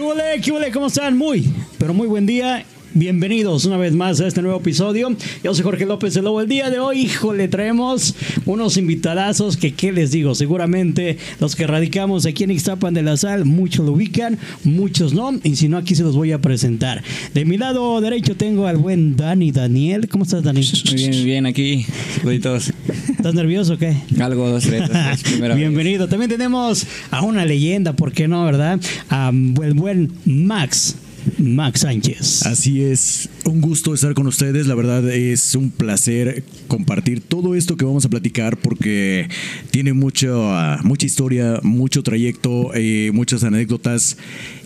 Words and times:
¿Qué 0.00 0.06
huele, 0.06 0.40
qué 0.40 0.50
huele? 0.50 0.72
¿Cómo 0.72 0.86
están? 0.86 1.18
Muy, 1.18 1.46
pero 1.78 1.92
muy 1.92 2.06
buen 2.06 2.24
día. 2.24 2.64
Bienvenidos 2.92 3.66
una 3.66 3.76
vez 3.76 3.92
más 3.92 4.20
a 4.20 4.26
este 4.26 4.42
nuevo 4.42 4.58
episodio. 4.58 5.14
Yo 5.44 5.54
soy 5.54 5.62
Jorge 5.62 5.86
López 5.86 6.12
de 6.14 6.22
Lobo. 6.22 6.40
El 6.40 6.48
día 6.48 6.70
de 6.70 6.80
hoy, 6.80 7.02
híjole, 7.02 7.46
traemos 7.46 8.16
unos 8.46 8.76
invitadazos 8.76 9.56
que, 9.56 9.74
¿qué 9.74 9.92
les 9.92 10.10
digo? 10.10 10.34
Seguramente 10.34 11.16
los 11.38 11.54
que 11.54 11.68
radicamos 11.68 12.26
aquí 12.26 12.42
en 12.42 12.50
Ixtapan 12.50 12.92
de 12.92 13.02
la 13.02 13.16
Sal, 13.16 13.44
muchos 13.44 13.86
lo 13.86 13.92
ubican, 13.92 14.38
muchos 14.64 15.14
no. 15.14 15.38
Y 15.44 15.54
si 15.54 15.68
no, 15.68 15.76
aquí 15.76 15.94
se 15.94 16.02
los 16.02 16.16
voy 16.16 16.32
a 16.32 16.40
presentar. 16.40 17.04
De 17.32 17.44
mi 17.44 17.58
lado 17.58 18.00
derecho 18.00 18.36
tengo 18.36 18.66
al 18.66 18.78
buen 18.78 19.14
Dani 19.16 19.52
Daniel. 19.52 20.08
¿Cómo 20.08 20.24
estás, 20.24 20.42
Dani? 20.42 20.60
Muy 20.60 20.94
bien, 20.94 21.24
bien, 21.24 21.46
aquí. 21.46 21.86
Saluditos. 22.16 22.72
¿Estás 23.08 23.34
nervioso 23.34 23.74
o 23.74 23.78
qué? 23.78 23.94
Algo, 24.18 24.48
dos, 24.48 24.64
tres, 24.64 24.88
dos, 24.88 24.90
tres, 24.90 25.22
primera 25.22 25.54
vez. 25.54 25.58
Bienvenido. 25.58 26.08
También 26.08 26.28
tenemos 26.28 26.84
a 27.12 27.22
una 27.22 27.44
leyenda, 27.44 27.92
¿por 27.92 28.10
qué 28.10 28.26
no, 28.26 28.44
verdad? 28.44 28.80
A 29.10 29.30
el 29.30 29.74
buen 29.74 30.12
Max. 30.24 30.96
Max 31.38 31.80
Sánchez. 31.80 32.46
Así 32.46 32.82
es, 32.82 33.28
un 33.44 33.60
gusto 33.60 33.94
estar 33.94 34.14
con 34.14 34.26
ustedes, 34.26 34.66
la 34.66 34.74
verdad 34.74 35.08
es 35.10 35.54
un 35.54 35.70
placer 35.70 36.44
compartir 36.68 37.20
todo 37.20 37.54
esto 37.54 37.76
que 37.76 37.84
vamos 37.84 38.04
a 38.04 38.08
platicar 38.08 38.56
porque 38.56 39.28
tiene 39.70 39.92
mucho, 39.92 40.52
ah, 40.52 40.80
mucha 40.82 41.06
historia, 41.06 41.60
mucho 41.62 42.02
trayecto, 42.02 42.72
eh, 42.74 43.10
muchas 43.12 43.44
anécdotas 43.44 44.16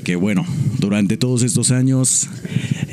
que 0.04 0.16
bueno, 0.16 0.46
durante 0.78 1.16
todos 1.16 1.42
estos 1.42 1.70
años, 1.70 2.28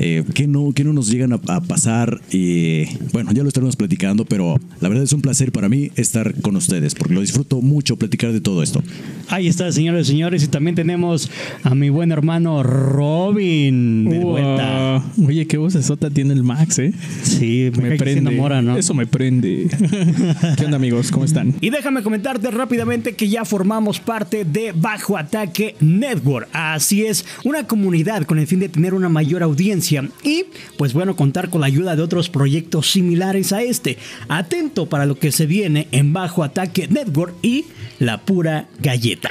eh, 0.04 0.24
que, 0.34 0.48
no, 0.48 0.72
que 0.72 0.82
no 0.82 0.92
nos 0.92 1.08
llegan 1.08 1.32
a, 1.32 1.40
a 1.46 1.60
pasar 1.60 2.20
y 2.32 2.86
bueno, 3.12 3.30
ya 3.30 3.44
lo 3.44 3.48
estaremos 3.48 3.76
platicando, 3.76 4.24
pero 4.24 4.58
la 4.80 4.88
verdad 4.88 5.04
es 5.04 5.12
un 5.12 5.22
placer 5.22 5.52
para 5.52 5.68
mí 5.68 5.92
estar 5.94 6.34
con 6.40 6.56
ustedes 6.56 6.96
porque 6.96 7.14
lo 7.14 7.20
disfruto 7.20 7.60
mucho 7.60 7.96
platicar 7.96 8.32
de 8.32 8.40
todo 8.40 8.64
esto. 8.64 8.82
Ahí 9.28 9.46
está, 9.46 9.70
señores 9.70 10.08
y 10.08 10.10
señores. 10.10 10.42
Y 10.42 10.48
también 10.48 10.74
tenemos 10.74 11.30
a 11.62 11.76
mi 11.76 11.88
buen 11.88 12.10
hermano 12.10 12.64
Robin. 12.64 14.08
De 14.10 14.18
vuelta. 14.18 15.04
Oye, 15.24 15.46
qué 15.46 15.56
vocesota 15.56 16.10
tiene 16.10 16.34
el 16.34 16.42
Max, 16.42 16.80
¿eh? 16.80 16.92
Sí, 17.22 17.70
me, 17.80 17.96
prende. 17.96 18.18
enamora, 18.18 18.60
¿no? 18.60 18.76
Eso 18.76 18.94
me 18.94 19.06
prende. 19.06 19.68
¿Qué 20.58 20.64
onda, 20.64 20.78
amigos? 20.78 21.12
¿Cómo 21.12 21.24
están? 21.24 21.54
Y 21.60 21.70
déjame 21.70 22.02
comentarte 22.02 22.50
rápidamente 22.50 23.14
que 23.14 23.28
ya 23.28 23.44
formamos 23.44 24.00
parte 24.00 24.44
de 24.44 24.72
Bajo 24.72 25.16
Ataque 25.16 25.76
Network. 25.78 26.48
Así 26.52 27.04
es, 27.04 27.24
una 27.44 27.68
comunidad 27.68 28.24
con 28.24 28.40
el 28.40 28.48
fin 28.48 28.58
de 28.58 28.68
tener 28.68 28.94
una 28.94 29.08
mayor 29.08 29.44
audiencia 29.44 29.91
y, 30.22 30.46
pues 30.78 30.92
bueno, 30.92 31.16
contar 31.16 31.50
con 31.50 31.60
la 31.60 31.66
ayuda 31.66 31.96
de 31.96 32.02
otros 32.02 32.28
proyectos 32.28 32.90
similares 32.90 33.52
a 33.52 33.62
este. 33.62 33.98
Atento 34.28 34.86
para 34.86 35.06
lo 35.06 35.18
que 35.18 35.32
se 35.32 35.46
viene 35.46 35.88
en 35.92 36.12
Bajo 36.12 36.42
Ataque 36.42 36.88
Network 36.88 37.34
y 37.42 37.66
La 37.98 38.22
Pura 38.24 38.68
Galleta. 38.80 39.30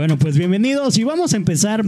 Bueno, 0.00 0.18
pues 0.18 0.38
bienvenidos 0.38 0.96
y 0.96 1.04
vamos 1.04 1.34
a 1.34 1.36
empezar. 1.36 1.84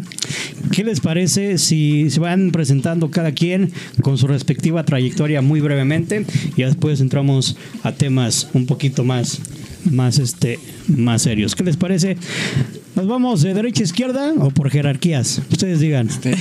¿Qué 0.71 0.85
les 0.85 1.01
parece 1.01 1.57
si 1.57 2.11
se 2.11 2.21
van 2.21 2.51
presentando 2.51 3.11
cada 3.11 3.33
quien 3.33 3.73
con 4.03 4.19
su 4.19 4.27
respectiva 4.27 4.85
trayectoria 4.85 5.41
muy 5.41 5.63
brevemente 5.63 6.27
y 6.55 6.63
después 6.63 7.01
entramos 7.01 7.57
a 7.83 7.93
temas 7.93 8.51
un 8.53 8.67
poquito 8.67 9.03
más, 9.03 9.41
más, 9.91 10.19
este, 10.19 10.59
más 10.89 11.23
serios? 11.23 11.55
¿Qué 11.55 11.65
les 11.65 11.79
parece? 11.79 12.19
¿Nos 12.97 13.07
vamos 13.07 13.41
de 13.41 13.55
derecha 13.55 13.81
a 13.81 13.85
izquierda 13.85 14.35
o 14.37 14.51
por 14.51 14.69
jerarquías? 14.69 15.41
Ustedes 15.51 15.81
digan. 15.81 16.09
Este, 16.09 16.37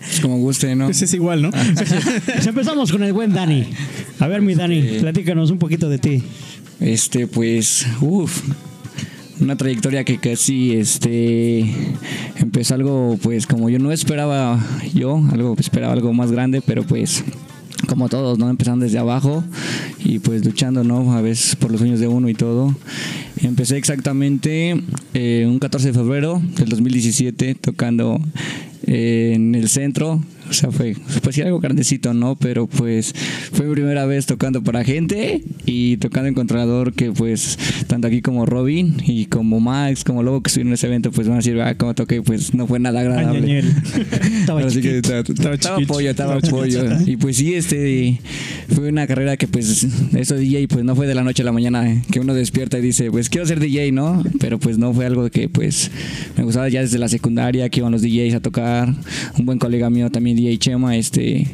pues 0.00 0.18
como 0.20 0.38
guste, 0.38 0.74
¿no? 0.74 0.86
Pues 0.86 1.02
es 1.02 1.14
igual, 1.14 1.40
¿no? 1.40 1.52
Pues 1.52 2.48
empezamos 2.48 2.90
con 2.90 3.04
el 3.04 3.12
buen 3.12 3.32
Dani. 3.32 3.64
A 4.18 4.26
ver, 4.26 4.42
mi 4.42 4.56
Dani, 4.56 4.98
platícanos 4.98 5.52
un 5.52 5.58
poquito 5.58 5.88
de 5.88 5.98
ti. 5.98 6.24
Este, 6.80 7.28
pues, 7.28 7.86
uff. 8.00 8.42
Una 9.38 9.56
trayectoria 9.56 10.04
que 10.04 10.18
casi, 10.18 10.72
este, 10.72 11.60
empezó 12.36 12.74
algo, 12.74 13.18
pues, 13.22 13.46
como 13.46 13.68
yo 13.68 13.78
no 13.78 13.92
esperaba 13.92 14.58
yo, 14.94 15.22
algo, 15.30 15.54
esperaba 15.58 15.92
algo 15.92 16.12
más 16.12 16.32
grande, 16.32 16.62
pero 16.62 16.84
pues, 16.84 17.22
como 17.88 18.08
todos, 18.08 18.38
¿no? 18.38 18.48
Empezando 18.48 18.84
desde 18.84 18.98
abajo 18.98 19.44
y 20.04 20.18
pues 20.18 20.44
luchando, 20.44 20.82
¿no? 20.84 21.12
A 21.12 21.20
veces 21.20 21.56
por 21.56 21.70
los 21.70 21.80
sueños 21.80 22.00
de 22.00 22.08
uno 22.08 22.28
y 22.28 22.34
todo. 22.34 22.74
Empecé 23.42 23.76
exactamente 23.76 24.80
eh, 25.14 25.46
un 25.46 25.58
14 25.58 25.88
de 25.88 25.92
febrero 25.92 26.40
del 26.56 26.68
2017 26.70 27.54
tocando 27.54 28.18
eh, 28.86 29.32
en 29.34 29.54
el 29.54 29.68
centro. 29.68 30.20
O 30.48 30.52
sea, 30.52 30.70
fue 30.70 30.94
pues 31.22 31.34
sí 31.34 31.42
algo 31.42 31.60
grandecito, 31.60 32.14
¿no? 32.14 32.36
Pero 32.36 32.66
pues 32.66 33.14
fue 33.52 33.66
mi 33.66 33.72
primera 33.72 34.06
vez 34.06 34.26
tocando 34.26 34.62
para 34.62 34.84
gente 34.84 35.42
y 35.64 35.96
tocando 35.98 36.28
en 36.28 36.34
Controlador 36.34 36.92
que 36.92 37.12
pues 37.12 37.58
tanto 37.86 38.08
aquí 38.08 38.22
como 38.22 38.46
Robin 38.46 38.96
y 39.04 39.26
como 39.26 39.60
Max, 39.60 40.04
como 40.04 40.22
Lobo 40.22 40.42
que 40.42 40.48
estuvieron 40.48 40.68
en 40.68 40.74
ese 40.74 40.86
evento 40.86 41.10
pues 41.10 41.26
van 41.28 41.34
a 41.34 41.38
decir, 41.38 41.60
ah, 41.60 41.74
como 41.76 41.94
toqué, 41.94 42.22
pues 42.22 42.54
no 42.54 42.66
fue 42.66 42.78
nada 42.78 43.00
agradable. 43.00 43.58
Estaba 44.40 44.60
Así 44.60 44.80
que 44.80 44.98
estaba, 44.98 45.20
estaba, 45.20 45.54
estaba 45.54 45.78
pollo, 45.86 46.10
estaba 46.10 46.36
estaba 46.38 46.58
pollo. 46.58 46.82
Y 47.06 47.16
pues 47.16 47.36
sí, 47.36 47.54
este 47.54 48.20
fue 48.74 48.88
una 48.88 49.06
carrera 49.06 49.36
que 49.36 49.48
pues 49.48 49.86
eso 50.14 50.34
DJ 50.36 50.68
pues 50.68 50.84
no 50.84 50.96
fue 50.96 51.06
de 51.06 51.14
la 51.14 51.22
noche 51.22 51.42
a 51.42 51.44
la 51.44 51.52
mañana 51.52 51.90
eh, 51.90 52.02
que 52.10 52.20
uno 52.20 52.34
despierta 52.34 52.78
y 52.78 52.82
dice, 52.82 53.10
pues 53.10 53.28
quiero 53.28 53.46
ser 53.46 53.60
DJ, 53.60 53.92
¿no? 53.92 54.22
Pero 54.40 54.58
pues 54.58 54.78
no 54.78 54.92
fue 54.92 55.06
algo 55.06 55.28
que 55.30 55.48
pues 55.48 55.90
me 56.36 56.44
gustaba 56.44 56.68
ya 56.68 56.80
desde 56.80 56.98
la 56.98 57.08
secundaria 57.08 57.68
que 57.68 57.80
iban 57.80 57.92
los 57.92 58.02
DJs 58.02 58.34
a 58.34 58.40
tocar. 58.40 58.94
Un 59.38 59.46
buen 59.46 59.58
colega 59.58 59.90
mío 59.90 60.10
también 60.10 60.35
DJ 60.36 60.58
Chema, 60.58 60.96
este 60.96 61.46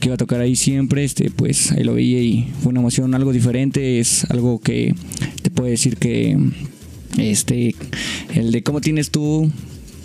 que 0.00 0.08
iba 0.08 0.14
a 0.14 0.18
tocar 0.18 0.40
ahí 0.40 0.56
siempre, 0.56 1.04
este 1.04 1.30
pues 1.30 1.72
ahí 1.72 1.84
lo 1.84 1.94
veía 1.94 2.20
y 2.20 2.50
fue 2.60 2.70
una 2.70 2.80
emoción 2.80 3.14
algo 3.14 3.32
diferente, 3.32 4.00
es 4.00 4.24
algo 4.30 4.60
que 4.60 4.94
te 5.42 5.50
puedo 5.50 5.70
decir 5.70 5.96
que 5.96 6.36
este 7.18 7.74
el 8.34 8.52
de 8.52 8.62
cómo 8.62 8.80
tienes 8.80 9.10
tú 9.10 9.50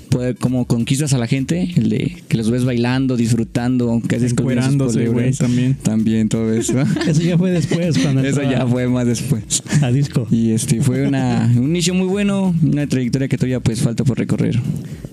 puede, 0.09 0.35
como 0.35 0.65
conquistas 0.65 1.13
a 1.13 1.17
la 1.17 1.27
gente, 1.27 1.71
el 1.75 1.89
de 1.89 2.17
que 2.27 2.37
los 2.37 2.49
ves 2.51 2.65
bailando, 2.65 3.15
disfrutando, 3.17 4.01
que 4.07 4.15
haces 4.17 4.33
güey, 4.35 5.33
también. 5.33 5.75
También 5.75 6.29
todo 6.29 6.53
eso. 6.53 6.73
Eso 7.07 7.21
ya 7.21 7.37
fue 7.37 7.51
después, 7.51 7.97
cuando 7.99 8.21
eso 8.23 8.41
ya 8.43 8.63
a- 8.63 8.67
fue 8.67 8.87
más 8.87 9.05
después. 9.05 9.63
a 9.81 9.91
disco. 9.91 10.27
Y 10.31 10.51
este 10.51 10.81
fue 10.81 11.07
una, 11.07 11.51
un 11.55 11.65
inicio 11.69 11.93
muy 11.93 12.07
bueno, 12.07 12.53
una 12.63 12.87
trayectoria 12.87 13.27
que 13.27 13.37
todavía 13.37 13.59
pues 13.59 13.81
falta 13.81 14.03
por 14.03 14.17
recorrer. 14.17 14.59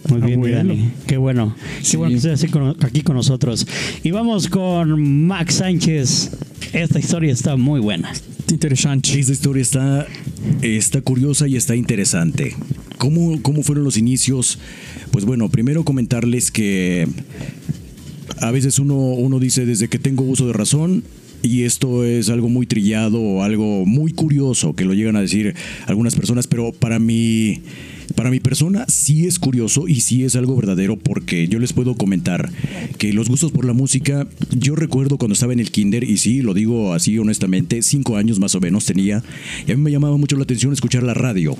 Muy 0.08 0.20
bien, 0.20 0.34
Abuelo. 0.38 0.56
Dani. 0.56 0.90
Qué 1.06 1.16
bueno. 1.16 1.54
Qué 1.78 1.84
Sí. 1.84 1.96
bueno 1.96 2.10
que 2.20 2.30
estés 2.32 2.44
aquí 2.82 3.02
con 3.02 3.16
nosotros. 3.16 3.66
Y 4.02 4.10
vamos 4.10 4.48
con 4.48 5.26
Max 5.26 5.54
Sánchez. 5.56 6.30
Esta 6.72 6.98
historia 6.98 7.32
está 7.32 7.56
muy 7.56 7.80
buena. 7.80 8.12
Interesante. 8.50 9.18
Esta 9.18 9.32
historia 9.32 9.62
está, 9.62 10.06
está 10.62 11.00
curiosa 11.00 11.48
y 11.48 11.56
está 11.56 11.74
interesante. 11.74 12.54
¿Cómo, 12.98 13.40
¿Cómo 13.42 13.62
fueron 13.62 13.84
los 13.84 13.96
inicios? 13.96 14.58
Pues 15.10 15.24
bueno, 15.24 15.48
primero 15.48 15.84
comentarles 15.84 16.50
que 16.50 17.06
a 18.40 18.50
veces 18.50 18.78
uno, 18.78 18.94
uno 18.94 19.38
dice 19.38 19.66
desde 19.66 19.88
que 19.88 19.98
tengo 19.98 20.24
uso 20.24 20.46
de 20.46 20.52
razón 20.52 21.04
y 21.42 21.62
esto 21.62 22.04
es 22.04 22.28
algo 22.28 22.48
muy 22.48 22.66
trillado 22.66 23.42
algo 23.42 23.84
muy 23.86 24.12
curioso 24.12 24.74
que 24.74 24.84
lo 24.84 24.94
llegan 24.94 25.16
a 25.16 25.20
decir 25.20 25.54
algunas 25.86 26.14
personas, 26.14 26.46
pero 26.46 26.72
para 26.72 26.98
mí... 26.98 27.62
Para 28.14 28.30
mi 28.30 28.38
persona 28.38 28.84
sí 28.86 29.26
es 29.26 29.40
curioso 29.40 29.88
y 29.88 30.00
sí 30.00 30.22
es 30.22 30.36
algo 30.36 30.54
verdadero 30.54 30.96
porque 30.96 31.48
yo 31.48 31.58
les 31.58 31.72
puedo 31.72 31.96
comentar 31.96 32.50
que 32.98 33.12
los 33.12 33.28
gustos 33.28 33.50
por 33.50 33.64
la 33.64 33.72
música, 33.72 34.28
yo 34.56 34.76
recuerdo 34.76 35.18
cuando 35.18 35.34
estaba 35.34 35.52
en 35.52 35.58
el 35.58 35.72
kinder 35.72 36.04
y 36.04 36.16
sí, 36.16 36.40
lo 36.40 36.54
digo 36.54 36.94
así 36.94 37.18
honestamente, 37.18 37.82
cinco 37.82 38.16
años 38.16 38.38
más 38.38 38.54
o 38.54 38.60
menos 38.60 38.86
tenía 38.86 39.24
y 39.66 39.72
a 39.72 39.76
mí 39.76 39.82
me 39.82 39.90
llamaba 39.90 40.16
mucho 40.16 40.36
la 40.36 40.44
atención 40.44 40.72
escuchar 40.72 41.02
la 41.02 41.14
radio 41.14 41.58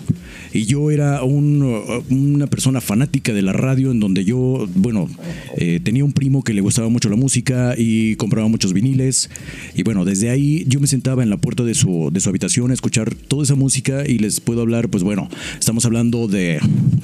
y 0.53 0.65
yo 0.65 0.91
era 0.91 1.23
un, 1.23 1.63
una 2.11 2.47
persona 2.47 2.81
fanática 2.81 3.33
de 3.33 3.43
la 3.43 3.53
radio 3.53 3.91
en 3.91 4.01
donde 4.01 4.25
yo, 4.25 4.69
bueno, 4.75 5.09
eh, 5.57 5.81
tenía 5.83 6.05
un 6.05 6.13
primo 6.13 6.43
que 6.43 6.55
le 6.55 6.61
gustaba 6.61 6.89
mucho 6.89 7.09
la 7.09 7.17
música 7.17 7.75
y 7.77 8.17
compraba 8.17 8.49
muchos 8.49 8.73
viniles. 8.73 9.31
Y 9.75 9.83
bueno, 9.83 10.05
desde 10.05 10.31
ahí 10.31 10.65
yo 10.67 10.81
me 10.81 10.87
sentaba 10.87 11.23
en 11.23 11.31
la 11.31 11.37
puerta 11.37 11.63
de 11.65 11.75
su, 11.75 12.11
de 12.13 12.21
su 12.21 12.29
habitación 12.29 12.71
a 12.71 12.75
escuchar 12.75 13.15
toda 13.15 13.43
esa 13.43 13.55
música 13.55 14.07
y 14.07 14.19
les 14.19 14.41
puedo 14.41 14.63
hablar, 14.63 14.89
pues 14.89 15.03
bueno, 15.03 15.29
estamos 15.59 15.85
hablando 15.85 16.29
de 16.29 16.59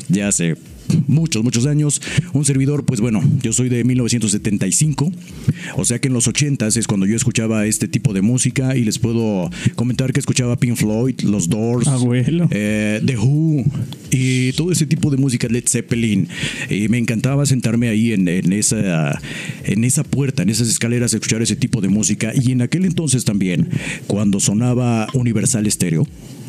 ya 0.09 0.29
hace 0.29 0.57
muchos, 1.07 1.43
muchos 1.45 1.67
años. 1.67 2.01
Un 2.33 2.45
servidor, 2.45 2.85
pues 2.85 3.01
bueno, 3.01 3.23
yo 3.43 3.53
soy 3.53 3.69
de 3.69 3.85
1975, 3.85 5.13
o 5.77 5.85
sea 5.85 5.99
que 6.01 6.09
en 6.09 6.15
los 6.15 6.29
80 6.29 6.67
es 6.69 6.87
cuando 6.87 7.07
yo 7.07 7.17
escuchaba 7.17 7.67
este 7.67 7.89
tipo 7.89 8.13
de 8.13 8.23
música 8.23 8.77
y 8.77 8.85
les 8.85 8.99
puedo 8.99 9.51
comentar 9.75 10.13
que 10.13 10.21
escuchaba 10.21 10.57
Pink 10.57 10.77
Floyd, 10.77 11.21
Los 11.23 11.49
Doors, 11.49 11.87
Abuelo. 11.89 12.49
eh, 12.51 13.01
The 13.05 13.17
Who 13.19 13.65
y 14.11 14.53
todo 14.53 14.73
ese 14.73 14.87
tipo 14.87 15.11
de 15.11 15.17
música, 15.17 15.49
Led 15.49 15.65
Zeppelin. 15.67 16.29
Y 16.71 16.89
me 16.89 16.99
encantaba 16.99 17.47
sentarme 17.47 17.89
ahí 17.89 18.13
en, 18.13 18.29
en 18.29 18.53
esa, 18.53 19.21
en 19.65 19.85
esa 19.85 20.05
puerta, 20.05 20.43
en 20.43 20.51
esas 20.51 20.69
escaleras, 20.69 21.13
a 21.15 21.17
escuchar 21.17 21.43
ese 21.43 21.57
tipo 21.57 21.81
de 21.81 21.89
música. 21.89 22.33
Y 22.35 22.53
en 22.53 22.63
aquel 22.63 22.85
entonces 22.85 23.25
también, 23.25 23.69
cuando 24.07 24.41
sonaba 24.41 25.07
Universal 25.15 25.71
Stereo, 25.71 26.07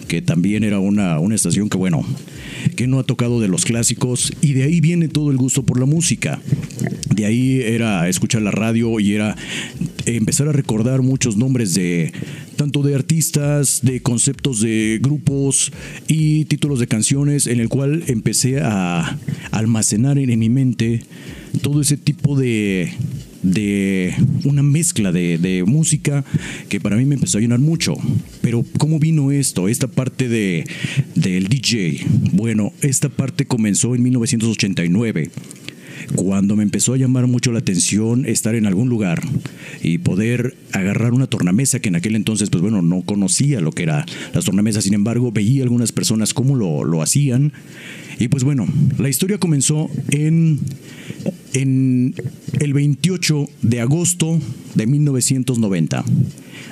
que 0.08 0.22
también 0.22 0.64
era 0.64 0.80
una, 0.80 1.20
una 1.20 1.36
estación 1.36 1.70
que, 1.70 1.78
bueno, 1.78 2.06
que 2.76 2.88
no 2.88 3.00
ha 3.00 3.04
tocado 3.04 3.40
de 3.40 3.48
los 3.48 3.66
clásicos, 3.66 4.34
y 4.42 4.54
de 4.54 4.64
ahí 4.64 4.82
viene 4.82 5.08
todo 5.08 5.32
el 5.32 5.38
gusto 5.38 5.64
por 5.64 5.80
la 5.80 5.86
música. 5.86 6.42
De 7.14 7.26
ahí 7.26 7.62
era 7.62 8.08
escuchar 8.10 8.42
la 8.42 8.52
radio 8.52 9.00
y 9.00 9.14
era 9.14 9.36
empezar 10.06 10.48
a 10.48 10.52
recordar 10.52 11.02
muchos 11.02 11.38
nombres 11.38 11.74
de 11.74 12.12
tanto 12.56 12.82
de 12.82 12.96
artistas, 12.96 13.82
de 13.84 14.02
conceptos 14.02 14.62
de 14.62 15.00
grupos 15.02 15.72
y 16.08 16.46
títulos 16.46 16.80
de 16.80 16.88
canciones, 16.88 17.48
en 17.48 17.60
el 17.60 17.70
cual 17.70 18.04
empecé 18.08 18.62
a 18.62 19.18
almacenar 19.52 20.18
en, 20.18 20.30
en 20.30 20.40
mi 20.40 20.50
mente 20.50 21.04
todo 21.62 21.82
ese 21.82 21.98
tipo 21.98 22.38
de 22.38 22.94
de 23.44 24.16
una 24.46 24.64
mezcla 24.64 25.12
de, 25.12 25.38
de 25.38 25.64
música 25.64 26.26
que 26.70 26.80
para 26.80 26.96
mí 26.96 27.06
me 27.06 27.16
empezó 27.16 27.38
a 27.38 27.42
llenar 27.42 27.60
mucho. 27.60 27.96
Pero 28.42 28.66
¿cómo 28.78 29.00
vino 29.00 29.32
esto? 29.32 29.68
Esta 29.68 29.88
parte 29.88 30.30
de, 30.30 30.66
del 31.16 31.48
DJ. 31.48 32.06
Bueno, 32.32 32.74
esta 32.82 33.10
parte 33.10 33.46
comenzó 33.46 33.96
en 33.96 34.04
1989 34.04 35.32
cuando 36.16 36.56
me 36.56 36.64
empezó 36.64 36.94
a 36.94 36.98
llamar 36.98 37.28
mucho 37.28 37.52
la 37.52 37.60
atención 37.60 38.26
estar 38.26 38.56
en 38.56 38.66
algún 38.66 38.90
lugar 38.90 39.22
y 39.82 40.00
poder 40.00 40.56
agarrar 40.72 41.14
una 41.14 41.28
tornamesa 41.28 41.80
que 41.80 41.90
en 41.90 41.96
aquel 41.96 42.16
entonces, 42.16 42.50
pues 42.50 42.62
bueno, 42.62 42.82
no 42.82 43.02
conocía 43.02 43.62
lo 43.62 43.72
que 43.72 43.84
era 43.84 44.06
las 44.34 44.46
tornamesas, 44.46 44.84
sin 44.84 44.94
embargo, 44.94 45.32
veía 45.32 45.64
algunas 45.64 45.92
personas 45.92 46.34
cómo 46.34 46.56
lo, 46.56 46.84
lo 46.84 47.02
hacían. 47.02 47.54
Y 48.20 48.28
pues 48.28 48.44
bueno, 48.44 48.68
la 48.98 49.10
historia 49.10 49.38
comenzó 49.38 49.90
en, 50.10 50.60
en 51.54 52.16
el 52.60 52.74
28 52.74 53.48
de 53.62 53.82
agosto 53.82 54.40
de 54.76 54.88
1990. 54.88 56.04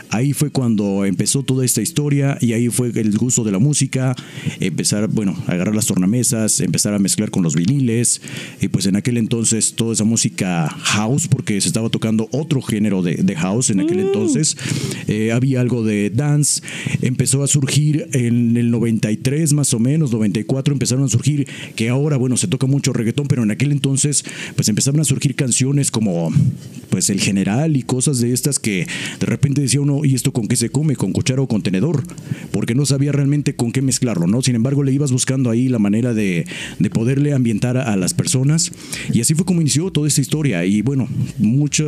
Ahí 0.09 0.33
fue 0.33 0.49
cuando 0.49 1.05
empezó 1.05 1.43
toda 1.43 1.65
esta 1.65 1.81
historia 1.81 2.37
y 2.41 2.53
ahí 2.53 2.69
fue 2.69 2.91
el 2.93 3.17
gusto 3.17 3.43
de 3.43 3.51
la 3.51 3.59
música, 3.59 4.15
empezar, 4.59 5.07
bueno, 5.07 5.35
a 5.47 5.53
agarrar 5.53 5.75
las 5.75 5.87
tornamesas, 5.87 6.59
empezar 6.59 6.93
a 6.93 6.99
mezclar 6.99 7.31
con 7.31 7.43
los 7.43 7.55
viniles. 7.55 8.21
Y 8.61 8.67
pues 8.67 8.85
en 8.85 8.95
aquel 8.95 9.17
entonces 9.17 9.73
toda 9.75 9.93
esa 9.93 10.03
música 10.03 10.67
house, 10.69 11.27
porque 11.27 11.59
se 11.61 11.67
estaba 11.67 11.89
tocando 11.89 12.27
otro 12.31 12.61
género 12.61 13.01
de, 13.01 13.15
de 13.15 13.35
house 13.35 13.69
en 13.69 13.79
aquel 13.79 13.99
entonces, 13.99 14.57
eh, 15.07 15.31
había 15.31 15.61
algo 15.61 15.83
de 15.83 16.09
dance, 16.09 16.61
empezó 17.01 17.43
a 17.43 17.47
surgir 17.47 18.07
en 18.13 18.57
el 18.57 18.71
93 18.71 19.53
más 19.53 19.73
o 19.73 19.79
menos, 19.79 20.11
94 20.11 20.73
empezaron 20.73 21.05
a 21.05 21.07
surgir, 21.07 21.47
que 21.75 21.89
ahora, 21.89 22.17
bueno, 22.17 22.37
se 22.37 22.47
toca 22.47 22.67
mucho 22.67 22.93
reggaetón, 22.93 23.27
pero 23.27 23.43
en 23.43 23.51
aquel 23.51 23.71
entonces 23.71 24.23
pues 24.55 24.69
empezaron 24.69 24.99
a 25.01 25.05
surgir 25.05 25.35
canciones 25.35 25.91
como 25.91 26.31
pues 26.89 27.09
el 27.09 27.21
general 27.21 27.77
y 27.77 27.83
cosas 27.83 28.19
de 28.19 28.33
estas 28.33 28.59
que 28.59 28.87
de 29.19 29.25
repente 29.25 29.61
decía 29.71 29.79
uno, 29.79 30.03
¿y 30.03 30.15
esto 30.15 30.33
con 30.33 30.49
qué 30.49 30.57
se 30.57 30.69
come? 30.69 30.97
¿Con 30.97 31.13
cuchara 31.13 31.41
o 31.41 31.47
con 31.47 31.61
tenedor? 31.61 32.03
Porque 32.51 32.75
no 32.75 32.85
sabía 32.85 33.13
realmente 33.13 33.55
con 33.55 33.71
qué 33.71 33.81
mezclarlo, 33.81 34.27
¿no? 34.27 34.41
Sin 34.41 34.55
embargo, 34.55 34.83
le 34.83 34.91
ibas 34.91 35.13
buscando 35.13 35.49
ahí 35.49 35.69
la 35.69 35.79
manera 35.79 36.13
de, 36.13 36.45
de 36.77 36.89
poderle 36.89 37.33
ambientar 37.33 37.77
a, 37.77 37.95
las 37.95 38.13
personas. 38.13 38.73
Y 39.13 39.21
así 39.21 39.33
fue 39.33 39.45
como 39.45 39.61
inició 39.61 39.89
toda 39.89 40.09
esta 40.09 40.19
historia. 40.19 40.65
Y 40.65 40.81
bueno, 40.81 41.07
mucha 41.37 41.85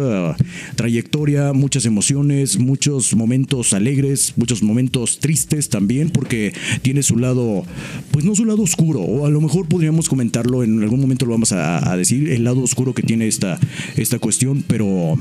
trayectoria, 0.75 1.51
muchas 1.51 1.85
emociones, 1.85 2.57
muchos 2.57 3.13
momentos 3.17 3.73
alegres, 3.73 4.31
muchos 4.37 4.63
momentos 4.63 5.19
tristes 5.19 5.67
también, 5.67 6.09
porque 6.09 6.53
tiene 6.83 7.03
su 7.03 7.17
lado, 7.17 7.65
pues 8.11 8.23
no 8.23 8.33
su 8.33 8.45
lado 8.45 8.61
oscuro, 8.61 9.01
o 9.01 9.25
a 9.25 9.29
lo 9.29 9.41
mejor 9.41 9.67
podríamos 9.67 10.07
comentarlo, 10.07 10.63
en 10.63 10.81
algún 10.81 11.01
momento 11.01 11.25
lo 11.25 11.33
vamos 11.33 11.51
a, 11.51 11.91
a 11.91 11.97
decir, 11.97 12.29
el 12.29 12.45
lado 12.45 12.61
oscuro 12.61 12.93
que 12.93 13.03
tiene 13.03 13.27
esta, 13.27 13.59
esta 13.97 14.19
cuestión, 14.19 14.63
pero 14.65 15.17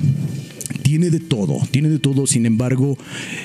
tiene 0.82 1.10
de 1.10 1.20
todo, 1.20 1.58
tiene 1.70 1.88
de 1.88 1.98
todo. 1.98 2.26
Sin 2.26 2.46
embargo, 2.46 2.96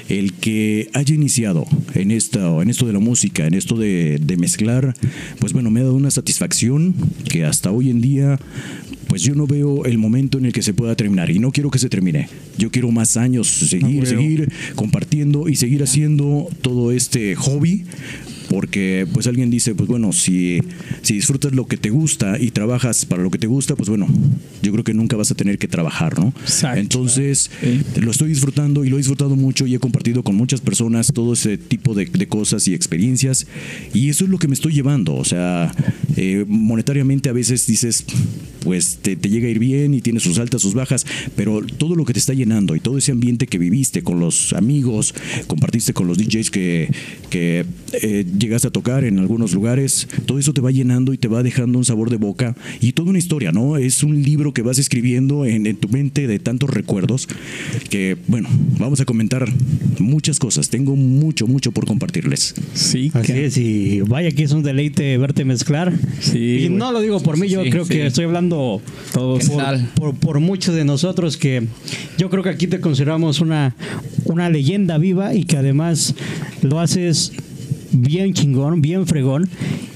el 0.09 0.33
que 0.33 0.89
haya 0.93 1.13
iniciado 1.13 1.65
en 1.93 2.11
esto, 2.11 2.61
en 2.61 2.69
esto 2.69 2.85
de 2.85 2.93
la 2.93 2.99
música, 2.99 3.47
en 3.47 3.53
esto 3.53 3.75
de, 3.75 4.19
de, 4.21 4.37
mezclar, 4.37 4.93
pues 5.39 5.53
bueno, 5.53 5.71
me 5.71 5.79
ha 5.79 5.83
dado 5.83 5.95
una 5.95 6.11
satisfacción 6.11 6.93
que 7.29 7.45
hasta 7.45 7.71
hoy 7.71 7.89
en 7.89 8.01
día, 8.01 8.39
pues 9.07 9.21
yo 9.21 9.35
no 9.35 9.47
veo 9.47 9.85
el 9.85 9.97
momento 9.97 10.37
en 10.37 10.45
el 10.45 10.53
que 10.53 10.61
se 10.61 10.73
pueda 10.73 10.95
terminar 10.95 11.29
y 11.31 11.39
no 11.39 11.51
quiero 11.51 11.71
que 11.71 11.79
se 11.79 11.89
termine. 11.89 12.29
Yo 12.57 12.71
quiero 12.71 12.91
más 12.91 13.17
años 13.17 13.47
seguir, 13.47 14.03
Ah, 14.03 14.05
seguir 14.05 14.51
compartiendo 14.75 15.49
y 15.49 15.55
seguir 15.55 15.83
haciendo 15.83 16.47
todo 16.61 16.91
este 16.91 17.35
hobby 17.35 17.85
porque 18.49 19.07
pues 19.13 19.27
alguien 19.27 19.49
dice, 19.49 19.75
pues 19.75 19.87
bueno, 19.87 20.13
si, 20.13 20.59
si 21.01 21.15
disfrutas 21.15 21.53
lo 21.53 21.65
que 21.67 21.77
te 21.77 21.89
gusta 21.89 22.39
y 22.39 22.51
trabajas 22.51 23.05
para 23.05 23.23
lo 23.23 23.31
que 23.31 23.37
te 23.37 23.47
gusta, 23.47 23.75
pues 23.75 23.89
bueno, 23.89 24.07
yo 24.61 24.71
creo 24.71 24.83
que 24.83 24.93
nunca 24.93 25.15
vas 25.17 25.31
a 25.31 25.35
tener 25.35 25.57
que 25.57 25.67
trabajar, 25.67 26.17
¿no? 26.19 26.33
Exacto. 26.41 26.79
Entonces, 26.79 27.51
lo 27.99 28.11
estoy 28.11 28.29
disfrutando 28.29 28.85
y 28.85 28.89
lo 28.89 28.97
he 28.97 28.99
disfrutado 28.99 29.35
mucho 29.35 29.67
y 29.67 29.75
he 29.75 29.79
compartido 29.79 30.23
con 30.23 30.35
muchas 30.35 30.61
personas 30.61 31.11
todo 31.13 31.33
ese 31.33 31.57
tipo 31.57 31.93
de, 31.93 32.05
de 32.05 32.27
cosas 32.27 32.67
y 32.67 32.73
experiencias 32.73 33.47
y 33.93 34.09
eso 34.09 34.25
es 34.25 34.29
lo 34.29 34.37
que 34.37 34.47
me 34.47 34.53
estoy 34.53 34.73
llevando, 34.73 35.15
o 35.15 35.25
sea, 35.25 35.73
eh, 36.17 36.45
monetariamente 36.47 37.29
a 37.29 37.33
veces 37.33 37.65
dices, 37.67 38.05
pues 38.61 38.97
te, 39.01 39.15
te, 39.15 39.29
llega 39.29 39.47
a 39.47 39.51
ir 39.51 39.59
bien 39.59 39.93
y 39.93 40.01
tienes 40.01 40.23
sus 40.23 40.39
altas, 40.39 40.61
sus 40.61 40.73
bajas, 40.73 41.05
pero 41.35 41.61
todo 41.77 41.95
lo 41.95 42.05
que 42.05 42.13
te 42.13 42.19
está 42.19 42.33
llenando 42.33 42.75
y 42.75 42.79
todo 42.79 42.97
ese 42.97 43.11
ambiente 43.11 43.47
que 43.47 43.57
viviste 43.57 44.01
con 44.01 44.19
los 44.19 44.53
amigos, 44.53 45.13
compartiste 45.47 45.93
con 45.93 46.07
los 46.07 46.17
DJs 46.17 46.51
que, 46.51 46.91
que 47.29 47.65
eh, 47.93 48.25
llegaste 48.37 48.67
a 48.67 48.71
tocar 48.71 49.03
en 49.03 49.19
algunos 49.19 49.53
lugares, 49.53 50.07
todo 50.25 50.39
eso 50.39 50.53
te 50.53 50.61
va 50.61 50.71
llenando 50.71 51.13
y 51.13 51.17
te 51.17 51.27
va 51.27 51.43
dejando 51.43 51.77
un 51.77 51.85
sabor 51.85 52.09
de 52.09 52.17
boca 52.17 52.55
y 52.81 52.93
toda 52.93 53.09
una 53.09 53.19
historia, 53.19 53.51
¿no? 53.51 53.77
Es 53.77 54.03
un 54.03 54.23
libro 54.23 54.53
que 54.53 54.61
vas 54.61 54.79
escribiendo 54.79 55.45
en, 55.45 55.67
en 55.67 55.77
tu 55.77 55.87
mente 55.87 56.27
de 56.27 56.39
tantos 56.39 56.69
recuerdos 56.69 57.27
que, 57.89 58.17
bueno, 58.27 58.49
vamos 58.79 58.99
a 59.01 59.05
comentar 59.05 59.47
muchas 59.99 60.39
cosas. 60.39 60.69
Tengo 60.69 60.95
mucho, 60.95 61.47
mucho 61.47 61.71
por 61.71 61.85
compartirles. 61.85 62.55
Sí, 62.73 63.11
Así 63.13 63.33
es, 63.33 63.57
y 63.57 64.01
vaya 64.01 64.31
que 64.31 64.43
es 64.43 64.51
un 64.51 64.63
deleite 64.63 65.17
verte 65.17 65.45
mezclar. 65.45 65.93
Sí, 66.19 66.65
y 66.65 66.69
no 66.69 66.91
lo 66.91 67.01
digo 67.01 67.19
por 67.21 67.37
mí, 67.37 67.47
yo 67.47 67.63
Sí, 67.63 67.69
creo 67.69 67.85
sí. 67.85 67.93
que 67.93 68.05
estoy 68.07 68.25
hablando 68.25 68.81
Todos. 69.13 69.49
por, 69.95 70.15
por 70.15 70.39
muchos 70.39 70.73
de 70.75 70.83
nosotros 70.85 71.37
que 71.37 71.63
yo 72.17 72.29
creo 72.29 72.43
que 72.43 72.49
aquí 72.49 72.67
te 72.67 72.79
consideramos 72.79 73.39
una, 73.41 73.75
una 74.25 74.49
leyenda 74.49 74.97
viva 74.97 75.33
y 75.35 75.43
que 75.43 75.57
además 75.57 76.15
lo 76.61 76.79
haces 76.79 77.33
bien 77.91 78.33
chingón, 78.33 78.81
bien 78.81 79.07
fregón 79.07 79.49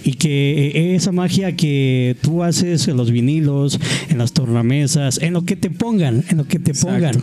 y 0.04 0.14
que 0.14 0.72
eh, 0.74 0.96
esa 0.96 1.12
magia 1.12 1.56
que 1.56 2.16
tú 2.22 2.42
haces 2.44 2.88
en 2.88 2.98
los 2.98 3.12
vinilos, 3.12 3.80
en 4.10 4.18
las 4.18 4.32
tornamesas, 4.34 5.20
en 5.22 5.34
lo 5.34 5.44
que 5.46 5.56
te 5.56 5.70
pongan, 5.70 6.24
en 6.30 6.38
lo 6.38 6.48
que 6.48 6.58
te 6.60 6.74
pongan. 6.74 7.16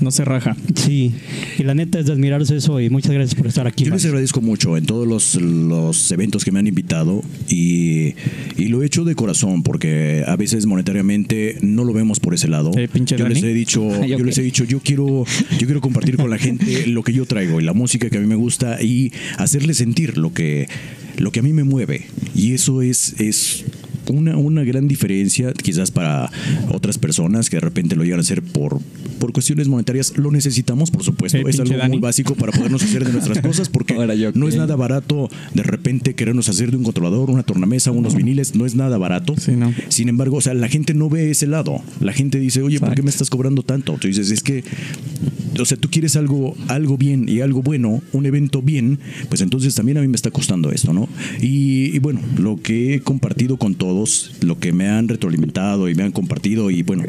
No 0.00 0.10
se 0.10 0.24
raja. 0.24 0.56
Sí, 0.74 1.12
y 1.58 1.62
la 1.62 1.74
neta 1.74 1.98
es 1.98 2.06
de 2.06 2.12
admirarse 2.12 2.56
eso 2.56 2.80
y 2.80 2.90
muchas 2.90 3.12
gracias 3.12 3.34
por 3.34 3.46
estar 3.46 3.66
aquí. 3.66 3.84
Yo 3.84 3.92
les 3.92 4.04
agradezco 4.04 4.40
mucho 4.40 4.76
en 4.76 4.86
todos 4.86 5.06
los, 5.06 5.36
los 5.36 6.10
eventos 6.10 6.44
que 6.44 6.52
me 6.52 6.58
han 6.58 6.66
invitado 6.66 7.22
y, 7.48 8.14
y 8.56 8.68
lo 8.68 8.82
he 8.82 8.86
hecho 8.86 9.04
de 9.04 9.14
corazón 9.14 9.62
porque 9.62 10.24
a 10.26 10.36
veces 10.36 10.66
monetariamente 10.66 11.58
no 11.62 11.84
lo 11.84 11.92
vemos 11.92 12.20
por 12.20 12.34
ese 12.34 12.48
lado. 12.48 12.72
Eh, 12.76 12.88
yo 13.04 13.28
les 13.28 13.42
he 13.42 13.54
dicho, 13.54 14.04
yo 14.06 14.18
les 14.18 14.38
he 14.38 14.42
dicho, 14.42 14.64
yo 14.64 14.80
quiero, 14.80 15.24
yo 15.58 15.66
quiero 15.66 15.80
compartir 15.80 16.16
con 16.16 16.30
la 16.30 16.38
gente 16.38 16.86
lo 16.86 17.02
que 17.02 17.12
yo 17.12 17.26
traigo 17.26 17.60
y 17.60 17.64
la 17.64 17.72
música 17.72 18.10
que 18.10 18.18
a 18.18 18.20
mí 18.20 18.26
me 18.26 18.36
gusta 18.36 18.82
y 18.82 19.12
hacerles 19.38 19.78
sentir 19.78 20.18
lo 20.18 20.32
que, 20.32 20.68
lo 21.18 21.32
que 21.32 21.40
a 21.40 21.42
mí 21.42 21.52
me 21.52 21.64
mueve. 21.64 22.06
Y 22.34 22.54
eso 22.54 22.82
es, 22.82 23.20
es 23.20 23.64
una, 24.12 24.36
una 24.36 24.64
gran 24.64 24.88
diferencia, 24.88 25.52
quizás 25.52 25.90
para 25.90 26.30
otras 26.70 26.98
personas 26.98 27.50
que 27.50 27.56
de 27.56 27.60
repente 27.60 27.96
lo 27.96 28.04
llegan 28.04 28.20
a 28.20 28.22
hacer 28.22 28.42
por, 28.42 28.80
por 29.18 29.32
cuestiones 29.32 29.68
monetarias. 29.68 30.16
Lo 30.16 30.30
necesitamos, 30.30 30.90
por 30.90 31.02
supuesto. 31.02 31.38
Eh, 31.38 31.44
es 31.46 31.60
algo 31.60 31.76
muy 31.88 31.98
básico 31.98 32.34
para 32.34 32.52
podernos 32.52 32.82
hacer 32.82 33.04
de 33.04 33.12
nuestras 33.12 33.38
cosas 33.42 33.68
porque 33.68 33.94
Ahora 33.94 34.14
yo 34.14 34.32
no 34.34 34.48
es 34.48 34.56
nada 34.56 34.76
barato 34.76 35.30
de 35.54 35.62
repente 35.62 36.14
querernos 36.14 36.48
hacer 36.48 36.70
de 36.70 36.76
un 36.76 36.84
controlador, 36.84 37.30
una 37.30 37.42
tornamesa, 37.42 37.90
unos 37.90 38.14
viniles. 38.14 38.54
No 38.54 38.66
es 38.66 38.74
nada 38.74 38.98
barato. 38.98 39.34
Sí, 39.38 39.52
no. 39.52 39.72
Sin 39.88 40.08
embargo, 40.08 40.36
o 40.36 40.40
sea, 40.40 40.54
la 40.54 40.68
gente 40.68 40.94
no 40.94 41.08
ve 41.08 41.30
ese 41.30 41.46
lado. 41.46 41.80
La 42.00 42.12
gente 42.12 42.38
dice, 42.38 42.62
oye, 42.62 42.80
¿por 42.80 42.94
qué 42.94 43.02
me 43.02 43.10
estás 43.10 43.30
cobrando 43.30 43.62
tanto? 43.62 43.96
Tú 44.00 44.08
dices, 44.08 44.30
es 44.30 44.42
que 44.42 44.64
o 45.60 45.64
sea, 45.64 45.76
tú 45.76 45.88
quieres 45.90 46.16
algo, 46.16 46.56
algo 46.68 46.96
bien 46.96 47.28
y 47.28 47.40
algo 47.40 47.62
bueno, 47.62 48.02
un 48.12 48.26
evento 48.26 48.62
bien, 48.62 48.98
pues 49.28 49.40
entonces 49.40 49.74
también 49.74 49.98
a 49.98 50.00
mí 50.00 50.08
me 50.08 50.16
está 50.16 50.30
costando 50.30 50.70
esto, 50.70 50.92
¿no? 50.92 51.08
Y, 51.40 51.94
y 51.94 51.98
bueno, 51.98 52.20
lo 52.38 52.56
que 52.56 52.94
he 52.94 53.00
compartido 53.00 53.56
con 53.56 53.74
todos, 53.74 54.32
lo 54.40 54.58
que 54.58 54.72
me 54.72 54.88
han 54.88 55.08
retroalimentado 55.08 55.88
y 55.88 55.94
me 55.94 56.02
han 56.02 56.12
compartido, 56.12 56.70
y 56.70 56.82
bueno, 56.82 57.04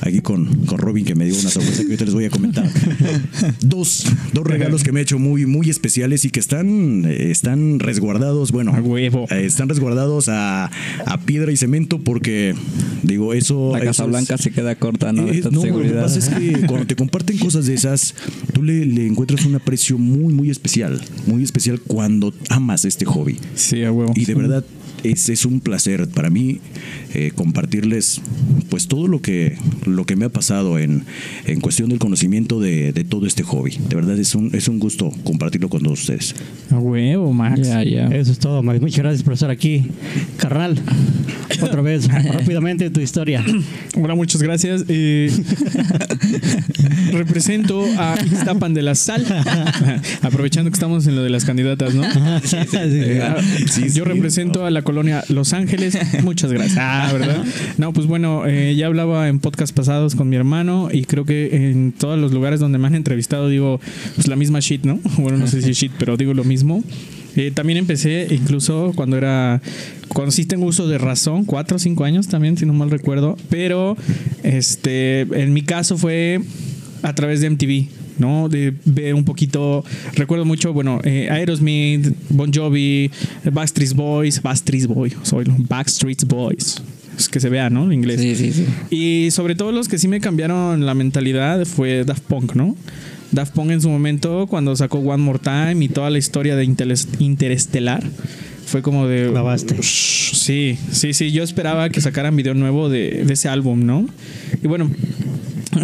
aquí 0.00 0.20
con, 0.20 0.66
con 0.66 0.78
Robin 0.78 1.04
que 1.04 1.14
me 1.14 1.24
dio 1.24 1.38
una 1.38 1.50
que 1.60 1.82
ahorita 1.82 2.04
les 2.04 2.14
voy 2.14 2.24
a 2.24 2.30
comentar. 2.30 2.68
dos, 3.60 4.04
dos 4.32 4.44
regalos 4.46 4.82
que 4.82 4.92
me 4.92 5.00
ha 5.00 5.02
hecho 5.02 5.18
muy, 5.18 5.46
muy 5.46 5.70
especiales 5.70 6.24
y 6.24 6.30
que 6.30 6.40
están, 6.40 7.04
eh, 7.06 7.30
están 7.30 7.78
resguardados, 7.78 8.52
bueno, 8.52 8.72
A 8.74 8.80
huevo. 8.80 9.26
eh, 9.30 9.44
están 9.44 9.68
resguardados 9.68 10.28
a, 10.28 10.70
a 11.06 11.20
piedra 11.20 11.52
y 11.52 11.56
cemento 11.56 11.98
porque, 12.00 12.54
digo, 13.02 13.34
eso... 13.34 13.70
La 13.72 13.78
eso 13.78 13.86
Casa 13.86 14.02
es- 14.04 14.08
Blanca 14.10 14.38
se 14.38 14.50
queda 14.50 14.74
corta, 14.76 15.12
¿no? 15.12 15.26
De 15.26 15.38
eh, 15.38 15.42
no, 15.50 15.64
lo 15.64 15.82
que 15.82 15.88
pasa 15.90 16.18
es 16.18 16.28
que 16.28 16.66
cuando 16.66 16.86
te 16.86 16.96
comparten 16.96 17.38
cosas 17.38 17.66
de 17.66 17.74
esas, 17.74 18.14
tú 18.52 18.62
le, 18.62 18.84
le 18.86 19.06
encuentras 19.06 19.44
un 19.44 19.54
aprecio 19.54 19.98
muy, 19.98 20.32
muy 20.34 20.50
especial. 20.50 21.00
Muy 21.26 21.42
especial 21.42 21.80
cuando 21.80 22.32
amas 22.50 22.84
este 22.84 23.04
hobby. 23.04 23.38
Sí, 23.54 23.82
a 23.84 23.92
huevo. 23.92 24.12
Y 24.16 24.24
de 24.24 24.34
verdad 24.34 24.64
es, 25.04 25.28
es 25.28 25.44
un 25.44 25.60
placer 25.60 26.08
para 26.08 26.30
mí 26.30 26.60
eh, 27.14 27.32
compartirles 27.34 28.20
pues 28.68 28.86
todo 28.88 29.08
lo 29.08 29.20
que, 29.22 29.56
lo 29.86 30.04
que 30.04 30.16
me 30.16 30.26
ha 30.26 30.28
pasado 30.28 30.78
en, 30.78 31.04
en 31.46 31.60
cuestión 31.60 31.88
del 31.88 31.98
conocimiento 31.98 32.60
de, 32.60 32.92
de 32.92 33.04
todo 33.04 33.26
este 33.26 33.42
hobby. 33.42 33.78
De 33.88 33.96
verdad 33.96 34.18
es 34.18 34.34
un, 34.34 34.54
es 34.54 34.68
un 34.68 34.78
gusto 34.78 35.10
compartirlo 35.24 35.68
con 35.68 35.82
todos 35.82 36.00
ustedes. 36.00 36.34
A 36.70 36.78
huevo, 36.78 37.32
Max. 37.32 37.60
Eso 37.60 38.32
es 38.32 38.38
todo, 38.38 38.62
Max. 38.62 38.80
Muchas 38.80 38.98
gracias 38.98 39.22
por 39.22 39.32
estar 39.34 39.50
aquí. 39.50 39.86
Carnal, 40.36 40.78
otra 41.62 41.80
vez, 41.82 42.08
rápidamente 42.08 42.90
tu 42.90 43.00
historia. 43.00 43.44
Hola, 43.96 44.14
muchas 44.14 44.42
gracias. 44.42 44.84
Eh, 44.88 45.30
represento 47.12 47.84
a 47.98 48.16
Ixtapan 48.24 48.74
de 48.74 48.82
la 48.82 48.94
Sal. 48.94 49.24
Aprovechando 50.22 50.70
que 50.70 50.74
estamos 50.74 51.06
en 51.06 51.16
lo 51.16 51.22
de 51.22 51.30
las 51.30 51.44
candidatas, 51.44 51.94
¿no? 51.94 52.04
Eh, 52.04 53.22
ah, 53.22 53.36
yo 53.94 54.04
represento 54.04 54.64
a 54.64 54.70
la 54.70 54.82
colonia 54.88 55.22
Los 55.28 55.52
Ángeles. 55.52 55.98
Muchas 56.24 56.50
gracias. 56.50 56.78
Ah, 56.80 57.10
¿verdad? 57.12 57.44
No, 57.76 57.92
pues 57.92 58.06
bueno, 58.06 58.46
eh, 58.46 58.74
ya 58.74 58.86
hablaba 58.86 59.28
en 59.28 59.38
podcast 59.38 59.74
pasados 59.74 60.14
con 60.14 60.30
mi 60.30 60.36
hermano 60.36 60.88
y 60.90 61.04
creo 61.04 61.26
que 61.26 61.68
en 61.68 61.92
todos 61.92 62.18
los 62.18 62.32
lugares 62.32 62.58
donde 62.58 62.78
me 62.78 62.86
han 62.86 62.94
entrevistado 62.94 63.50
digo 63.50 63.82
pues 64.14 64.28
la 64.28 64.36
misma 64.36 64.60
shit, 64.60 64.86
¿no? 64.86 64.98
Bueno, 65.18 65.36
no 65.36 65.46
sé 65.46 65.60
si 65.60 65.72
shit, 65.74 65.92
pero 65.98 66.16
digo 66.16 66.32
lo 66.32 66.42
mismo. 66.42 66.82
Eh, 67.36 67.50
también 67.50 67.78
empecé 67.78 68.28
incluso 68.30 68.92
cuando 68.96 69.18
era 69.18 69.60
sí 70.30 70.46
tengo 70.46 70.64
uso 70.64 70.88
de 70.88 70.96
razón, 70.96 71.44
cuatro 71.44 71.76
o 71.76 71.78
cinco 71.78 72.04
años 72.04 72.28
también, 72.28 72.56
si 72.56 72.64
no 72.64 72.72
mal 72.72 72.90
recuerdo. 72.90 73.36
Pero 73.50 73.94
este 74.42 75.20
en 75.20 75.52
mi 75.52 75.60
caso 75.60 75.98
fue 75.98 76.40
a 77.02 77.14
través 77.14 77.42
de 77.42 77.50
MTV. 77.50 77.97
¿No? 78.18 78.48
De 78.48 78.74
ver 78.84 79.14
un 79.14 79.24
poquito, 79.24 79.84
recuerdo 80.14 80.44
mucho, 80.44 80.72
bueno, 80.72 81.00
eh, 81.04 81.28
Aerosmith, 81.30 82.08
Bon 82.30 82.52
Jovi, 82.52 83.10
Backstreet 83.50 83.94
Boys, 83.94 84.42
Backstreet 84.42 84.86
Boys, 84.86 85.16
soy 85.22 85.44
Backstreet 85.46 86.24
Boys, 86.26 86.82
es 87.16 87.28
que 87.28 87.40
se 87.40 87.48
vea, 87.48 87.70
¿no? 87.70 87.84
En 87.84 87.92
inglés. 87.92 88.20
Sí, 88.20 88.34
sí, 88.36 88.52
sí. 88.52 88.66
Y 88.90 89.30
sobre 89.30 89.54
todo 89.54 89.72
los 89.72 89.88
que 89.88 89.98
sí 89.98 90.08
me 90.08 90.20
cambiaron 90.20 90.84
la 90.86 90.94
mentalidad 90.94 91.64
fue 91.64 92.04
Daft 92.04 92.22
Punk, 92.24 92.54
¿no? 92.54 92.76
Daft 93.30 93.52
Punk 93.54 93.70
en 93.72 93.80
su 93.82 93.88
momento, 93.90 94.46
cuando 94.48 94.74
sacó 94.74 94.98
One 94.98 95.22
More 95.22 95.38
Time 95.38 95.84
y 95.84 95.88
toda 95.88 96.08
la 96.10 96.18
historia 96.18 96.56
de 96.56 96.64
Interes- 96.66 97.06
Interestelar, 97.18 98.02
fue 98.68 98.82
como 98.82 99.06
de... 99.06 99.30
Clavaste. 99.30 99.76
Sí, 99.82 100.78
sí, 100.92 101.14
sí. 101.14 101.32
Yo 101.32 101.42
esperaba 101.42 101.88
que 101.90 102.00
sacaran 102.00 102.36
video 102.36 102.54
nuevo 102.54 102.88
de, 102.88 103.24
de 103.24 103.32
ese 103.32 103.48
álbum, 103.48 103.84
¿no? 103.84 104.06
Y 104.62 104.68
bueno, 104.68 104.90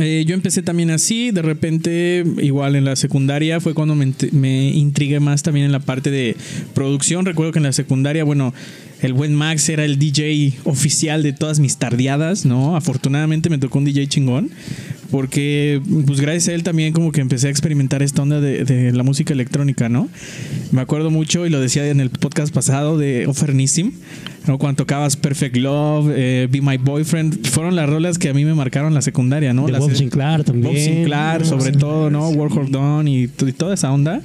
eh, 0.00 0.24
yo 0.26 0.34
empecé 0.34 0.62
también 0.62 0.90
así, 0.90 1.30
de 1.30 1.42
repente, 1.42 2.24
igual 2.38 2.76
en 2.76 2.84
la 2.84 2.96
secundaria 2.96 3.60
fue 3.60 3.74
cuando 3.74 3.94
me, 3.94 4.12
me 4.32 4.68
intrigué 4.70 5.20
más 5.20 5.42
también 5.42 5.66
en 5.66 5.72
la 5.72 5.80
parte 5.80 6.10
de 6.10 6.36
producción. 6.74 7.26
Recuerdo 7.26 7.52
que 7.52 7.58
en 7.58 7.64
la 7.64 7.72
secundaria, 7.72 8.24
bueno, 8.24 8.54
el 9.02 9.12
buen 9.12 9.34
Max 9.34 9.68
era 9.68 9.84
el 9.84 9.98
DJ 9.98 10.54
oficial 10.64 11.22
de 11.22 11.32
todas 11.32 11.60
mis 11.60 11.76
tardeadas, 11.76 12.46
¿no? 12.46 12.76
Afortunadamente 12.76 13.50
me 13.50 13.58
tocó 13.58 13.78
un 13.78 13.84
DJ 13.84 14.08
chingón, 14.08 14.50
porque 15.14 15.80
pues 16.06 16.20
gracias 16.20 16.48
a 16.48 16.54
él 16.54 16.64
también 16.64 16.92
como 16.92 17.12
que 17.12 17.20
empecé 17.20 17.46
a 17.46 17.50
experimentar 17.50 18.02
esta 18.02 18.20
onda 18.22 18.40
de, 18.40 18.64
de 18.64 18.90
la 18.90 19.04
música 19.04 19.32
electrónica, 19.32 19.88
¿no? 19.88 20.08
Me 20.72 20.80
acuerdo 20.80 21.08
mucho, 21.12 21.46
y 21.46 21.50
lo 21.50 21.60
decía 21.60 21.86
en 21.88 22.00
el 22.00 22.10
podcast 22.10 22.52
pasado 22.52 22.98
de 22.98 23.28
Ofernissim, 23.28 23.92
¿no? 24.48 24.58
Cuando 24.58 24.78
tocabas 24.78 25.16
Perfect 25.16 25.56
Love, 25.56 26.10
eh, 26.16 26.48
Be 26.50 26.60
My 26.60 26.78
Boyfriend, 26.78 27.46
fueron 27.46 27.76
las 27.76 27.88
rolas 27.88 28.18
que 28.18 28.28
a 28.30 28.34
mí 28.34 28.44
me 28.44 28.54
marcaron 28.54 28.92
la 28.92 29.02
secundaria, 29.02 29.54
¿no? 29.54 29.66
De 29.66 29.72
Las- 29.72 29.82
Bob 29.82 29.94
Sinclair 29.94 30.42
también. 30.42 30.74
Bob 30.74 30.82
Sinclair, 30.82 31.46
sobre 31.46 31.70
todo, 31.70 32.10
¿no? 32.10 32.30
Warhol 32.30 32.72
Dawn 32.72 33.06
y, 33.06 33.28
t- 33.28 33.48
y 33.48 33.52
toda 33.52 33.74
esa 33.74 33.92
onda. 33.92 34.20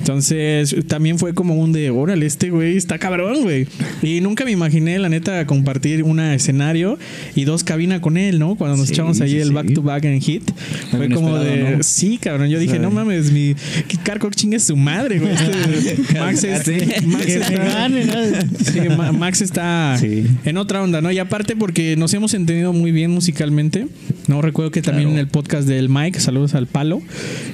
Entonces, 0.00 0.74
también 0.88 1.18
fue 1.18 1.34
como 1.34 1.54
un 1.54 1.72
de, 1.72 1.90
órale, 1.90 2.26
este 2.26 2.50
güey 2.50 2.76
está 2.76 2.98
cabrón, 2.98 3.42
güey. 3.42 3.66
Y 4.02 4.20
nunca 4.20 4.44
me 4.44 4.50
imaginé, 4.50 4.98
la 4.98 5.08
neta, 5.08 5.46
compartir 5.46 6.02
un 6.02 6.18
escenario 6.20 6.98
y 7.36 7.44
dos 7.44 7.64
cabinas 7.64 8.00
con 8.00 8.16
él, 8.16 8.38
¿no? 8.38 8.56
Cuando 8.56 8.76
nos 8.76 8.86
Sí, 8.88 8.94
echamos 8.94 9.20
ahí 9.20 9.32
sí, 9.32 9.38
el 9.38 9.52
back 9.52 9.72
to 9.74 9.82
back 9.82 10.04
en 10.04 10.20
hit. 10.20 10.50
Fue 10.90 11.08
como 11.10 11.38
de, 11.38 11.78
sí, 11.82 12.18
cabrón. 12.18 12.48
Yo 12.48 12.58
dije, 12.58 12.78
no 12.78 12.90
mames, 12.90 13.30
mi 13.30 13.54
Carcock 14.02 14.34
chingue 14.34 14.58
su 14.58 14.76
madre, 14.76 15.18
güey. 15.18 15.32
Este, 15.32 15.96
Max, 16.18 16.44
es- 16.44 17.06
Max 17.06 17.26
está-. 17.26 17.88
Sí, 18.72 18.80
Ma- 18.96 19.12
Max 19.12 19.40
está 19.42 19.96
Sí. 20.00 20.24
en 20.44 20.56
otra 20.56 20.82
onda, 20.82 21.00
¿no? 21.00 21.12
Y 21.12 21.18
aparte 21.18 21.56
porque 21.56 21.94
nos 21.96 22.12
hemos 22.14 22.34
entendido 22.34 22.72
muy 22.72 22.90
bien 22.90 23.10
musicalmente. 23.10 23.86
No 24.28 24.40
recuerdo 24.42 24.70
que 24.70 24.80
también 24.82 25.10
en 25.10 25.18
el 25.18 25.26
podcast 25.28 25.66
del 25.68 25.88
Mike, 25.88 26.20
saludos 26.20 26.54
al 26.54 26.66
palo, 26.66 27.02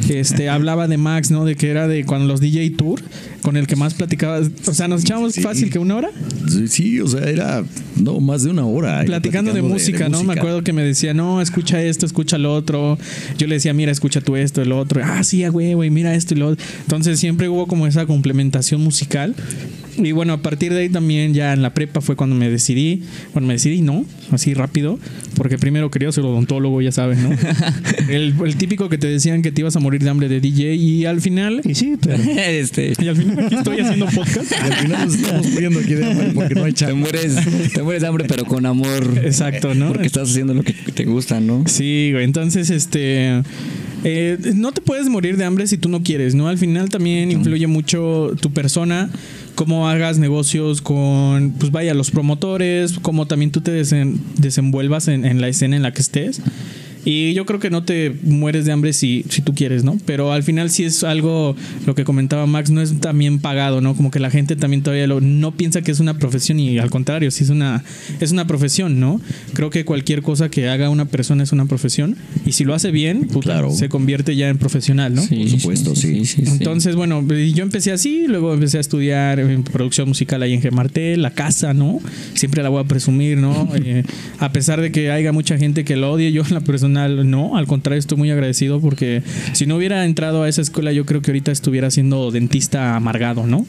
este 0.08 0.48
hablaba 0.48 0.86
de 0.88 0.96
Max, 0.96 1.30
¿no? 1.30 1.44
De 1.44 1.56
que 1.56 1.68
era 1.70 1.88
de 1.88 2.04
cuando 2.04 2.26
los 2.26 2.35
DJ 2.40 2.76
Tour, 2.76 2.98
con 3.46 3.56
el 3.56 3.68
que 3.68 3.76
más 3.76 3.94
platicaba. 3.94 4.40
O 4.66 4.74
sea, 4.74 4.88
nos 4.88 5.02
echábamos 5.02 5.32
Sí. 5.34 5.40
fácil 5.40 5.70
que 5.70 5.78
una 5.78 5.94
hora 5.94 6.10
Sí, 6.48 6.66
Sí, 6.66 7.00
o 7.00 7.06
sea, 7.06 7.20
era 7.30 7.62
no 7.94 8.18
más 8.18 8.42
de 8.42 8.50
una 8.50 8.66
hora. 8.66 8.98
ahí 8.98 9.06
platicando 9.06 9.52
de 9.52 9.62
música, 9.62 10.08
¿no? 10.08 10.24
Me 10.24 10.32
acuerdo 10.32 10.64
que 10.64 10.72
me 10.72 10.82
decía, 10.82 11.14
no, 11.14 11.40
escucha 11.40 11.80
esto, 11.80 12.06
escucha 12.06 12.38
lo 12.38 12.52
otro. 12.52 12.98
Yo 13.38 13.46
le 13.46 13.54
decía, 13.54 13.72
mira, 13.72 13.92
escucha 13.92 14.20
tú 14.20 14.34
esto, 14.34 14.62
el 14.62 14.72
otro. 14.72 15.00
Ah, 15.04 15.22
sí, 15.22 15.46
güey, 15.46 15.74
güey, 15.74 15.90
mira 15.90 16.12
esto 16.16 16.34
y 16.34 16.38
lo 16.38 16.48
otro. 16.48 16.64
Entonces 16.82 17.20
siempre 17.20 17.48
hubo 17.48 17.68
como 17.68 17.86
esa 17.86 18.04
complementación 18.04 18.80
musical. 18.82 19.32
Y 19.98 20.12
bueno, 20.12 20.34
a 20.34 20.42
partir 20.42 20.74
de 20.74 20.80
ahí 20.80 20.88
también 20.90 21.32
ya 21.32 21.54
en 21.54 21.62
la 21.62 21.72
prepa 21.72 22.02
fue 22.02 22.16
cuando 22.16 22.36
me 22.36 22.50
decidí, 22.50 23.02
bueno, 23.32 23.48
me 23.48 23.54
decidí 23.54 23.80
no, 23.80 24.04
así 24.30 24.52
rápido, 24.52 24.98
porque 25.36 25.56
primero 25.56 25.90
quería 25.90 26.12
ser 26.12 26.22
odontólogo, 26.24 26.82
ya 26.82 26.92
sabes, 26.92 27.16
¿no? 27.18 27.30
el, 28.10 28.34
el 28.44 28.56
típico 28.56 28.90
que 28.90 28.98
te 28.98 29.06
decían 29.06 29.40
que 29.40 29.52
te 29.52 29.62
ibas 29.62 29.74
a 29.74 29.80
morir 29.80 30.02
de 30.04 30.10
hambre 30.10 30.28
de 30.28 30.40
DJ 30.42 30.74
y 30.74 31.06
al 31.06 31.22
final, 31.22 31.62
Y 31.64 31.74
sí, 31.74 31.94
pero 31.98 32.22
este, 32.36 32.92
y 32.98 33.08
al 33.08 33.16
final 33.16 33.35
aquí 33.38 33.54
estoy 33.56 33.80
haciendo 33.80 34.06
podcast. 34.06 34.52
Y 34.52 34.54
al 34.54 34.74
final 34.74 35.06
nos 35.06 35.14
estamos 35.14 35.46
muriendo 35.50 35.80
aquí 35.80 35.94
de 35.94 36.06
hambre 36.06 36.30
porque 36.34 36.54
no 36.54 36.64
hay 36.64 36.72
te 36.72 36.78
chamba. 36.80 36.94
mueres, 36.96 37.36
te 37.74 37.82
mueres 37.82 38.02
de 38.02 38.08
hambre, 38.08 38.24
pero 38.28 38.44
con 38.44 38.66
amor. 38.66 39.20
Exacto, 39.22 39.74
¿no? 39.74 39.88
Porque 39.88 40.06
estás 40.06 40.30
haciendo 40.30 40.54
lo 40.54 40.62
que 40.62 40.72
te 40.72 41.04
gusta, 41.04 41.40
¿no? 41.40 41.64
Sí, 41.66 42.10
güey. 42.12 42.24
Entonces, 42.24 42.70
este. 42.70 43.42
eh, 44.04 44.38
no 44.54 44.72
te 44.72 44.80
puedes 44.80 45.08
morir 45.08 45.36
de 45.36 45.44
hambre 45.44 45.66
si 45.66 45.78
tú 45.78 45.88
no 45.88 46.02
quieres, 46.02 46.34
¿no? 46.34 46.48
Al 46.48 46.58
final 46.58 46.88
también 46.88 47.30
influye 47.30 47.66
mucho 47.66 48.32
tu 48.40 48.50
persona, 48.52 49.10
cómo 49.54 49.88
hagas 49.88 50.18
negocios 50.18 50.80
con, 50.82 51.52
pues 51.58 51.72
vaya, 51.72 51.94
los 51.94 52.10
promotores, 52.10 52.98
cómo 53.00 53.26
también 53.26 53.50
tú 53.50 53.60
te 53.62 53.72
desen- 53.82 54.18
desenvuelvas 54.38 55.08
en, 55.08 55.24
en 55.24 55.40
la 55.40 55.48
escena 55.48 55.76
en 55.76 55.82
la 55.82 55.92
que 55.92 56.02
estés. 56.02 56.40
Y 57.06 57.32
yo 57.34 57.46
creo 57.46 57.60
que 57.60 57.70
no 57.70 57.84
te 57.84 58.12
mueres 58.24 58.64
de 58.66 58.72
hambre 58.72 58.92
si, 58.92 59.24
si 59.30 59.40
tú 59.40 59.54
quieres, 59.54 59.84
¿no? 59.84 59.96
Pero 60.06 60.32
al 60.32 60.42
final 60.42 60.70
sí 60.70 60.82
es 60.84 61.04
algo, 61.04 61.54
lo 61.86 61.94
que 61.94 62.02
comentaba 62.04 62.46
Max, 62.46 62.70
no 62.70 62.82
es 62.82 62.98
también 63.00 63.38
pagado, 63.38 63.80
¿no? 63.80 63.94
Como 63.94 64.10
que 64.10 64.18
la 64.18 64.28
gente 64.28 64.56
también 64.56 64.82
todavía 64.82 65.06
lo- 65.06 65.20
no 65.20 65.52
piensa 65.52 65.82
que 65.82 65.92
es 65.92 66.00
una 66.00 66.18
profesión 66.18 66.58
y 66.58 66.78
al 66.78 66.90
contrario, 66.90 67.30
sí 67.30 67.44
es 67.44 67.50
una, 67.50 67.84
es 68.20 68.32
una 68.32 68.46
profesión, 68.48 68.98
¿no? 68.98 69.20
Creo 69.54 69.70
que 69.70 69.84
cualquier 69.84 70.22
cosa 70.22 70.48
que 70.50 70.68
haga 70.68 70.90
una 70.90 71.04
persona 71.04 71.44
es 71.44 71.52
una 71.52 71.66
profesión 71.66 72.16
y 72.44 72.52
si 72.52 72.64
lo 72.64 72.74
hace 72.74 72.90
bien, 72.90 73.28
puta, 73.28 73.46
Claro. 73.46 73.70
se 73.70 73.88
convierte 73.88 74.34
ya 74.34 74.48
en 74.48 74.58
profesional, 74.58 75.14
¿no? 75.14 75.22
Sí, 75.22 75.36
Por 75.36 75.48
supuesto, 75.60 75.94
sí. 75.94 76.22
Entonces, 76.38 76.96
bueno, 76.96 77.24
yo 77.28 77.62
empecé 77.62 77.92
así, 77.92 78.24
luego 78.26 78.52
empecé 78.52 78.78
a 78.78 78.80
estudiar 78.80 79.38
en 79.38 79.62
producción 79.62 80.08
musical 80.08 80.42
ahí 80.42 80.54
en 80.54 80.60
Gemartel, 80.60 81.22
la 81.22 81.30
casa, 81.30 81.72
¿no? 81.72 82.00
Siempre 82.34 82.64
la 82.64 82.68
voy 82.68 82.82
a 82.82 82.84
presumir, 82.88 83.38
¿no? 83.38 83.68
Eh, 83.86 84.02
a 84.40 84.50
pesar 84.52 84.80
de 84.80 84.90
que 84.90 85.10
haya 85.12 85.30
mucha 85.32 85.58
gente 85.58 85.84
que 85.84 85.94
lo 85.96 86.10
odie, 86.10 86.32
yo 86.32 86.42
la 86.50 86.60
personal 86.96 87.30
no, 87.30 87.56
al 87.56 87.66
contrario, 87.66 87.98
estoy 87.98 88.18
muy 88.18 88.30
agradecido 88.30 88.80
porque 88.80 89.22
si 89.52 89.66
no 89.66 89.76
hubiera 89.76 90.04
entrado 90.04 90.42
a 90.42 90.48
esa 90.48 90.62
escuela, 90.62 90.92
yo 90.92 91.04
creo 91.04 91.22
que 91.22 91.30
ahorita 91.30 91.52
estuviera 91.52 91.90
siendo 91.90 92.30
dentista 92.30 92.96
amargado, 92.96 93.46
¿no? 93.46 93.66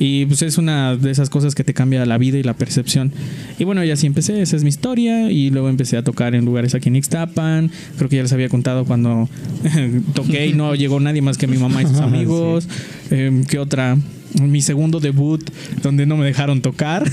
Y 0.00 0.26
pues 0.26 0.42
es 0.42 0.58
una 0.58 0.96
de 0.96 1.10
esas 1.10 1.28
cosas 1.28 1.56
que 1.56 1.64
te 1.64 1.74
cambia 1.74 2.06
la 2.06 2.18
vida 2.18 2.38
y 2.38 2.44
la 2.44 2.54
percepción. 2.54 3.12
Y 3.58 3.64
bueno, 3.64 3.82
y 3.82 3.90
así 3.90 4.06
empecé, 4.06 4.40
esa 4.40 4.54
es 4.54 4.62
mi 4.62 4.68
historia. 4.68 5.32
Y 5.32 5.50
luego 5.50 5.68
empecé 5.68 5.96
a 5.96 6.04
tocar 6.04 6.36
en 6.36 6.44
lugares 6.44 6.76
aquí 6.76 6.88
en 6.88 6.94
Ixtapan. 6.94 7.68
Creo 7.96 8.08
que 8.08 8.14
ya 8.14 8.22
les 8.22 8.32
había 8.32 8.48
contado 8.48 8.84
cuando 8.84 9.28
toqué 10.14 10.46
y 10.46 10.52
no 10.52 10.76
llegó 10.76 11.00
nadie 11.00 11.20
más 11.20 11.36
que 11.36 11.48
mi 11.48 11.58
mamá 11.58 11.82
y 11.82 11.86
sus 11.86 11.98
amigos. 12.00 12.68
Eh, 13.10 13.42
¿Qué 13.48 13.58
otra? 13.58 13.98
Mi 14.40 14.60
segundo 14.62 15.00
debut 15.00 15.42
donde 15.82 16.06
no 16.06 16.16
me 16.16 16.26
dejaron 16.26 16.60
tocar. 16.60 17.04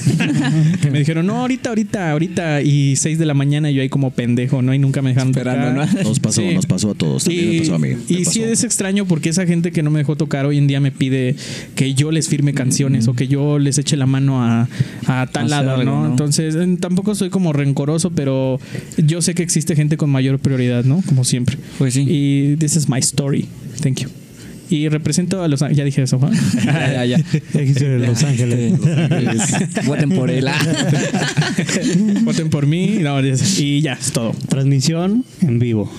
me 0.91 0.99
dijeron, 0.99 1.25
no, 1.25 1.37
ahorita, 1.41 1.69
ahorita, 1.69 2.11
ahorita. 2.11 2.61
Y 2.61 2.95
6 2.95 3.17
de 3.19 3.25
la 3.25 3.33
mañana 3.33 3.69
yo 3.71 3.81
ahí 3.81 3.89
como 3.89 4.11
pendejo, 4.11 4.61
¿no? 4.61 4.73
Y 4.73 4.79
nunca 4.79 5.01
me 5.01 5.09
dejaron 5.09 5.29
Esperando, 5.29 5.81
tocar. 5.81 5.95
¿no? 5.95 6.03
Nos 6.03 6.19
pasó, 6.19 6.41
Sí. 6.41 6.53
nos 6.53 6.65
pasó 6.65 6.91
a 6.91 6.95
todos. 6.95 7.23
También 7.23 7.49
me 7.51 7.59
pasó 7.59 7.75
a 7.75 7.79
mí. 7.79 7.89
me 7.89 7.97
Y 8.19 8.25
sí 8.25 8.41
es 8.43 8.63
extraño 8.63 9.05
porque 9.05 9.29
esa 9.29 9.45
gente 9.45 9.71
que 9.71 9.83
no 9.83 9.91
me 9.91 9.99
dejó 9.99 10.15
tocar 10.15 10.45
hoy 10.45 10.57
en 10.57 10.67
día 10.67 10.79
me 10.79 10.91
pide 10.91 11.35
que 11.75 11.93
yo 11.93 12.11
les 12.11 12.27
firme 12.27 12.53
canciones 12.53 13.07
o 13.07 13.13
que 13.13 13.27
yo 13.27 13.59
les 13.59 13.77
eche 13.77 13.97
la 13.97 14.05
mano 14.05 14.43
a, 14.43 14.67
a 15.07 15.27
tal 15.27 15.49
lado, 15.49 15.83
¿no? 15.83 16.03
¿no? 16.03 16.09
Entonces, 16.09 16.55
tampoco 16.79 17.15
soy 17.15 17.29
como 17.29 17.53
rencoroso, 17.53 18.11
pero 18.11 18.59
yo 18.97 19.21
sé 19.21 19.35
que 19.35 19.43
existe 19.43 19.75
gente 19.75 19.97
con 19.97 20.09
mayor 20.09 20.39
prioridad, 20.39 20.83
¿no? 20.83 21.01
Como 21.07 21.23
siempre. 21.23 21.57
Pues 21.77 21.93
sí. 21.93 22.05
Y 22.07 22.55
this 22.57 22.75
is 22.75 22.89
my 22.89 22.99
story. 22.99 23.47
Thank 23.81 23.99
you. 24.01 24.24
Y 24.69 24.89
represento 24.89 25.43
a 25.43 25.47
los 25.47 25.61
Ángeles. 25.61 25.77
Ya 25.77 25.83
dije 25.83 26.01
eso, 26.03 26.19
Juan. 26.19 26.33
ya, 26.65 27.05
ya, 27.05 27.05
ya. 27.05 27.17
Dijiste 27.53 27.87
de 27.87 28.07
Los 28.07 28.23
Ángeles. 28.23 28.73
Voten 29.85 30.09
por 30.09 30.29
él. 30.31 30.47
Voten 32.23 32.49
por 32.49 32.65
mí. 32.65 32.97
No, 33.01 33.19
y 33.21 33.81
ya, 33.81 33.93
es 33.93 34.11
todo. 34.11 34.31
Transmisión 34.49 35.23
en 35.41 35.59
vivo. 35.59 35.91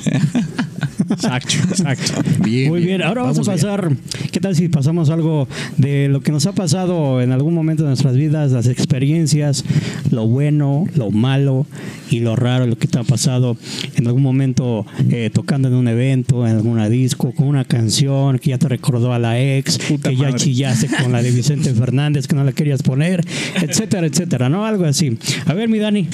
Exacto, 1.10 1.54
exacto. 1.68 2.12
Bien, 2.42 2.68
Muy 2.68 2.82
bien, 2.82 3.02
ahora 3.02 3.22
vamos, 3.22 3.38
a 3.38 3.42
bien. 3.42 3.54
pasar, 3.54 3.90
¿qué 4.32 4.40
tal 4.40 4.56
si 4.56 4.68
pasamos 4.68 5.10
algo 5.10 5.46
de 5.76 6.08
lo 6.08 6.20
que 6.20 6.32
nos 6.32 6.46
ha 6.46 6.52
pasado 6.52 7.20
en 7.22 7.32
algún 7.32 7.54
momento 7.54 7.84
de 7.84 7.90
nuestras 7.90 8.16
vidas, 8.16 8.52
las 8.52 8.66
experiencias, 8.66 9.64
lo 10.10 10.26
bueno, 10.26 10.84
lo 10.96 11.10
malo 11.10 11.66
y 12.10 12.20
lo 12.20 12.36
raro, 12.36 12.66
lo 12.66 12.76
que 12.76 12.88
te 12.88 12.98
ha 12.98 13.04
pasado 13.04 13.56
en 13.94 14.06
algún 14.06 14.22
momento 14.22 14.84
eh, 15.10 15.30
tocando 15.32 15.68
en 15.68 15.74
un 15.74 15.88
evento, 15.88 16.46
en 16.46 16.56
alguna 16.56 16.88
disco, 16.88 17.32
con 17.32 17.46
una 17.46 17.64
canción 17.64 18.38
que 18.38 18.50
ya 18.50 18.55
te 18.58 18.68
recordó 18.68 19.12
a 19.12 19.18
la 19.18 19.40
ex, 19.40 19.78
Puta 19.78 20.10
que 20.10 20.16
ya 20.16 20.34
chillaste 20.34 20.88
con 20.88 21.12
la 21.12 21.22
de 21.22 21.30
Vicente 21.30 21.72
Fernández, 21.74 22.26
que 22.26 22.36
no 22.36 22.44
la 22.44 22.52
querías 22.52 22.82
poner, 22.82 23.24
etcétera, 23.60 24.06
etcétera, 24.06 24.48
¿no? 24.48 24.64
Algo 24.64 24.84
así. 24.84 25.16
A 25.46 25.54
ver, 25.54 25.68
mi 25.68 25.78
Dani, 25.78 26.08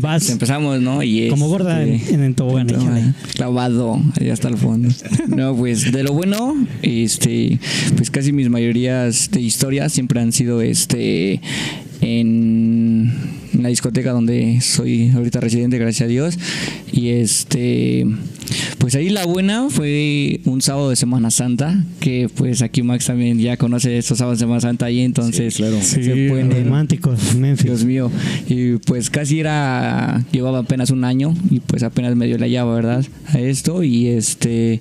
vas 0.00 0.30
Empezamos, 0.30 0.80
¿no? 0.80 1.02
Y 1.02 1.28
como 1.28 1.48
gorda 1.48 1.82
en, 1.82 1.94
este, 1.94 2.14
en 2.14 2.22
el 2.22 2.34
tobogán, 2.34 2.70
échale. 2.70 3.14
clavado 3.34 4.00
allá 4.20 4.32
hasta 4.32 4.48
el 4.48 4.56
fondo. 4.56 4.88
No, 5.28 5.56
pues 5.56 5.92
de 5.92 6.02
lo 6.02 6.12
bueno, 6.12 6.54
este, 6.82 7.58
pues 7.96 8.10
casi 8.10 8.32
mis 8.32 8.48
mayorías 8.48 9.30
de 9.30 9.40
historias 9.40 9.92
siempre 9.92 10.20
han 10.20 10.32
sido 10.32 10.60
este 10.60 11.40
en 12.00 13.12
la 13.52 13.68
discoteca 13.68 14.12
donde 14.12 14.60
soy 14.60 15.10
ahorita 15.10 15.40
residente, 15.40 15.78
gracias 15.78 16.06
a 16.06 16.08
Dios. 16.08 16.38
Y 16.92 17.10
este, 17.10 18.06
pues 18.78 18.94
ahí 18.94 19.10
la 19.10 19.24
buena 19.26 19.68
fue 19.70 20.40
un 20.44 20.62
sábado 20.62 20.90
de 20.90 20.96
Semana 20.96 21.30
Santa, 21.30 21.84
que 22.00 22.28
pues 22.34 22.62
aquí 22.62 22.82
Max 22.82 23.06
también 23.06 23.38
ya 23.38 23.56
conoce 23.56 23.98
estos 23.98 24.18
sábados 24.18 24.38
de 24.38 24.44
Semana 24.44 24.60
Santa 24.60 24.86
ahí, 24.86 25.00
entonces 25.00 25.56
claro. 25.56 25.78
Sí, 25.80 26.02
se 26.02 26.28
pueden 26.28 26.50
Románticos, 26.50 27.34
Memphis. 27.34 27.66
Dios 27.66 27.84
mío. 27.84 28.10
Y 28.48 28.76
pues 28.78 29.10
casi 29.10 29.40
era, 29.40 30.24
llevaba 30.32 30.60
apenas 30.60 30.90
un 30.90 31.04
año 31.04 31.34
y 31.50 31.60
pues 31.60 31.82
apenas 31.82 32.16
medio 32.16 32.38
la 32.38 32.48
llave, 32.48 32.74
¿verdad? 32.74 33.04
A 33.26 33.38
esto 33.38 33.82
y 33.82 34.08
este... 34.08 34.80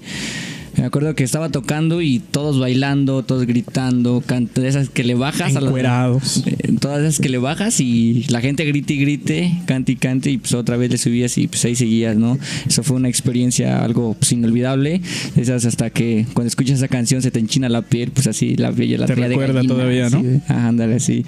Me 0.78 0.86
acuerdo 0.86 1.14
que 1.16 1.24
estaba 1.24 1.50
tocando 1.50 2.02
y 2.02 2.20
todos 2.20 2.60
bailando, 2.60 3.24
todos 3.24 3.46
gritando, 3.46 4.22
cant- 4.26 4.54
de 4.54 4.68
esas 4.68 4.90
que 4.90 5.04
le 5.04 5.16
bajas 5.16 5.56
a 5.56 5.60
las- 5.62 5.66
Encuerados. 5.66 6.44
eh, 6.46 6.74
todas 6.80 7.02
esas 7.02 7.20
que 7.20 7.30
le 7.30 7.38
bajas 7.38 7.80
y 7.80 8.26
la 8.30 8.42
gente 8.42 8.64
grite 8.66 8.94
y 8.94 8.98
grite, 8.98 9.52
cante 9.66 9.92
y 9.92 9.96
cante 9.98 10.32
y 10.32 10.38
pues 10.38 10.54
otra 10.54 10.78
vez 10.78 10.90
le 10.90 10.98
subías 10.98 11.38
y 11.38 11.48
pues 11.48 11.64
ahí 11.66 11.76
seguías, 11.76 12.16
¿no? 12.16 12.38
Eso 12.68 12.84
fue 12.84 12.96
una 12.98 13.10
experiencia 13.10 13.84
algo 13.84 14.16
pues, 14.18 14.32
inolvidable. 14.32 15.02
Esas 15.36 15.66
hasta 15.66 15.90
que 15.90 16.26
cuando 16.34 16.48
escuchas 16.48 16.78
esa 16.78 16.88
canción 16.88 17.22
se 17.22 17.32
te 17.32 17.40
enchina 17.40 17.68
la 17.70 17.82
piel, 17.82 18.12
pues 18.12 18.28
así 18.28 18.56
la 18.56 18.72
piel 18.72 19.00
la 19.02 19.06
Te 19.08 19.14
traía 19.14 19.28
de 19.30 19.36
recuerda 19.36 19.54
gallina, 19.56 19.74
todavía, 19.74 20.06
así 20.08 20.16
¿no? 20.16 20.24
de- 20.24 20.38
Ajá, 20.48 20.68
ándale 20.70 20.96
así. 20.96 21.26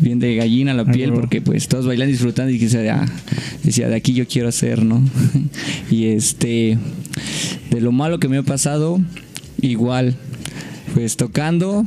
Bien 0.00 0.18
de 0.18 0.36
gallina 0.36 0.74
la 0.74 0.84
piel 0.84 1.12
porque 1.12 1.40
pues 1.40 1.68
todos 1.68 1.86
bailan 1.86 2.08
disfrutando 2.08 2.52
y 2.52 2.58
decía, 2.58 3.02
ah, 3.02 3.08
decía, 3.64 3.88
de 3.88 3.96
aquí 3.96 4.12
yo 4.14 4.26
quiero 4.26 4.52
ser, 4.52 4.84
¿no? 4.84 5.02
y 5.90 6.06
este, 6.06 6.78
de 7.70 7.80
lo 7.80 7.90
malo 7.92 8.20
que 8.20 8.28
me 8.28 8.36
ha 8.38 8.42
pasado, 8.42 9.00
igual, 9.60 10.14
pues 10.94 11.16
tocando, 11.16 11.86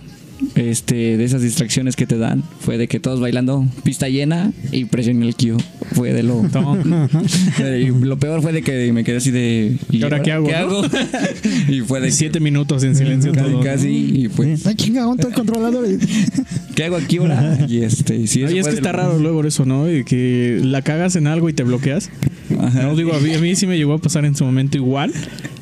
este, 0.55 1.17
de 1.17 1.23
esas 1.23 1.41
distracciones 1.41 1.95
que 1.95 2.05
te 2.07 2.17
dan, 2.17 2.43
fue 2.59 2.77
de 2.77 2.87
que 2.87 2.99
todos 2.99 3.19
bailando, 3.19 3.65
pista 3.83 4.09
llena 4.09 4.51
y 4.71 4.85
presioné 4.85 5.27
el 5.27 5.35
cue. 5.35 5.57
Fue 5.93 6.13
de 6.13 6.23
lo... 6.23 6.41
Y 7.59 7.85
lo 8.05 8.17
peor 8.19 8.41
fue 8.41 8.53
de 8.53 8.61
que 8.61 8.91
me 8.93 9.03
quedé 9.03 9.17
así 9.17 9.31
de... 9.31 9.77
¿Y 9.91 10.03
ahora 10.03 10.21
qué 10.21 10.31
hago, 10.31 10.47
¿Qué 10.47 10.53
no? 10.53 10.57
hago? 10.59 10.83
y 11.69 11.81
fue 11.81 11.99
de... 12.01 12.11
Siete 12.11 12.39
minutos 12.39 12.83
en 12.83 12.95
silencio 12.95 13.31
Casi, 13.31 13.51
todo. 13.51 13.61
casi, 13.61 13.89
y 13.89 14.27
pues, 14.29 14.65
Ah, 14.65 14.73
chinga, 14.75 15.01
¿dónde 15.03 15.21
está 15.23 15.29
el 15.29 15.33
controlador? 15.35 15.85
¿qué 16.75 16.83
hago 16.85 16.95
aquí 16.95 17.17
ahora? 17.17 17.65
Y 17.67 17.81
este, 17.83 18.27
sí, 18.27 18.43
es 18.43 18.51
que 18.51 18.59
está 18.59 18.91
lo- 18.91 18.97
raro 18.97 19.19
luego 19.19 19.43
eso, 19.43 19.65
¿no? 19.65 19.85
De 19.85 20.03
que 20.05 20.59
la 20.63 20.81
cagas 20.81 21.15
en 21.15 21.27
algo 21.27 21.49
y 21.49 21.53
te 21.53 21.63
bloqueas. 21.63 22.09
Ajá. 22.59 22.83
No, 22.83 22.95
digo, 22.95 23.13
a 23.13 23.19
mí, 23.19 23.33
a 23.33 23.39
mí 23.39 23.55
sí 23.55 23.67
me 23.67 23.77
llegó 23.77 23.93
a 23.93 23.97
pasar 23.97 24.25
en 24.25 24.35
su 24.35 24.43
momento 24.45 24.77
igual, 24.77 25.11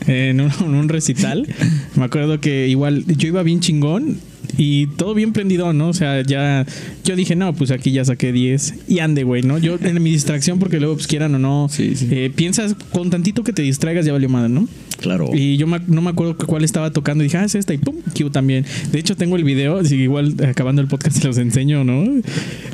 en 0.08 0.42
un, 0.42 0.52
en 0.60 0.76
un 0.76 0.90
recital. 0.90 1.48
Me 1.96 2.04
acuerdo 2.04 2.40
que 2.40 2.68
igual 2.68 3.06
yo 3.08 3.28
iba 3.28 3.44
bien 3.44 3.60
chingón 3.60 4.18
y 4.60 4.88
todo 4.88 5.14
bien 5.16 5.32
prendido, 5.34 5.74
¿no? 5.74 5.88
O 5.90 5.94
sea, 5.94 6.22
ya 6.22 6.66
yo 7.06 7.16
dije, 7.16 7.36
no, 7.36 7.54
pues 7.56 7.72
aquí 7.72 7.92
ya 7.92 8.04
saqué 8.06 8.32
10 8.32 8.74
y 8.90 9.00
ande, 9.00 9.24
güey, 9.24 9.42
¿no? 9.42 9.58
Yo 9.58 9.80
en 9.82 10.04
mi 10.04 10.12
distracción, 10.12 10.60
porque 10.60 10.80
luego, 10.80 10.96
pues 10.96 11.08
quieran 11.08 11.34
o 11.34 11.40
no, 11.40 11.68
Sí, 11.72 11.96
sí. 11.96 12.08
eh, 12.12 12.32
piensas 12.36 12.76
con 12.92 13.10
tantito 13.10 13.44
que 13.44 13.54
te 13.54 13.62
distraigas, 13.62 14.06
ya 14.06 14.12
valió 14.12 14.28
madre, 14.30 14.50
¿no? 14.50 14.68
Claro. 15.00 15.30
Y 15.34 15.56
yo 15.56 15.66
me- 15.66 15.80
no 15.88 16.02
me 16.02 16.10
acuerdo 16.10 16.36
cuál 16.46 16.66
estaba 16.66 16.92
tocando. 16.92 17.24
Y 17.24 17.28
dije, 17.28 17.38
ah, 17.38 17.46
es 17.46 17.56
esta. 17.56 17.74
Y 17.74 17.78
pum, 17.78 17.96
Q 18.18 18.30
también. 18.32 18.66
De 18.92 19.00
hecho, 19.00 19.16
tengo 19.16 19.38
el 19.38 19.46
video. 19.46 19.82
igual 19.82 20.36
acabando 20.46 20.82
el 20.82 20.90
podcast 20.90 21.18
se 21.20 21.26
los 21.28 21.38
enseño, 21.38 21.86
¿no? 21.86 22.04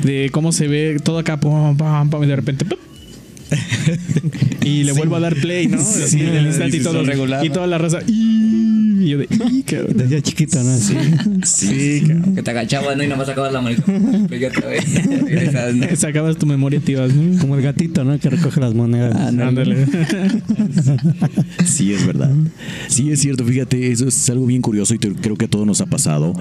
De 0.03 0.29
cómo 0.31 0.51
se 0.51 0.67
ve 0.67 0.97
todo 1.03 1.19
acá, 1.19 1.39
pum, 1.39 1.77
pum, 1.77 2.09
pum, 2.09 2.23
y 2.23 2.27
de 2.27 2.35
repente, 2.35 2.65
pum. 2.65 2.79
y 4.65 4.83
le 4.83 4.91
vuelvo 4.93 5.15
a 5.17 5.19
dar 5.19 5.35
play, 5.35 5.67
¿no? 5.67 5.79
Así 5.79 6.19
en 6.19 6.29
el 6.29 6.47
instante 6.47 6.77
y, 6.77 6.79
todo, 6.81 7.03
regular, 7.03 7.45
y 7.45 7.49
toda 7.51 7.67
la 7.67 7.77
raza. 7.77 7.99
Y 8.07 8.44
yo 9.09 9.17
de, 9.17 9.27
"Y, 9.51 9.63
cabrón". 9.67 9.97
Desde 9.97 10.21
chiquito, 10.21 10.61
¿no? 10.63 10.77
Sí. 10.77 10.95
Sí, 11.43 12.01
cabrón. 12.07 12.35
Que 12.35 12.43
te 12.43 12.51
agachabas, 12.51 12.97
¿no? 12.97 13.03
Y 13.03 13.07
nomás 13.07 13.27
sacabas 13.27 13.53
la 13.53 13.61
mano. 13.61 13.75
y 13.77 13.81
Pues 14.27 14.39
ya 14.41 14.47
otra 14.49 14.67
vez. 14.67 14.83
Regresas, 15.05 15.75
¿no? 15.75 15.85
Sacabas 15.95 16.37
tu 16.37 16.45
memoria, 16.45 16.79
te 16.79 16.93
ibas, 16.93 17.13
¿no? 17.13 17.39
Como 17.39 17.55
el 17.55 17.61
gatito, 17.61 18.03
¿no? 18.03 18.17
Que 18.19 18.29
recoge 18.29 18.59
las 18.59 18.73
monedas. 18.73 19.15
Ah, 19.17 19.31
no. 19.31 19.45
Ándale. 19.45 19.85
Sí, 21.65 21.93
es 21.93 22.05
verdad. 22.05 22.31
Sí, 22.87 23.11
es 23.11 23.19
cierto. 23.19 23.45
Fíjate, 23.45 23.91
eso 23.91 24.07
es 24.07 24.29
algo 24.29 24.45
bien 24.45 24.61
curioso 24.61 24.93
y 24.93 24.99
te- 24.99 25.13
creo 25.13 25.35
que 25.35 25.45
a 25.45 25.47
todos 25.47 25.65
nos 25.65 25.81
ha 25.81 25.85
pasado. 25.85 26.33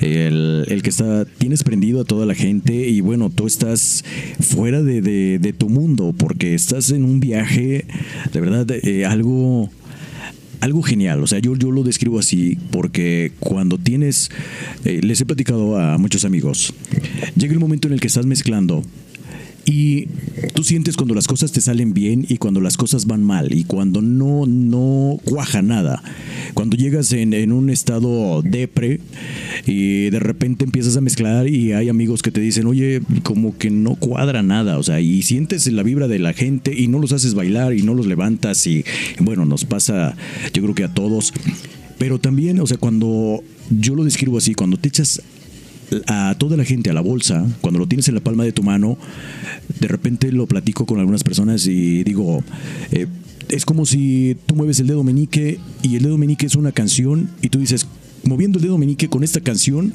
El, 0.00 0.64
el 0.68 0.82
que 0.82 0.90
está, 0.90 1.24
tienes 1.24 1.64
prendido 1.64 2.00
a 2.00 2.04
toda 2.04 2.26
la 2.26 2.34
gente 2.34 2.88
y 2.88 3.00
bueno, 3.00 3.30
tú 3.30 3.46
estás 3.46 4.04
fuera 4.40 4.82
de, 4.82 5.00
de- 5.00 5.38
de 5.38 5.52
tu 5.52 5.68
mundo 5.68 6.14
porque 6.16 6.54
estás 6.54 6.90
en 6.90 7.04
un 7.04 7.20
viaje, 7.20 7.84
de 8.32 8.40
verdad, 8.40 8.66
eh, 8.70 9.04
algo 9.06 9.70
algo 10.60 10.82
genial, 10.82 11.22
o 11.22 11.26
sea, 11.26 11.38
yo, 11.38 11.56
yo 11.56 11.70
lo 11.70 11.82
describo 11.82 12.18
así 12.18 12.58
porque 12.70 13.32
cuando 13.40 13.78
tienes, 13.78 14.30
eh, 14.84 15.00
les 15.02 15.20
he 15.20 15.26
platicado 15.26 15.78
a 15.78 15.98
muchos 15.98 16.24
amigos, 16.24 16.74
llega 17.36 17.52
el 17.52 17.60
momento 17.60 17.88
en 17.88 17.94
el 17.94 18.00
que 18.00 18.08
estás 18.08 18.26
mezclando 18.26 18.84
y 19.70 20.08
tú 20.54 20.64
sientes 20.64 20.96
cuando 20.96 21.14
las 21.14 21.28
cosas 21.28 21.52
te 21.52 21.60
salen 21.60 21.94
bien 21.94 22.26
y 22.28 22.38
cuando 22.38 22.60
las 22.60 22.76
cosas 22.76 23.06
van 23.06 23.22
mal 23.22 23.54
y 23.54 23.62
cuando 23.62 24.02
no, 24.02 24.44
no 24.44 25.20
cuaja 25.24 25.62
nada. 25.62 26.02
Cuando 26.54 26.76
llegas 26.76 27.12
en, 27.12 27.32
en 27.34 27.52
un 27.52 27.70
estado 27.70 28.42
depre 28.42 28.98
y 29.66 30.10
de 30.10 30.18
repente 30.18 30.64
empiezas 30.64 30.96
a 30.96 31.00
mezclar 31.00 31.46
y 31.46 31.72
hay 31.72 31.88
amigos 31.88 32.22
que 32.22 32.32
te 32.32 32.40
dicen, 32.40 32.66
oye, 32.66 33.00
como 33.22 33.56
que 33.56 33.70
no 33.70 33.94
cuadra 33.94 34.42
nada, 34.42 34.76
o 34.76 34.82
sea, 34.82 35.00
y 35.00 35.22
sientes 35.22 35.70
la 35.70 35.84
vibra 35.84 36.08
de 36.08 36.18
la 36.18 36.32
gente 36.32 36.74
y 36.76 36.88
no 36.88 36.98
los 36.98 37.12
haces 37.12 37.34
bailar 37.34 37.72
y 37.72 37.82
no 37.82 37.94
los 37.94 38.06
levantas 38.06 38.66
y 38.66 38.84
bueno, 39.20 39.44
nos 39.44 39.64
pasa 39.64 40.16
yo 40.52 40.62
creo 40.64 40.74
que 40.74 40.84
a 40.84 40.92
todos. 40.92 41.32
Pero 41.96 42.18
también, 42.18 42.58
o 42.58 42.66
sea, 42.66 42.76
cuando 42.76 43.44
yo 43.70 43.94
lo 43.94 44.02
describo 44.02 44.38
así, 44.38 44.54
cuando 44.54 44.78
te 44.78 44.88
echas 44.88 45.22
a 46.06 46.34
toda 46.38 46.56
la 46.56 46.64
gente 46.64 46.90
a 46.90 46.92
la 46.92 47.00
bolsa, 47.00 47.46
cuando 47.60 47.78
lo 47.78 47.86
tienes 47.86 48.08
en 48.08 48.14
la 48.14 48.20
palma 48.20 48.44
de 48.44 48.52
tu 48.52 48.62
mano, 48.62 48.98
de 49.78 49.88
repente 49.88 50.32
lo 50.32 50.46
platico 50.46 50.86
con 50.86 51.00
algunas 51.00 51.24
personas 51.24 51.66
y 51.66 52.04
digo, 52.04 52.42
eh, 52.92 53.06
es 53.48 53.64
como 53.64 53.86
si 53.86 54.36
tú 54.46 54.54
mueves 54.54 54.80
el 54.80 54.86
dedo 54.86 55.02
meñique 55.02 55.58
y 55.82 55.96
el 55.96 56.02
dedo 56.02 56.18
meñique 56.18 56.46
es 56.46 56.54
una 56.54 56.72
canción 56.72 57.30
y 57.42 57.48
tú 57.48 57.58
dices, 57.58 57.86
moviendo 58.24 58.58
el 58.58 58.64
dedo 58.64 58.78
meñique 58.78 59.08
con 59.08 59.24
esta 59.24 59.40
canción, 59.40 59.92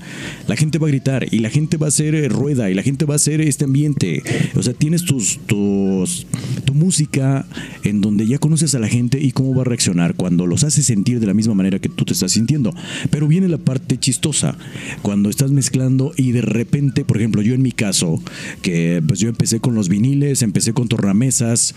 la 0.48 0.56
gente 0.56 0.78
va 0.78 0.88
a 0.88 0.90
gritar 0.90 1.28
y 1.32 1.40
la 1.40 1.50
gente 1.50 1.78
va 1.78 1.88
a 1.88 1.90
hacer 1.90 2.16
eh, 2.16 2.30
rueda 2.30 2.70
y 2.70 2.74
la 2.74 2.84
gente 2.84 3.06
va 3.06 3.14
a 3.14 3.18
hacer 3.18 3.42
este 3.42 3.66
ambiente. 3.66 4.24
O 4.56 4.64
sea, 4.64 4.74
tienes 4.74 5.06
tus, 5.06 5.40
tus, 5.46 6.28
tu 6.66 6.74
música 6.74 7.46
en 7.84 8.02
donde 8.02 8.28
ya 8.28 8.38
conoces 8.38 8.76
a 8.76 8.80
la 8.80 8.88
gente 8.88 9.20
y 9.22 9.32
cómo 9.32 9.56
va 9.56 9.62
a 9.62 9.66
reaccionar 9.66 10.16
cuando 10.16 10.48
los 10.48 10.64
haces 10.64 10.86
sentir 10.86 11.20
de 11.20 11.28
la 11.28 11.34
misma 11.34 11.54
manera 11.54 11.80
que 11.80 11.90
tú 11.90 12.06
te 12.06 12.14
estás 12.14 12.32
sintiendo. 12.32 12.74
Pero 13.10 13.28
viene 13.28 13.48
la 13.48 13.58
parte 13.58 13.98
chistosa, 13.98 14.58
cuando 15.02 15.30
estás 15.30 15.52
mezclando 15.52 16.14
y 16.18 16.32
de 16.32 16.42
repente, 16.42 17.06
por 17.06 17.18
ejemplo, 17.18 17.42
yo 17.42 17.54
en 17.54 17.62
mi 17.62 17.72
caso, 17.72 18.22
que 18.62 19.02
pues 19.06 19.20
yo 19.20 19.30
empecé 19.30 19.60
con 19.60 19.76
los 19.76 19.90
viniles, 19.90 20.42
empecé 20.42 20.74
con 20.74 20.88
tornamesas 20.88 21.76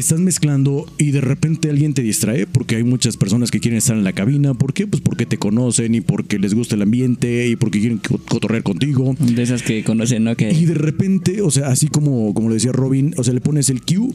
estás 0.00 0.20
mezclando 0.20 0.86
y 0.98 1.10
de 1.10 1.20
repente 1.20 1.70
alguien 1.70 1.94
te 1.94 2.02
distrae 2.02 2.46
porque 2.46 2.76
hay 2.76 2.84
muchas 2.84 3.16
personas 3.16 3.50
que 3.50 3.60
quieren 3.60 3.78
estar 3.78 3.96
en 3.96 4.04
la 4.04 4.12
cabina. 4.12 4.54
¿Por 4.54 4.72
qué? 4.74 4.86
Pues 4.86 5.00
porque 5.02 5.26
te 5.26 5.38
conocen 5.38 5.94
y 5.94 6.00
porque 6.00 6.38
les 6.38 6.54
gusta 6.54 6.74
el 6.74 6.82
ambiente 6.82 7.48
y 7.48 7.56
porque 7.56 7.80
quieren 7.80 7.98
co- 7.98 8.18
cotorrear 8.28 8.62
contigo. 8.62 9.14
De 9.18 9.42
esas 9.42 9.62
que 9.62 9.82
conocen, 9.84 10.24
¿no? 10.24 10.36
Que 10.36 10.50
Y 10.52 10.64
de 10.66 10.74
repente, 10.74 11.42
o 11.42 11.50
sea, 11.50 11.68
así 11.68 11.88
como, 11.88 12.32
como 12.34 12.48
lo 12.48 12.54
decía 12.54 12.72
Robin, 12.72 13.14
o 13.16 13.24
sea, 13.24 13.34
le 13.34 13.40
pones 13.40 13.70
el 13.70 13.82
cue 13.82 14.08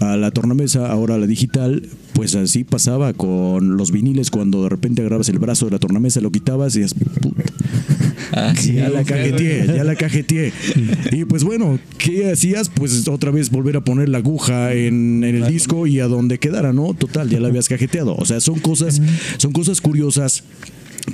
a 0.00 0.16
la 0.16 0.30
tornamesa, 0.30 0.90
ahora 0.90 1.14
a 1.14 1.18
la 1.18 1.26
digital, 1.26 1.88
pues 2.14 2.34
así 2.34 2.64
pasaba 2.64 3.12
con 3.12 3.76
los 3.76 3.90
viniles 3.92 4.30
cuando 4.30 4.62
de 4.62 4.68
repente 4.68 5.00
agarrabas 5.02 5.28
el 5.28 5.38
brazo 5.38 5.66
de 5.66 5.72
la 5.72 5.78
tornamesa, 5.78 6.20
lo 6.20 6.30
quitabas 6.30 6.76
y 6.76 6.80
dices, 6.80 6.94
"Puta, 6.94 7.42
Ah, 8.34 8.54
sí, 8.56 8.74
ya 8.74 8.88
la 8.88 9.04
cajeteé, 9.04 9.66
ya 9.66 9.84
la 9.84 9.94
cajeteé. 9.94 10.52
Y 11.12 11.26
pues 11.26 11.44
bueno, 11.44 11.78
¿qué 11.98 12.30
hacías? 12.30 12.70
Pues 12.70 13.06
otra 13.06 13.30
vez 13.30 13.50
volver 13.50 13.76
a 13.76 13.82
poner 13.82 14.08
la 14.08 14.18
aguja 14.18 14.72
en, 14.72 15.22
en 15.22 15.34
el 15.34 15.46
disco 15.48 15.86
y 15.86 16.00
a 16.00 16.06
donde 16.06 16.38
quedara, 16.38 16.72
¿no? 16.72 16.94
Total, 16.94 17.28
ya 17.28 17.40
la 17.40 17.48
habías 17.48 17.68
cajeteado. 17.68 18.14
O 18.16 18.24
sea, 18.24 18.40
son 18.40 18.58
cosas, 18.58 19.02
son 19.36 19.52
cosas 19.52 19.82
curiosas. 19.82 20.44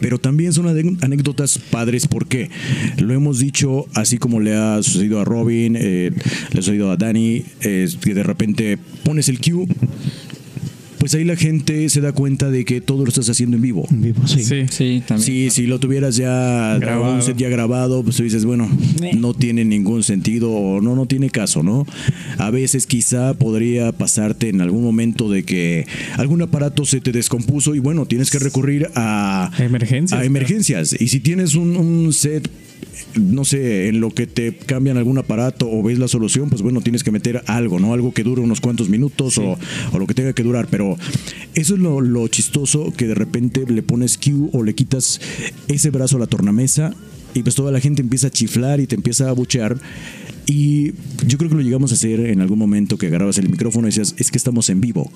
Pero 0.01 0.19
también 0.19 0.53
son 0.53 0.69
anécdotas 0.69 1.59
padres 1.59 2.07
porque 2.07 2.51
lo 2.99 3.15
hemos 3.15 3.39
dicho 3.39 3.87
así 3.95 4.19
como 4.19 4.39
le 4.39 4.55
ha 4.55 4.83
sucedido 4.83 5.19
a 5.21 5.25
Robin, 5.25 5.77
eh, 5.79 6.11
le 6.53 6.59
ha 6.59 6.63
sucedido 6.63 6.91
a 6.91 6.97
Dani, 6.97 7.43
eh, 7.63 7.89
que 8.03 8.15
de 8.15 8.23
repente 8.23 8.79
pones 9.03 9.31
el 9.31 9.41
cue, 9.41 9.67
pues 10.99 11.15
ahí 11.15 11.25
la 11.25 11.37
gente 11.37 11.89
se 11.89 12.01
da 12.01 12.13
cuenta 12.13 12.51
de 12.51 12.65
que 12.65 12.81
todo 12.81 13.03
lo 13.05 13.09
estás 13.09 13.29
haciendo 13.29 13.57
en 13.57 13.63
vivo. 13.63 13.87
En 13.91 14.03
vivo, 14.03 14.27
sí. 14.27 14.43
Sí. 14.43 14.67
Sí, 14.71 15.03
también. 15.07 15.27
Sí, 15.27 15.51
si 15.51 15.67
lo 15.67 15.79
tuvieras 15.79 16.17
ya 16.17 16.77
Grabado. 16.79 17.15
un 17.15 17.23
set 17.23 17.37
ya 17.37 17.49
grabado, 17.49 18.03
pues 18.03 18.17
tú 18.17 18.23
dices, 18.25 18.45
bueno, 18.45 18.69
no 19.17 19.35
tiene 19.35 19.65
ningún 19.65 20.03
sentido 20.03 20.51
o 20.51 20.81
no, 20.81 20.95
no 20.95 21.07
tiene 21.07 21.31
caso, 21.31 21.63
¿no? 21.63 21.87
A 22.39 22.51
veces 22.51 22.87
quizá 22.87 23.35
podría 23.35 23.93
pasarte 23.93 24.49
en 24.49 24.61
algún 24.61 24.83
momento 24.83 25.31
de 25.31 25.45
que 25.45 25.87
algún 26.17 26.43
aparato 26.43 26.85
se 26.85 27.01
te 27.01 27.13
descompuso 27.13 27.75
y 27.75 27.79
bueno, 27.79 28.07
tienes 28.07 28.31
que 28.31 28.39
recurrir 28.39 28.89
a 28.95 29.51
Emergencias, 29.59 30.21
A 30.21 30.25
emergencias. 30.25 30.97
Y 31.01 31.09
si 31.09 31.21
tienes 31.21 31.55
un, 31.55 31.77
un 31.77 32.13
set 32.13 32.49
no 33.19 33.45
sé, 33.45 33.89
en 33.89 34.01
lo 34.01 34.11
que 34.11 34.27
te 34.27 34.57
cambian 34.57 34.97
algún 34.97 35.19
aparato 35.19 35.71
o 35.71 35.83
ves 35.83 35.99
la 35.99 36.09
solución, 36.09 36.49
pues 36.49 36.63
bueno, 36.63 36.81
tienes 36.81 37.05
que 37.05 37.11
meter 37.11 37.43
algo, 37.47 37.79
¿no? 37.79 37.93
Algo 37.93 38.13
que 38.13 38.23
dure 38.23 38.41
unos 38.41 38.61
cuantos 38.61 38.89
minutos 38.89 39.39
o, 39.39 39.59
o 39.93 39.99
lo 39.99 40.07
que 40.07 40.15
tenga 40.15 40.33
que 40.33 40.43
durar. 40.43 40.69
Pero 40.71 40.97
eso 41.55 41.75
es 41.75 41.81
lo, 41.81 42.01
lo 42.01 42.29
chistoso 42.29 42.93
que 42.97 43.07
de 43.07 43.15
repente 43.15 43.65
le 43.69 43.83
pones 43.83 44.19
Q 44.19 44.51
o 44.53 44.63
le 44.63 44.75
quitas 44.75 45.21
ese 45.69 45.91
brazo 45.91 46.17
a 46.17 46.21
la 46.21 46.27
tornamesa 46.27 46.95
y 47.35 47.43
pues 47.43 47.55
toda 47.55 47.73
la 47.73 47.81
gente 47.81 48.03
empieza 48.03 48.29
a 48.29 48.31
chiflar 48.31 48.81
y 48.81 48.87
te 48.87 48.95
empieza 48.95 49.29
a 49.29 49.33
buchear. 49.33 49.79
Y 50.47 50.93
yo 51.27 51.37
creo 51.37 51.51
que 51.51 51.57
lo 51.57 51.61
llegamos 51.61 51.93
a 51.93 51.95
hacer 51.95 52.21
en 52.21 52.41
algún 52.41 52.59
momento 52.59 52.97
que 52.97 53.09
agarrabas 53.09 53.37
el 53.39 53.51
micrófono 53.51 53.87
y 53.87 53.91
decías, 53.91 54.15
es 54.19 54.31
que 54.31 54.39
estamos 54.39 54.71
en 54.71 54.81
vivo. 54.81 55.11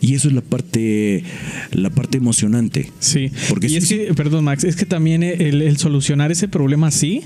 Y 0.00 0.14
eso 0.14 0.28
es 0.28 0.34
la 0.34 0.40
parte, 0.42 1.24
la 1.72 1.90
parte 1.90 2.18
emocionante. 2.18 2.90
Sí. 2.98 3.30
Porque 3.48 3.68
y 3.68 3.76
es 3.76 3.88
que, 3.88 4.14
perdón, 4.14 4.44
Max, 4.44 4.64
es 4.64 4.76
que 4.76 4.86
también 4.86 5.22
el, 5.22 5.62
el 5.62 5.76
solucionar 5.78 6.32
ese 6.32 6.48
problema 6.48 6.88
así, 6.88 7.22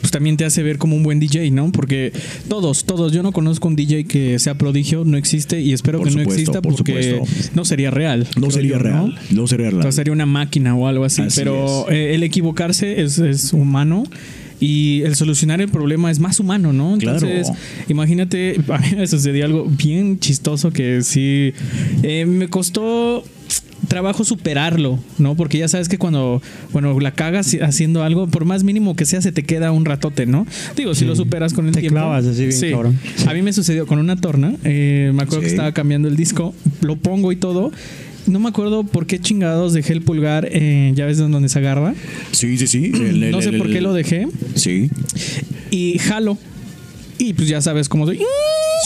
pues 0.00 0.10
también 0.10 0.36
te 0.36 0.44
hace 0.44 0.62
ver 0.62 0.78
como 0.78 0.96
un 0.96 1.02
buen 1.02 1.18
DJ, 1.20 1.50
¿no? 1.50 1.72
Porque 1.72 2.12
todos, 2.48 2.84
todos, 2.84 3.12
yo 3.12 3.22
no 3.22 3.32
conozco 3.32 3.68
un 3.68 3.76
DJ 3.76 4.04
que 4.04 4.38
sea 4.38 4.56
prodigio, 4.56 5.04
no 5.04 5.16
existe 5.16 5.60
y 5.60 5.72
espero 5.72 5.98
Por 5.98 6.08
que 6.08 6.14
no 6.14 6.22
exista 6.22 6.62
por 6.62 6.76
porque 6.76 7.14
supuesto. 7.18 7.50
no 7.54 7.64
sería 7.64 7.90
real. 7.90 8.26
No 8.36 8.50
sería 8.50 8.72
yo, 8.72 8.78
real. 8.78 9.18
No, 9.30 9.46
sería 9.46 9.66
real. 9.66 9.80
Entonces 9.80 9.96
sería 9.96 10.12
una 10.12 10.26
máquina 10.26 10.74
o 10.76 10.86
algo 10.86 11.04
así. 11.04 11.22
Así 11.22 11.40
pero 11.40 11.90
eh, 11.90 12.14
el 12.14 12.22
equivocarse 12.22 13.02
es, 13.02 13.18
es 13.18 13.52
humano. 13.52 14.04
Y 14.60 15.02
el 15.02 15.14
solucionar 15.16 15.60
el 15.60 15.68
problema 15.68 16.10
es 16.10 16.18
más 16.18 16.40
humano, 16.40 16.72
¿no? 16.72 16.94
Entonces, 16.94 17.46
Claro. 17.48 17.60
imagínate, 17.88 18.58
a 18.68 18.78
mí 18.78 18.88
me 18.96 19.06
sucedió 19.06 19.44
algo 19.44 19.66
bien 19.66 20.18
chistoso 20.18 20.70
que 20.72 21.02
sí 21.02 21.52
eh, 22.02 22.24
me 22.26 22.48
costó 22.48 23.22
trabajo 23.88 24.24
superarlo, 24.24 24.98
¿no? 25.18 25.36
Porque 25.36 25.58
ya 25.58 25.68
sabes 25.68 25.88
que 25.88 25.98
cuando, 25.98 26.42
bueno, 26.72 26.98
la 26.98 27.12
cagas 27.12 27.54
haciendo 27.60 28.02
algo, 28.02 28.26
por 28.26 28.44
más 28.44 28.64
mínimo 28.64 28.96
que 28.96 29.04
sea, 29.04 29.20
se 29.22 29.30
te 29.30 29.44
queda 29.44 29.70
un 29.70 29.84
ratote, 29.84 30.26
¿no? 30.26 30.46
Digo, 30.76 30.94
si 30.94 31.04
lo 31.04 31.14
superas 31.14 31.52
con 31.52 31.66
el 31.66 31.72
Te 31.74 31.80
tiempo. 31.80 31.94
clavas 31.98 32.24
así 32.26 32.46
bien, 32.46 32.72
cabrón. 32.72 32.98
A 33.28 33.34
mí 33.34 33.42
me 33.42 33.52
sucedió 33.52 33.86
con 33.86 33.98
una 33.98 34.16
torna. 34.16 34.54
eh, 34.64 35.12
me 35.14 35.22
acuerdo 35.22 35.42
que 35.42 35.48
Sí. 35.50 35.54
estaba 35.54 35.72
cambiando 35.72 36.08
el 36.08 36.16
disco, 36.16 36.54
lo 36.80 36.96
pongo 36.96 37.30
y 37.30 37.36
todo. 37.36 37.70
No 38.26 38.40
me 38.40 38.48
acuerdo 38.48 38.82
por 38.84 39.06
qué 39.06 39.18
chingados 39.20 39.72
dejé 39.72 39.92
el 39.92 40.02
pulgar, 40.02 40.48
eh, 40.50 40.92
ya 40.94 41.06
ves 41.06 41.18
donde 41.18 41.48
se 41.48 41.58
agarra. 41.58 41.94
Sí, 42.32 42.58
sí, 42.58 42.66
sí. 42.66 42.90
El- 42.94 43.22
el- 43.22 43.30
no 43.30 43.40
sé 43.40 43.50
el- 43.50 43.58
por 43.58 43.70
qué 43.70 43.80
lo 43.80 43.92
dejé. 43.94 44.26
Sí, 44.54 44.90
Y 45.70 45.98
jalo. 45.98 46.38
Y 47.18 47.32
pues 47.32 47.48
ya 47.48 47.60
sabes 47.60 47.88
cómo 47.88 48.06
soy. 48.06 48.20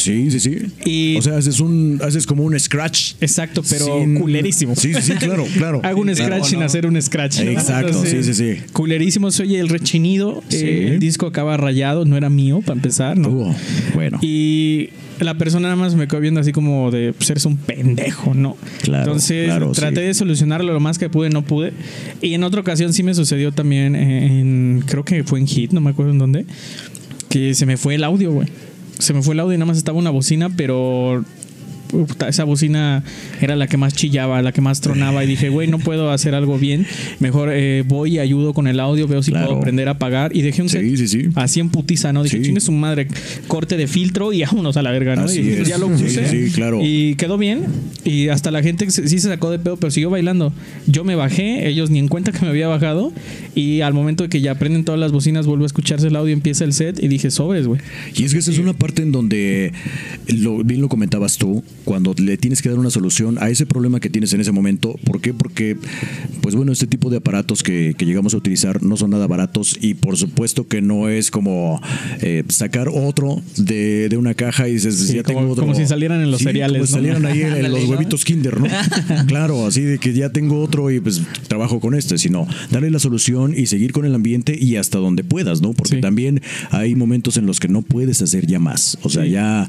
sí, 0.00 0.30
sí, 0.30 0.40
sí. 0.40 0.58
Y- 0.84 1.16
o 1.18 1.22
sea, 1.22 1.36
haces 1.36 1.60
un, 1.60 2.00
haces 2.02 2.26
como 2.26 2.44
un 2.44 2.58
scratch. 2.58 3.14
Exacto, 3.20 3.62
pero 3.68 3.86
sin- 4.00 4.18
culerísimo. 4.20 4.74
Sí, 4.76 4.94
sí, 4.94 5.02
sí, 5.02 5.12
claro, 5.14 5.44
claro. 5.56 5.80
Hago 5.84 6.00
un 6.00 6.14
scratch 6.14 6.44
sin 6.44 6.62
hacer 6.62 6.86
un 6.86 7.00
scratch. 7.00 7.40
¿no? 7.40 7.50
Exacto, 7.50 8.04
sí, 8.04 8.22
sí, 8.22 8.34
sí. 8.34 8.56
Culerísimo, 8.72 9.30
se 9.30 9.42
oye 9.42 9.58
el 9.58 9.68
rechinido. 9.68 10.42
Sí. 10.48 10.56
eh, 10.64 10.88
el 10.94 11.00
disco 11.00 11.26
acaba 11.26 11.56
rayado, 11.56 12.04
no 12.04 12.16
era 12.16 12.30
mío 12.30 12.60
para 12.60 12.74
empezar, 12.76 13.18
¿no? 13.18 13.28
Uh, 13.30 13.54
bueno. 13.94 14.18
Y 14.22 14.90
la 15.20 15.36
persona 15.36 15.64
nada 15.64 15.76
más 15.76 15.94
me 15.96 16.08
quedó 16.08 16.20
viendo 16.20 16.40
así 16.40 16.50
como 16.52 16.90
de, 16.90 17.12
pues 17.12 17.28
eres 17.28 17.44
un 17.44 17.58
pendejo, 17.58 18.32
¿no? 18.32 18.56
Claro, 18.82 19.04
Entonces 19.04 19.46
claro, 19.46 19.72
traté 19.72 20.00
sí. 20.00 20.06
de 20.06 20.14
solucionarlo 20.14 20.72
lo 20.72 20.80
más 20.80 20.98
que 20.98 21.10
pude, 21.10 21.28
no 21.28 21.42
pude. 21.42 21.72
Y 22.22 22.32
en 22.32 22.42
otra 22.44 22.60
ocasión 22.62 22.92
sí 22.94 23.02
me 23.02 23.12
sucedió 23.14 23.52
también 23.52 23.96
en, 23.96 24.82
creo 24.86 25.04
que 25.04 25.22
fue 25.24 25.38
en 25.40 25.46
Hit, 25.46 25.72
no 25.72 25.82
me 25.82 25.90
acuerdo 25.90 26.12
en 26.12 26.18
dónde, 26.18 26.46
que 27.30 27.54
se 27.54 27.64
me 27.64 27.78
fue 27.78 27.94
el 27.94 28.04
audio, 28.04 28.32
güey. 28.32 28.48
Se 28.98 29.14
me 29.14 29.22
fue 29.22 29.32
el 29.32 29.40
audio 29.40 29.54
y 29.54 29.56
nada 29.56 29.68
más 29.68 29.78
estaba 29.78 29.96
una 29.96 30.10
bocina, 30.10 30.50
pero 30.54 31.24
esa 32.28 32.44
bocina 32.44 33.02
era 33.40 33.56
la 33.56 33.66
que 33.66 33.76
más 33.76 33.94
chillaba, 33.94 34.40
la 34.42 34.52
que 34.52 34.60
más 34.60 34.80
tronaba 34.80 35.24
y 35.24 35.26
dije, 35.26 35.48
güey, 35.48 35.68
no 35.68 35.78
puedo 35.78 36.10
hacer 36.10 36.34
algo 36.34 36.58
bien, 36.58 36.86
mejor 37.18 37.50
eh, 37.52 37.84
voy 37.86 38.14
y 38.14 38.18
ayudo 38.18 38.52
con 38.54 38.66
el 38.66 38.80
audio, 38.80 39.06
veo 39.08 39.22
si 39.22 39.30
Claro. 39.30 39.46
puedo 39.48 39.58
aprender 39.60 39.88
a 39.88 39.92
apagar 39.92 40.34
y 40.36 40.42
dejé 40.42 40.62
un 40.62 40.68
set 40.68 40.82
Sí, 40.82 40.96
sí, 40.96 41.08
sí. 41.08 41.28
así 41.34 41.60
en 41.60 41.68
putiza, 41.70 42.12
¿no? 42.12 42.22
Dije, 42.22 42.40
chingue 42.42 42.60
su 42.60 42.72
madre, 42.72 43.06
corte 43.48 43.76
de 43.76 43.86
filtro 43.86 44.32
y 44.32 44.42
vámonos 44.42 44.76
a 44.76 44.82
la 44.82 44.90
verga, 44.90 45.14
¿no? 45.16 45.22
Así 45.22 45.40
y 45.40 45.48
es. 45.50 45.68
ya 45.68 45.78
lo 45.78 45.86
Sí, 45.96 46.04
puse. 46.04 46.26
sí, 46.28 46.46
sí, 46.48 46.52
claro. 46.52 46.80
Y 46.82 47.14
quedó 47.16 47.38
bien. 47.38 47.64
Y 48.04 48.28
hasta 48.28 48.50
la 48.50 48.62
gente 48.62 48.90
sí 48.90 49.02
se 49.08 49.20
sacó 49.20 49.50
de 49.50 49.58
pedo, 49.58 49.76
pero 49.76 49.90
siguió 49.90 50.10
bailando. 50.10 50.52
Yo 50.86 51.04
me 51.04 51.14
bajé, 51.14 51.68
ellos 51.68 51.90
ni 51.90 51.98
en 51.98 52.08
cuenta 52.08 52.32
que 52.32 52.40
me 52.40 52.48
había 52.48 52.68
bajado. 52.68 53.12
Y 53.54 53.80
al 53.82 53.92
momento 53.94 54.22
de 54.24 54.28
que 54.30 54.40
ya 54.40 54.54
prenden 54.54 54.84
todas 54.84 54.98
las 55.00 55.12
bocinas, 55.12 55.46
vuelvo 55.46 55.64
a 55.64 55.66
escucharse 55.66 56.06
el 56.08 56.16
audio, 56.16 56.32
empieza 56.32 56.64
el 56.64 56.72
set 56.72 57.02
y 57.02 57.08
dije, 57.08 57.30
sobres, 57.30 57.66
güey. 57.66 57.80
Y 58.16 58.24
es 58.24 58.32
que 58.32 58.38
esa 58.38 58.50
es 58.50 58.58
una 58.58 58.72
parte 58.72 59.02
en 59.02 59.12
donde, 59.12 59.72
lo, 60.28 60.62
bien 60.64 60.80
lo 60.80 60.88
comentabas 60.88 61.36
tú, 61.38 61.62
cuando 61.84 62.14
le 62.18 62.36
tienes 62.36 62.62
que 62.62 62.68
dar 62.68 62.78
una 62.78 62.90
solución 62.90 63.38
a 63.40 63.50
ese 63.50 63.66
problema 63.66 64.00
que 64.00 64.10
tienes 64.10 64.32
en 64.32 64.40
ese 64.40 64.52
momento. 64.52 64.94
¿Por 65.04 65.20
qué? 65.20 65.34
Porque, 65.34 65.76
pues 66.42 66.54
bueno, 66.54 66.72
este 66.72 66.86
tipo 66.86 67.10
de 67.10 67.18
aparatos 67.18 67.62
que, 67.62 67.94
que 67.96 68.06
llegamos 68.06 68.34
a 68.34 68.36
utilizar 68.36 68.82
no 68.82 68.96
son 68.96 69.10
nada 69.10 69.26
baratos 69.26 69.76
y 69.80 69.94
por 69.94 70.16
supuesto 70.16 70.66
que 70.66 70.82
no 70.82 71.08
es 71.08 71.30
como 71.30 71.80
eh, 72.20 72.44
sacar 72.48 72.88
otro 72.88 73.40
de, 73.56 74.08
de 74.08 74.16
una 74.16 74.34
caja 74.34 74.68
y 74.68 74.74
dices, 74.74 74.96
Sí, 74.96 75.14
ya 75.16 75.22
como- 75.22 75.40
tengo 75.40 75.52
otro. 75.52 75.64
como 75.64 75.74
si 75.74 75.86
salieran 75.86 76.20
en 76.20 76.30
los 76.30 76.38
Sí, 76.40 76.44
cereales, 76.44 76.76
Como 76.78 76.86
si 76.86 76.92
¿no? 76.92 76.98
salieran 76.98 77.26
ahí 77.26 77.42
en, 77.42 77.72
los 77.72 77.84
huevitos 77.84 78.24
Kinder, 78.24 78.60
¿no? 78.60 78.66
claro, 79.26 79.66
así 79.66 79.82
de 79.82 79.98
que 79.98 80.12
ya 80.12 80.30
tengo 80.30 80.60
otro 80.62 80.90
y 80.90 81.00
pues 81.00 81.22
trabajo 81.48 81.80
con 81.80 81.94
este, 81.94 82.18
sino 82.18 82.46
darle 82.70 82.90
la 82.90 82.98
solución 82.98 83.54
y 83.56 83.66
seguir 83.66 83.92
con 83.92 84.04
el 84.04 84.14
ambiente 84.14 84.56
y 84.60 84.76
hasta 84.76 84.98
donde 84.98 85.24
puedas, 85.24 85.60
¿no? 85.62 85.72
Porque 85.72 85.96
Sí. 85.96 86.00
también 86.00 86.40
hay 86.70 86.94
momentos 86.94 87.36
en 87.36 87.46
los 87.46 87.58
que 87.60 87.68
no 87.68 87.82
puedes 87.82 88.22
hacer 88.22 88.46
ya 88.46 88.58
más. 88.60 88.98
O 89.02 89.08
sea, 89.08 89.26
ya, 89.26 89.68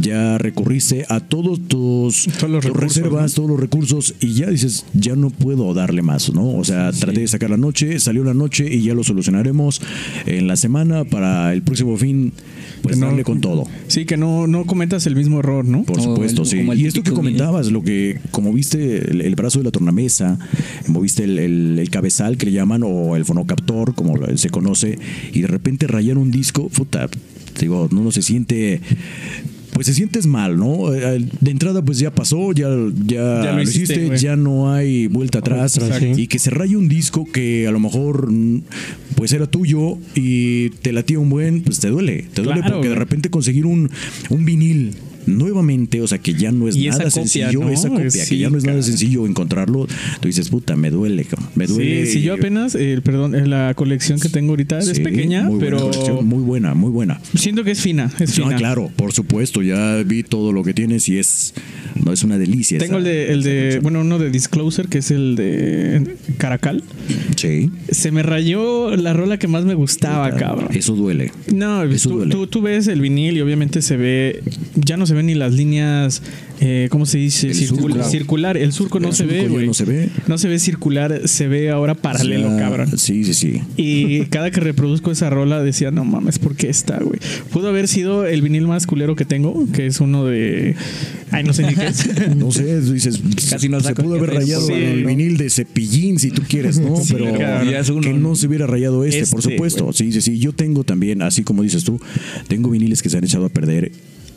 ya 0.00 0.38
recurriste 0.38 1.04
a 1.08 1.20
todos 1.20 1.51
tus, 1.58 2.26
Todos 2.38 2.50
los 2.50 2.64
tus 2.64 2.72
recursos, 2.72 2.96
reservas, 2.96 3.34
todos 3.34 3.50
los 3.50 3.60
recursos 3.60 4.14
y 4.20 4.34
ya 4.34 4.48
dices, 4.50 4.84
ya 4.94 5.16
no 5.16 5.30
puedo 5.30 5.72
darle 5.74 6.02
más, 6.02 6.32
¿no? 6.32 6.48
O 6.56 6.64
sea, 6.64 6.92
traté 6.92 7.20
de 7.20 7.28
sacar 7.28 7.50
la 7.50 7.56
noche, 7.56 7.98
salió 8.00 8.24
la 8.24 8.34
noche 8.34 8.72
y 8.72 8.82
ya 8.82 8.94
lo 8.94 9.04
solucionaremos 9.04 9.80
en 10.26 10.46
la 10.46 10.56
semana 10.56 11.04
para 11.04 11.52
el 11.52 11.62
próximo 11.62 11.96
fin, 11.96 12.32
pues 12.82 12.96
No. 12.98 13.06
darle 13.06 13.24
con 13.24 13.40
todo. 13.40 13.64
Sí, 13.88 14.04
que 14.04 14.16
no, 14.16 14.46
no 14.46 14.64
cometas 14.66 15.06
el 15.06 15.14
mismo 15.16 15.38
error, 15.40 15.64
¿no? 15.64 15.84
Por 15.84 16.00
supuesto, 16.00 16.42
el- 16.42 16.48
sí. 16.48 16.66
Y 16.76 16.86
esto 16.86 17.02
que 17.02 17.12
comentabas, 17.12 17.70
lo 17.70 17.82
que, 17.82 18.18
como 18.30 18.52
viste 18.52 19.10
el, 19.10 19.20
el 19.20 19.34
brazo 19.34 19.58
de 19.60 19.64
la 19.66 19.70
tornamesa, 19.70 20.38
moviste 20.88 21.24
el, 21.24 21.38
el- 21.38 21.78
el 21.78 21.90
cabezal 21.90 22.36
que 22.36 22.46
le 22.46 22.52
llaman, 22.52 22.82
o 22.84 23.16
el 23.16 23.24
fonocaptor, 23.24 23.94
como 23.94 24.14
se 24.36 24.50
conoce, 24.50 24.98
y 25.32 25.40
de 25.42 25.46
repente 25.46 25.86
rayar 25.86 26.18
un 26.18 26.30
disco, 26.30 26.68
puta, 26.68 27.08
digo, 27.60 27.88
no, 27.92 28.02
no 28.02 28.10
se 28.12 28.22
siente. 28.22 28.80
Pues 29.72 29.86
se 29.86 29.94
sientes 29.94 30.26
mal, 30.26 30.58
¿no? 30.58 30.94
Eh, 30.94 31.24
De 31.40 31.50
entrada, 31.50 31.82
pues 31.82 31.98
ya 31.98 32.10
pasó, 32.14 32.52
ya, 32.52 32.68
ya, 33.06 33.42
Ya 33.42 33.50
lo 33.50 33.56
lo 33.56 33.62
hiciste, 33.62 34.16
ya 34.18 34.36
no 34.36 34.72
hay 34.72 35.06
vuelta 35.06 35.38
atrás. 35.38 35.80
Y 36.16 36.26
que 36.26 36.38
se 36.38 36.50
raye 36.50 36.76
un 36.76 36.88
disco 36.88 37.26
que 37.30 37.66
a 37.66 37.70
lo 37.70 37.80
mejor 37.80 38.30
mm, 38.30 38.62
pues 39.16 39.32
era 39.32 39.46
tuyo 39.46 39.96
y 40.14 40.70
te 40.82 40.92
latía 40.92 41.18
un 41.18 41.30
buen, 41.30 41.62
pues 41.62 41.80
te 41.80 41.88
duele. 41.88 42.26
Te 42.34 42.42
duele 42.42 42.60
Claro, 42.60 42.74
porque 42.76 42.90
de 42.90 42.94
repente 42.96 43.30
conseguir 43.30 43.64
un, 43.66 43.90
un 44.28 44.44
vinil 44.44 44.94
nuevamente, 45.26 46.00
o 46.00 46.06
sea, 46.06 46.18
que 46.18 46.34
ya 46.34 46.52
no 46.52 46.68
es 46.68 46.76
Y 46.76 46.86
nada 46.86 46.98
copia, 47.04 47.10
sencillo, 47.10 47.60
¿no? 47.60 47.68
esa 47.70 47.88
copia, 47.88 48.10
Sí, 48.10 48.28
que 48.30 48.38
ya 48.38 48.50
no 48.50 48.58
es 48.58 48.64
nada 48.64 48.82
sencillo 48.82 49.26
encontrarlo, 49.26 49.86
tú 50.20 50.28
dices, 50.28 50.48
puta, 50.48 50.76
me 50.76 50.90
duele, 50.90 51.24
cabrón, 51.24 51.48
me 51.54 51.66
duele. 51.66 52.06
Sí, 52.06 52.12
sí, 52.14 52.22
yo 52.22 52.34
apenas, 52.34 52.74
eh, 52.74 53.00
perdón, 53.02 53.48
la 53.50 53.74
colección 53.74 54.18
que 54.20 54.28
tengo 54.28 54.50
ahorita 54.50 54.78
es 54.78 55.00
pequeña, 55.00 55.44
muy 55.44 55.60
pero 55.60 55.90
muy 56.22 56.42
buena, 56.42 56.74
muy 56.74 56.90
buena. 56.90 57.20
siento 57.34 57.64
que 57.64 57.70
es 57.72 57.80
fina, 57.80 58.10
es 58.20 58.38
No, 58.38 58.44
fina. 58.46 58.56
claro, 58.56 58.90
por 58.96 59.12
supuesto, 59.12 59.62
ya 59.62 60.02
vi 60.04 60.22
todo 60.22 60.52
lo 60.52 60.62
que 60.62 60.74
tienes 60.74 61.08
y 61.08 61.18
es, 61.18 61.54
no 62.04 62.12
es 62.12 62.22
una 62.22 62.38
delicia. 62.38 62.78
Tengo 62.78 62.98
el 62.98 63.04
de, 63.04 63.32
el 63.32 63.42
de, 63.42 63.80
bueno, 63.82 64.00
uno 64.00 64.18
de 64.18 64.30
Disclosure, 64.30 64.88
que 64.88 64.98
es 64.98 65.10
el 65.10 65.36
de 65.36 66.16
Caracal. 66.38 66.82
Sí. 67.36 67.70
Se 67.90 68.10
me 68.10 68.22
rayó 68.22 68.96
la 68.96 69.12
rola 69.12 69.38
que 69.38 69.48
más 69.48 69.64
me 69.64 69.74
gustaba, 69.74 70.26
Puta, 70.30 70.38
cabrón. 70.38 70.68
Eso 70.74 70.94
duele. 70.94 71.32
No, 71.52 71.82
Eso 71.84 72.08
tú, 72.10 72.16
duele. 72.16 72.32
tú- 72.32 72.46
tú 72.46 72.62
ves 72.62 72.86
el 72.88 73.00
vinil 73.00 73.36
y 73.36 73.40
obviamente 73.40 73.82
se 73.82 73.96
ve, 73.96 74.42
ya 74.74 74.96
no 74.96 75.06
se 75.06 75.11
ven 75.14 75.26
ni 75.26 75.34
las 75.34 75.52
líneas, 75.52 76.22
eh, 76.60 76.88
¿cómo 76.90 77.06
se 77.06 77.18
dice? 77.18 77.48
El 77.48 77.54
Circul- 77.56 77.92
surco. 77.92 78.04
circular. 78.04 78.56
El 78.56 78.72
surco 78.72 79.00
no 79.00 79.08
El 79.08 79.14
se 79.14 79.24
surco 79.24 79.34
ve, 79.34 79.48
güey. 79.48 79.66
no 79.66 79.74
se 79.74 79.84
ve. 79.84 80.08
No 80.28 80.38
se 80.38 80.48
ve 80.48 80.58
circular, 80.58 81.28
se 81.28 81.48
ve 81.48 81.70
ahora 81.70 81.94
paralelo, 81.94 82.48
O 82.48 82.50
sea, 82.50 82.58
cabrón. 82.60 82.98
Sí, 82.98 83.24
sí, 83.24 83.34
sí. 83.34 83.62
Y 83.76 84.26
cada 84.26 84.50
que 84.50 84.60
reproduzco 84.60 85.10
esa 85.10 85.30
rola 85.30 85.62
decía, 85.62 85.90
no 85.90 86.04
mames, 86.04 86.38
¿por 86.38 86.54
qué 86.56 86.68
está, 86.68 86.98
güey? 86.98 87.18
Pudo 87.50 87.68
haber 87.68 87.88
sido 87.88 88.26
el 88.26 88.42
vinil 88.42 88.66
más 88.66 88.86
culero 88.86 89.16
que 89.16 89.24
tengo, 89.24 89.66
que 89.72 89.86
es 89.86 90.00
uno 90.00 90.24
de... 90.24 90.74
Ay, 91.30 91.44
no 91.44 91.52
sé 91.52 91.62
ni 91.66 91.74
qué 91.74 91.86
es. 91.86 92.08
No 92.36 92.50
sé, 92.52 92.80
dices, 92.80 93.20
Casi 93.50 93.68
no 93.68 93.80
se 93.80 93.94
pudo 93.94 94.16
haber 94.16 94.34
rayado 94.34 94.66
sí, 94.66 94.72
el 94.74 95.02
¿no? 95.02 95.08
vinil 95.08 95.36
de 95.38 95.48
cepillín 95.50 96.18
si 96.18 96.30
tú 96.30 96.42
quieres, 96.46 96.78
¿no? 96.78 96.96
Sí, 96.96 97.14
Pero 97.14 97.32
que 98.00 98.12
no 98.12 98.34
se 98.34 98.46
hubiera 98.46 98.66
rayado 98.66 99.04
este, 99.04 99.26
por 99.26 99.40
Este, 99.40 99.52
supuesto. 99.52 99.92
Sí, 99.92 100.12
sí, 100.12 100.20
sí. 100.20 100.38
Yo 100.38 100.52
tengo 100.52 100.84
también, 100.84 101.22
así 101.22 101.42
como 101.42 101.62
dices 101.62 101.84
tú, 101.84 102.00
tengo 102.48 102.70
viniles 102.70 103.02
que 103.02 103.08
se 103.10 103.18
han 103.18 103.24
echado 103.24 103.46
a 103.46 103.48
perder. 103.48 103.92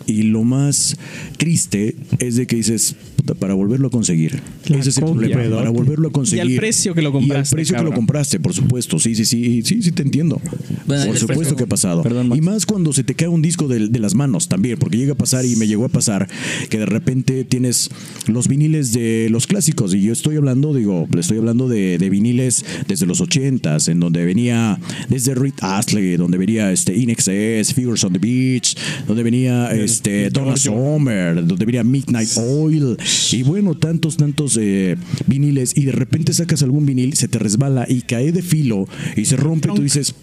Y 0.08 0.24
lo 0.24 0.44
más 0.44 0.98
triste 1.38 1.96
es 2.20 2.36
de 2.36 2.48
que 2.48 2.58
dices, 2.58 2.96
puta, 3.16 3.34
para 3.34 3.54
volverlo 3.54 3.88
a 3.88 3.92
conseguir. 3.92 4.40
La 4.68 4.78
Ese 4.78 4.90
es 4.90 4.98
el 4.98 5.06
problema, 5.06 5.56
para 5.56 5.70
volverlo 5.70 6.10
a 6.10 6.12
conseguir. 6.12 6.46
Y 6.46 6.54
al 6.54 6.58
precio 6.58 6.94
que 6.94 7.02
lo 7.02 7.10
Y 7.10 7.14
compraste, 7.14 7.50
al 7.50 7.56
precio 7.56 7.78
que 7.78 7.84
lo 7.84 7.94
compraste, 7.94 8.40
por 8.40 8.54
supuesto. 8.54 9.00
Sí, 9.00 9.16
sí, 9.16 9.26
sí, 9.26 9.62
sí, 9.64 9.82
sí, 9.82 9.92
te 9.92 10.04
entiendo. 10.04 10.42
Bueno, 10.86 11.06
por 11.06 11.16
es 11.16 11.22
supuesto 11.22 11.28
perfecto. 11.28 11.56
que 11.56 11.64
ha 11.64 11.68
pasado. 11.68 12.04
Perdón, 12.04 12.32
y 12.36 12.42
más 12.42 12.66
cuando 12.66 12.94
se 12.94 13.04
te 13.04 13.16
cae 13.16 13.28
un 13.28 13.42
disco 13.42 13.68
de, 13.68 13.88
de 13.88 14.00
las 14.00 14.16
manos 14.16 14.48
también, 14.48 14.78
porque 14.78 14.98
llega 14.98 15.14
a 15.14 15.18
pasar 15.18 15.46
y 15.46 15.56
me 15.56 15.68
llegó 15.68 15.86
a 15.86 15.90
pasar 15.90 16.28
que 16.70 16.78
de 16.78 16.86
repente 16.86 17.44
tienes 17.44 17.90
los 18.28 18.48
viniles 18.48 18.94
de 18.94 19.28
los 19.30 19.48
clásicos. 19.48 19.94
Y 19.94 20.02
yo 20.02 20.14
estoy 20.14 20.38
hablando, 20.38 20.74
digo, 20.74 21.08
le 21.12 21.22
estoy 21.22 21.38
hablando 21.38 21.68
de, 21.68 21.98
de 21.98 22.10
viniles 22.10 22.66
desde 22.88 23.06
los 23.06 23.22
80s, 23.22 23.90
en 23.90 24.00
donde 24.00 24.26
venía 24.26 24.80
desde 25.10 25.36
Rick 25.36 25.56
Astley, 25.62 26.18
donde 26.18 26.38
venía 26.38 26.72
este 26.72 26.96
INXS, 26.96 27.74
Figures 27.74 28.04
on 28.04 28.14
the 28.14 28.20
Beach, 28.20 28.76
donde 29.08 29.24
venía 29.24 29.72
este 29.72 29.95
Donna 30.04 30.58
Summer, 30.58 31.46
donde 31.46 31.66
venía 31.66 31.84
Midnight 31.84 32.30
Oil. 32.38 32.98
Y 33.32 33.44
bueno, 33.44 33.76
tantos, 33.76 34.18
tantos 34.18 34.58
eh, 34.62 34.96
viniles. 35.28 35.74
Y 35.76 35.86
de 35.86 35.92
repente 35.92 36.34
sacas 36.34 36.64
algún 36.64 36.86
vinil, 36.86 37.16
se 37.16 37.28
te 37.28 37.40
resbala 37.40 37.86
y 37.88 38.02
cae 38.02 38.32
de 38.32 38.42
filo 38.42 38.88
y 39.16 39.26
se 39.26 39.36
rompe. 39.38 39.70
Y 39.72 39.76
tú 39.76 39.82
dices, 39.82 40.14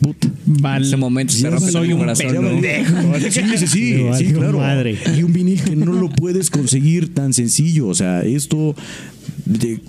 puta. 0.00 0.28
Vale. 0.46 0.78
En 0.78 0.88
ese 0.88 0.96
momento 0.96 1.32
se 1.32 1.42
Ya 1.42 1.50
rompe 1.50 1.70
soy 1.70 1.92
un 1.92 2.00
corazón. 2.00 2.34
¿no? 2.34 3.18
Sí, 3.18 3.68
sí, 4.18 4.32
claro. 4.32 4.58
madre. 4.58 4.98
Y 5.16 5.22
un 5.22 5.32
vinil 5.32 5.62
que 5.62 5.76
no 5.76 5.92
lo 5.92 6.10
puedes 6.10 6.50
conseguir 6.50 7.14
tan 7.14 7.32
sencillo. 7.32 7.88
O 7.88 7.94
sea, 7.94 8.22
esto 8.22 8.74
de- 9.44 9.80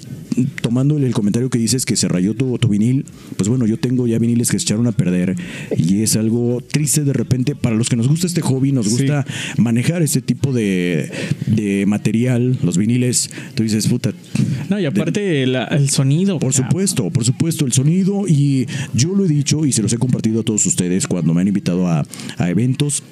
tomando 0.61 0.97
el 0.97 1.13
comentario 1.13 1.51
que 1.51 1.59
dices 1.59 1.85
que 1.85 1.95
se 1.95 2.07
rayó 2.07 2.33
tu, 2.33 2.57
tu 2.57 2.67
vinil, 2.67 3.05
pues 3.37 3.47
bueno, 3.49 3.67
yo 3.67 3.77
tengo 3.77 4.07
ya 4.07 4.17
viniles 4.17 4.49
que 4.49 4.57
se 4.57 4.63
echaron 4.63 4.87
a 4.87 4.91
perder 4.91 5.35
y 5.77 6.01
es 6.01 6.15
algo 6.15 6.59
triste 6.71 7.03
de 7.03 7.13
repente 7.13 7.53
para 7.55 7.75
los 7.75 7.87
que 7.87 7.95
nos 7.95 8.07
gusta 8.07 8.25
este 8.25 8.41
hobby, 8.41 8.71
nos 8.71 8.87
Sí. 8.87 8.91
gusta 8.93 9.25
manejar 9.57 10.01
este 10.01 10.21
tipo 10.23 10.51
de, 10.51 11.11
de 11.45 11.85
material, 11.85 12.57
los 12.63 12.77
viniles, 12.79 13.29
tú 13.53 13.61
dices, 13.61 13.87
puta, 13.87 14.11
No, 14.69 14.79
y 14.79 14.85
aparte 14.85 15.43
el 15.43 15.89
sonido. 15.91 16.39
por 16.39 16.51
cabrón. 16.51 16.69
supuesto, 16.71 17.09
por 17.11 17.23
supuesto, 17.25 17.65
el 17.67 17.73
sonido 17.73 18.27
y 18.27 18.65
yo 18.95 19.13
lo 19.13 19.25
he 19.25 19.27
dicho 19.27 19.65
y 19.67 19.71
se 19.71 19.83
los 19.83 19.93
he 19.93 19.97
compartido 19.99 20.41
a 20.41 20.43
todos 20.43 20.65
ustedes 20.65 21.05
cuando 21.05 21.35
me 21.35 21.41
han 21.41 21.47
invitado 21.47 21.87
a, 21.87 22.03
a 22.37 22.49
eventos. 22.49 23.03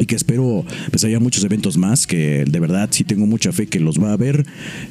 Y 0.00 0.06
que 0.06 0.16
espero 0.16 0.64
pues 0.90 1.04
haya 1.04 1.20
muchos 1.20 1.44
eventos 1.44 1.76
más 1.76 2.06
que 2.06 2.44
de 2.48 2.58
verdad 2.60 2.88
sí 2.90 3.04
tengo 3.04 3.26
mucha 3.26 3.52
fe 3.52 3.66
que 3.66 3.78
los 3.80 4.00
va 4.02 4.10
a 4.10 4.12
haber. 4.14 4.44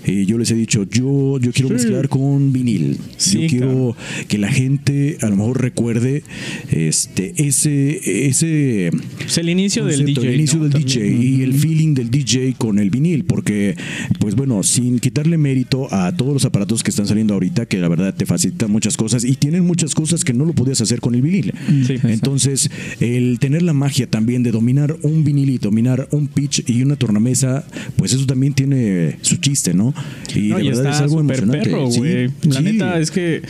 Y 0.06 0.26
yo 0.26 0.38
les 0.38 0.52
he 0.52 0.56
dicho, 0.56 0.84
yo, 0.90 1.40
yo 1.40 1.52
quiero 1.52 1.70
Sí. 1.70 1.74
mezclar 1.74 2.10
con 2.10 2.54
vinil. 2.54 2.98
Sí, 3.18 3.42
yo 3.42 3.48
quiero 3.50 3.96
que 4.28 4.38
la 4.38 4.50
gente 4.52 5.18
a 5.22 5.28
lo 5.30 5.36
mejor 5.36 5.62
recuerde 5.62 6.24
este 6.72 7.34
ese 7.38 8.28
ese 8.28 8.90
Es 9.26 9.38
el 9.38 9.50
inicio 9.50 9.86
del 9.86 10.06
DJ. 10.06 10.28
el 10.28 10.36
inicio 10.36 10.58
¿no? 10.60 10.64
del 10.66 10.74
También. 10.74 11.00
DJ 11.00 11.22
y 11.26 11.42
el 11.44 11.54
feeling 11.54 11.94
del 11.94 12.10
DJ 12.10 12.56
con 12.58 12.80
el 12.80 12.90
vinil, 12.90 13.26
porque, 13.26 13.76
pues 14.20 14.36
bueno, 14.36 14.64
sin 14.64 15.00
quitarle 15.00 15.38
mérito 15.38 15.88
a 15.94 16.12
todos 16.16 16.34
los 16.34 16.46
aparatos 16.46 16.84
que 16.84 16.90
están 16.92 17.08
saliendo 17.08 17.34
ahorita, 17.34 17.66
que 17.66 17.78
la 17.78 17.88
verdad 17.88 18.14
te 18.16 18.26
facilitan 18.26 18.72
muchas 18.72 18.98
cosas 18.98 19.24
y 19.24 19.34
tienen 19.36 19.66
muchas 19.66 19.96
cosas 19.96 20.24
que 20.24 20.34
no 20.34 20.46
lo 20.46 20.54
podías 20.54 20.82
hacer 20.82 21.00
con 21.00 21.16
el 21.16 21.22
vinil. 21.22 21.54
Sí. 21.86 21.96
Entonces, 22.04 22.70
el 23.00 23.40
tener 23.40 23.62
la 23.64 23.74
magia 23.74 24.08
también 24.08 24.44
de 24.44 24.52
dominar 24.52 24.98
un 25.04 25.24
vinil 25.24 25.50
y 25.50 25.58
dominar 25.58 26.08
un 26.12 26.28
pitch 26.28 26.64
y 26.70 26.82
una 26.84 26.96
tornamesa, 26.96 27.66
pues 27.98 28.14
eso 28.14 28.26
también 28.26 28.54
tiene 28.54 29.18
su 29.22 29.38
chiste, 29.38 29.74
¿no? 29.74 29.94
Y 30.36 30.50
No, 30.50 30.58
de 30.58 30.64
y 30.66 30.68
verdad 30.70 30.86
está 30.86 30.96
es 30.98 31.02
algo 31.02 31.20
emocionante. 31.22 31.70
perro, 31.70 31.92
Sí. 31.92 32.28
La 32.48 32.58
sí. 32.58 32.64
neta 32.64 33.00
es 33.00 33.12
que 33.12 33.42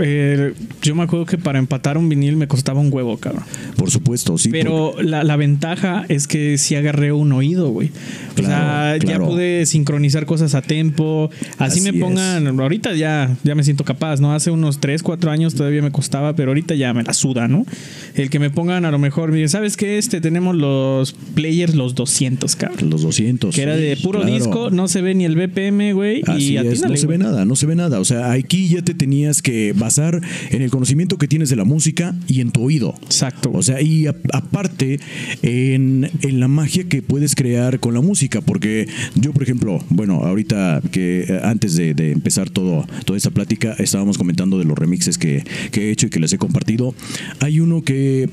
eh, 0.00 0.54
yo 0.82 0.94
me 0.94 1.02
acuerdo 1.04 1.26
que 1.26 1.38
para 1.38 1.58
empatar 1.58 1.98
un 1.98 2.08
vinil 2.08 2.36
me 2.36 2.48
costaba 2.48 2.80
un 2.80 2.92
huevo, 2.92 3.16
cabrón. 3.18 3.44
Por 3.76 3.90
supuesto, 3.90 4.38
sí. 4.38 4.50
Pero 4.50 4.94
la, 5.02 5.24
la 5.24 5.36
ventaja 5.36 6.04
es 6.08 6.26
que 6.26 6.58
sí 6.58 6.74
agarré 6.74 7.12
un 7.12 7.32
oído, 7.32 7.70
güey. 7.70 7.90
o 8.38 8.42
sea, 8.42 8.96
Claro, 9.00 9.08
ya 9.08 9.18
pude 9.18 9.66
sincronizar 9.66 10.26
cosas 10.26 10.54
a 10.54 10.62
tiempo. 10.62 11.30
Así, 11.58 11.80
Así 11.80 11.80
me 11.80 11.98
pongan, 11.98 12.46
ahorita 12.46 12.94
ya, 12.94 13.36
ya 13.44 13.54
me 13.54 13.64
siento 13.64 13.84
capaz, 13.84 14.20
¿no? 14.20 14.32
Hace 14.32 14.50
unos 14.50 14.80
3, 14.80 15.02
4 15.02 15.30
años 15.30 15.54
todavía 15.54 15.82
me 15.82 15.90
costaba, 15.90 16.34
pero 16.34 16.50
ahorita 16.50 16.74
ya 16.74 16.92
me 16.94 17.02
la 17.02 17.12
suda, 17.12 17.48
¿no? 17.48 17.66
El 18.14 18.30
que 18.30 18.38
me 18.38 18.50
pongan 18.50 18.84
a 18.84 18.90
lo 18.90 18.98
mejor, 18.98 19.32
mire, 19.32 19.48
¿sabes 19.48 19.76
qué? 19.76 19.98
Este, 19.98 20.20
tenemos 20.20 20.56
los 20.56 21.12
players, 21.34 21.74
los 21.74 21.94
200, 21.94 22.56
cabrón. 22.56 22.90
los 22.90 23.02
200. 23.02 23.54
Que 23.54 23.62
era 23.62 23.76
de 23.76 23.96
puro 23.96 24.20
claro. 24.20 24.34
disco, 24.34 24.70
no 24.70 24.88
se 24.88 25.02
ve 25.02 25.14
ni 25.14 25.24
el 25.24 25.36
BPM, 25.36 25.92
güey. 25.92 26.22
Así 26.26 26.52
y 26.52 26.56
es, 26.56 26.82
no 26.82 26.96
se 26.96 27.06
ve 27.06 27.18
nada, 27.18 27.44
no 27.44 27.56
se 27.56 27.66
ve 27.66 27.74
nada. 27.74 28.00
O 28.00 28.04
sea, 28.04 28.32
aquí 28.32 28.68
ya 28.68 28.82
te 28.82 28.94
tenías 28.94 29.42
que 29.42 29.72
basar 29.86 30.20
en 30.50 30.62
el 30.62 30.70
conocimiento 30.70 31.16
que 31.16 31.28
tienes 31.28 31.48
de 31.48 31.56
la 31.56 31.64
música 31.64 32.14
y 32.26 32.40
en 32.40 32.50
tu 32.50 32.62
oído. 32.62 32.94
Exacto. 33.04 33.50
O 33.54 33.62
sea, 33.62 33.80
y 33.80 34.06
a- 34.08 34.14
aparte 34.32 34.98
en, 35.42 36.10
en 36.22 36.40
la 36.40 36.48
magia 36.48 36.84
que 36.88 37.02
puedes 37.02 37.34
crear 37.34 37.78
con 37.80 37.94
la 37.94 38.00
música, 38.00 38.40
porque 38.40 38.88
yo, 39.14 39.32
por 39.32 39.42
ejemplo, 39.42 39.78
bueno, 39.90 40.22
ahorita 40.24 40.82
que 40.90 41.20
eh, 41.28 41.40
antes 41.44 41.76
de, 41.76 41.94
de 41.94 42.10
empezar 42.12 42.50
todo, 42.50 42.84
toda 43.04 43.16
esta 43.16 43.30
plática, 43.30 43.74
estábamos 43.78 44.18
comentando 44.18 44.58
de 44.58 44.64
los 44.64 44.76
remixes 44.76 45.18
que, 45.18 45.44
que 45.70 45.88
he 45.88 45.90
hecho 45.92 46.06
y 46.06 46.10
que 46.10 46.18
les 46.20 46.32
he 46.32 46.38
compartido. 46.38 46.94
Hay 47.40 47.60
uno 47.60 47.82
que, 47.82 48.28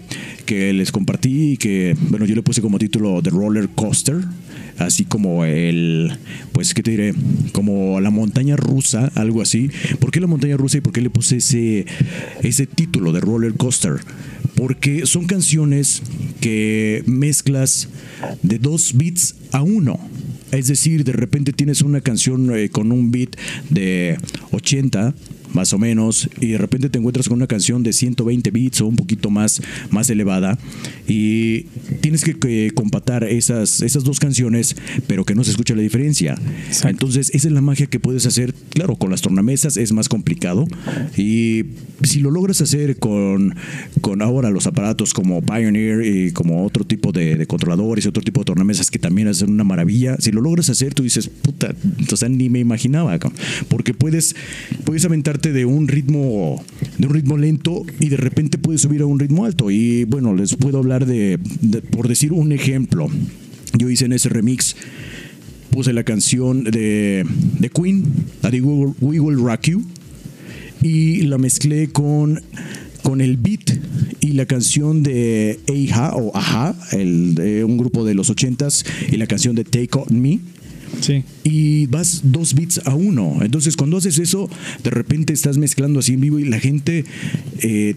que 0.46 0.74
les 0.74 0.92
compartí 0.92 1.52
y 1.54 1.58
que, 1.58 1.96
bueno, 2.10 2.26
yo 2.26 2.36
le 2.36 2.42
puse 2.42 2.62
como 2.62 2.80
título 2.80 3.22
The 3.22 3.30
Roller 3.30 3.70
Coaster 3.70 4.18
así 4.78 5.06
como 5.06 5.46
el, 5.46 6.12
pues, 6.52 6.74
¿qué 6.74 6.84
te 6.84 6.92
diré? 6.92 7.14
Como 7.52 8.00
la 8.02 8.10
montaña 8.10 8.56
rusa, 8.56 9.12
algo 9.16 9.42
así. 9.42 9.70
¿Por 10.00 10.12
qué 10.12 10.20
la 10.20 10.28
montaña 10.28 10.58
rusa 10.58 10.78
y 10.78 10.82
por 10.82 10.94
qué 10.94 11.02
le 11.02 11.10
puse 11.10 11.38
ese, 11.38 11.86
ese 12.42 12.68
título 12.68 13.12
de 13.12 13.22
roller 13.22 13.54
coaster? 13.56 13.96
Porque 14.56 15.06
son 15.06 15.26
canciones 15.26 16.02
que 16.40 17.04
mezclas 17.06 17.90
de 18.42 18.60
dos 18.60 18.94
beats 18.96 19.36
a 19.52 19.62
uno. 19.62 20.00
Es 20.52 20.68
decir, 20.68 21.04
de 21.04 21.14
repente 21.14 21.52
tienes 21.52 21.82
una 21.82 22.02
canción 22.02 22.56
eh, 22.56 22.70
con 22.70 22.92
un 22.92 23.12
beat 23.12 23.36
de 23.70 24.18
80 24.52 25.16
más 25.54 25.74
o 25.74 25.78
menos, 25.78 26.30
y 26.40 26.48
de 26.48 26.58
repente 26.58 26.90
te 26.90 27.00
encuentras 27.00 27.28
con 27.28 27.38
una 27.38 27.48
canción 27.48 27.84
de 27.84 27.94
120 27.94 28.52
bits 28.52 28.82
o 28.82 28.88
un 28.88 28.96
poquito 28.96 29.30
más, 29.30 29.62
más 29.92 30.10
elevada, 30.10 30.58
y 31.08 31.64
tienes 32.02 32.24
que, 32.24 32.38
que 32.38 32.72
compatar 32.74 33.24
esas, 33.24 33.82
esas 33.82 34.04
dos 34.04 34.20
canciones, 34.20 34.76
pero 35.08 35.26
que 35.26 35.36
no 35.36 35.44
se 35.44 35.52
escucha 35.52 35.76
la 35.76 35.82
diferencia. 35.82 36.36
Entonces, 36.84 37.32
esa 37.34 37.48
es 37.48 37.54
la 37.54 37.62
magia 37.62 37.88
que 37.88 38.00
puedes 38.00 38.26
hacer, 38.26 38.54
claro, 38.70 38.96
con 38.96 39.10
las 39.10 39.22
tornamesas 39.22 39.78
es 39.78 39.92
más 39.92 40.10
complicado, 40.10 40.66
y 41.18 41.64
si 42.04 42.20
lo 42.20 42.32
logras 42.32 42.62
hacer 42.62 42.98
con, 42.98 43.56
con 44.02 44.22
ahora 44.22 44.50
los 44.50 44.68
aparatos 44.68 45.14
como 45.14 45.42
Pioneer 45.42 46.06
y 46.06 46.32
como 46.32 46.66
otro 46.66 46.84
tipo 46.84 47.12
de, 47.12 47.36
de 47.36 47.48
controladores 47.48 48.06
y 48.06 48.08
otro 48.08 48.24
tipo 48.24 48.42
de 48.42 48.46
tornamesas 48.46 48.92
que 48.92 49.00
también 49.00 49.28
hacen 49.28 49.50
una 49.50 49.64
maravilla, 49.64 50.18
si 50.20 50.32
lo 50.32 50.42
logras 50.42 50.70
hacer, 50.70 50.94
tú 50.94 51.04
dices, 51.04 51.30
puta, 51.30 51.74
o 52.12 52.16
sea, 52.16 52.30
ni 52.30 52.50
me 52.50 52.60
imaginaba, 52.60 53.18
porque 53.68 53.94
puedes, 53.94 54.36
puedes 54.84 55.06
aventarte 55.06 55.43
de 55.52 55.66
un 55.66 55.88
ritmo 55.88 56.64
de 56.98 57.08
un 57.08 57.14
ritmo 57.14 57.38
lento 57.38 57.84
y 58.00 58.10
de 58.10 58.18
repente 58.18 58.58
puedes 58.58 58.82
subir 58.82 59.02
a 59.02 59.06
un 59.06 59.20
ritmo 59.20 59.46
alto 59.46 59.72
y 59.72 60.06
bueno 60.06 60.34
les 60.34 60.56
puedo 60.56 60.78
hablar 60.78 61.06
de, 61.06 61.40
por 61.92 62.08
decir 62.08 62.32
un 62.32 62.52
ejemplo 62.52 63.08
yo 63.78 63.90
hice 63.90 64.06
en 64.06 64.14
ese 64.14 64.30
remix 64.30 64.76
puse 65.72 65.92
la 65.92 66.04
canción 66.04 66.64
de, 66.64 67.26
de 67.60 67.70
Queen 67.70 68.06
We 69.02 69.20
Will 69.20 69.38
Rock 69.38 69.70
You 69.70 69.84
y 70.82 71.22
la 71.24 71.38
mezclé 71.38 71.90
con 71.90 72.40
con 73.04 73.20
el 73.20 73.38
beat 73.38 73.80
y 74.22 74.32
la 74.32 74.46
canción 74.46 75.04
de 75.04 75.60
Eija 75.68 76.16
o 76.16 76.36
Aja, 76.36 76.76
el, 76.94 77.36
de 77.36 77.64
un 77.66 77.78
grupo 77.78 78.06
de 78.06 78.14
los 78.14 78.30
ochentas, 78.30 78.86
y 79.12 79.18
la 79.18 79.28
canción 79.28 79.54
de 79.56 79.66
Take 79.66 79.90
On 79.92 80.22
Me. 80.22 80.40
Sí. 81.02 81.24
Y 81.44 81.88
vas 81.88 82.22
dos 82.24 82.54
beats 82.54 82.82
a 82.86 82.96
uno. 82.96 83.40
Entonces, 83.42 83.76
cuando 83.76 83.98
haces 83.98 84.20
eso, 84.20 84.50
de 84.84 84.90
repente 84.90 85.34
estás 85.34 85.58
mezclando 85.58 86.00
así 86.00 86.14
en 86.14 86.22
vivo 86.22 86.40
y 86.40 86.46
la 86.46 86.60
gente 86.60 87.06
eh, 87.62 87.96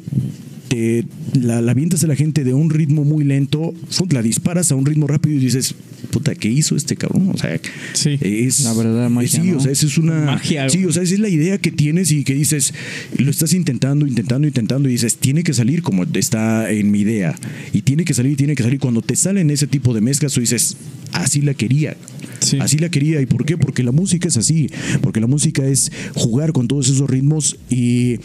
te 0.69 1.05
la, 1.35 1.61
la 1.61 1.73
avientas 1.73 2.03
a 2.05 2.07
la 2.07 2.17
gente 2.17 2.45
de 2.45 2.55
un 2.55 2.71
ritmo 2.71 3.05
muy 3.05 3.25
lento, 3.25 3.75
la 4.11 4.23
disparas 4.23 4.73
a 4.73 4.75
un 4.75 4.87
ritmo 4.87 5.07
rápido 5.07 5.37
y 5.37 5.39
dices, 5.41 5.75
puta, 6.11 6.35
¿qué 6.35 6.49
hizo 6.49 6.77
este 6.77 6.97
cabrón? 6.97 7.31
O 7.35 7.39
sea, 7.39 7.61
Sí. 7.93 8.19
es 8.21 8.61
La 8.65 8.73
verdad, 8.73 9.11
magia, 9.11 9.29
Sí, 9.43 9.51
¿no? 9.51 9.59
o 9.59 9.61
sea, 9.61 9.73
esa 9.73 9.87
es 9.87 9.99
una 9.99 10.21
Magia, 10.27 10.69
Sí, 10.69 10.85
o 10.85 10.93
sea, 10.93 11.03
esa 11.03 11.15
es 11.15 11.21
la 11.21 11.29
idea 11.29 11.59
que 11.59 11.71
tienes 11.71 12.11
y 12.13 12.25
que 12.25 12.35
dices, 12.35 12.75
lo 13.19 13.31
estás 13.31 13.53
intentando, 13.53 14.07
intentando, 14.07 14.47
intentando 14.47 14.89
y 14.89 14.93
dices, 14.93 15.17
tiene 15.17 15.43
que 15.43 15.53
salir 15.55 15.83
como 15.83 16.05
está 16.15 16.71
en 16.71 16.91
mi 16.91 17.01
idea 17.01 17.35
y 17.73 17.83
tiene 17.83 18.05
que 18.05 18.15
salir, 18.15 18.37
tiene 18.37 18.55
que 18.55 18.63
salir. 18.63 18.79
Cuando 18.81 19.03
te 19.03 19.17
salen 19.17 19.51
ese 19.51 19.67
tipo 19.67 19.95
de 19.95 20.01
mezclas, 20.01 20.33
tú 20.33 20.41
dices, 20.41 20.77
así 21.13 21.43
la 21.43 21.55
quería. 21.55 21.97
Sí. 22.41 22.59
Así 22.61 22.79
la 22.79 22.91
quería. 22.91 23.21
¿Y 23.21 23.27
por 23.27 23.45
qué? 23.45 23.57
Porque 23.57 23.83
la 23.83 23.93
música 23.93 24.29
es 24.29 24.37
así. 24.37 24.69
Porque 25.01 25.21
la 25.21 25.27
música 25.27 25.67
es 25.67 25.91
jugar 26.15 26.53
con 26.53 26.69
todos 26.69 26.89
esos 26.89 27.09
ritmos 27.09 27.57
y, 27.71 28.19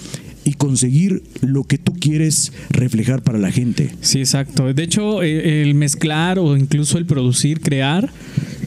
y 0.43 0.53
conseguir 0.53 1.23
lo 1.41 1.63
que 1.63 1.77
tú 1.77 1.93
quieres 1.93 2.51
reflejar 2.69 3.21
para 3.21 3.37
la 3.37 3.51
gente. 3.51 3.91
Sí, 4.01 4.19
exacto. 4.19 4.73
De 4.73 4.83
hecho, 4.83 5.23
eh, 5.23 5.61
el 5.61 5.75
mezclar 5.75 6.39
o 6.39 6.57
incluso 6.57 6.97
el 6.97 7.05
producir, 7.05 7.61
crear, 7.61 8.09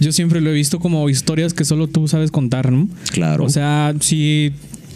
yo 0.01 0.13
siempre 0.13 0.41
lo 0.41 0.51
he 0.51 0.55
visto 0.55 0.79
como 0.79 1.09
historias 1.09 1.55
que 1.55 1.65
solo 1.65 1.89
tú 1.89 2.09
sabes 2.09 2.31
contar, 2.31 2.71
¿no? 2.71 2.89
Claro. 3.13 3.45
O 3.45 3.49
sea, 3.49 3.95
si 4.01 4.53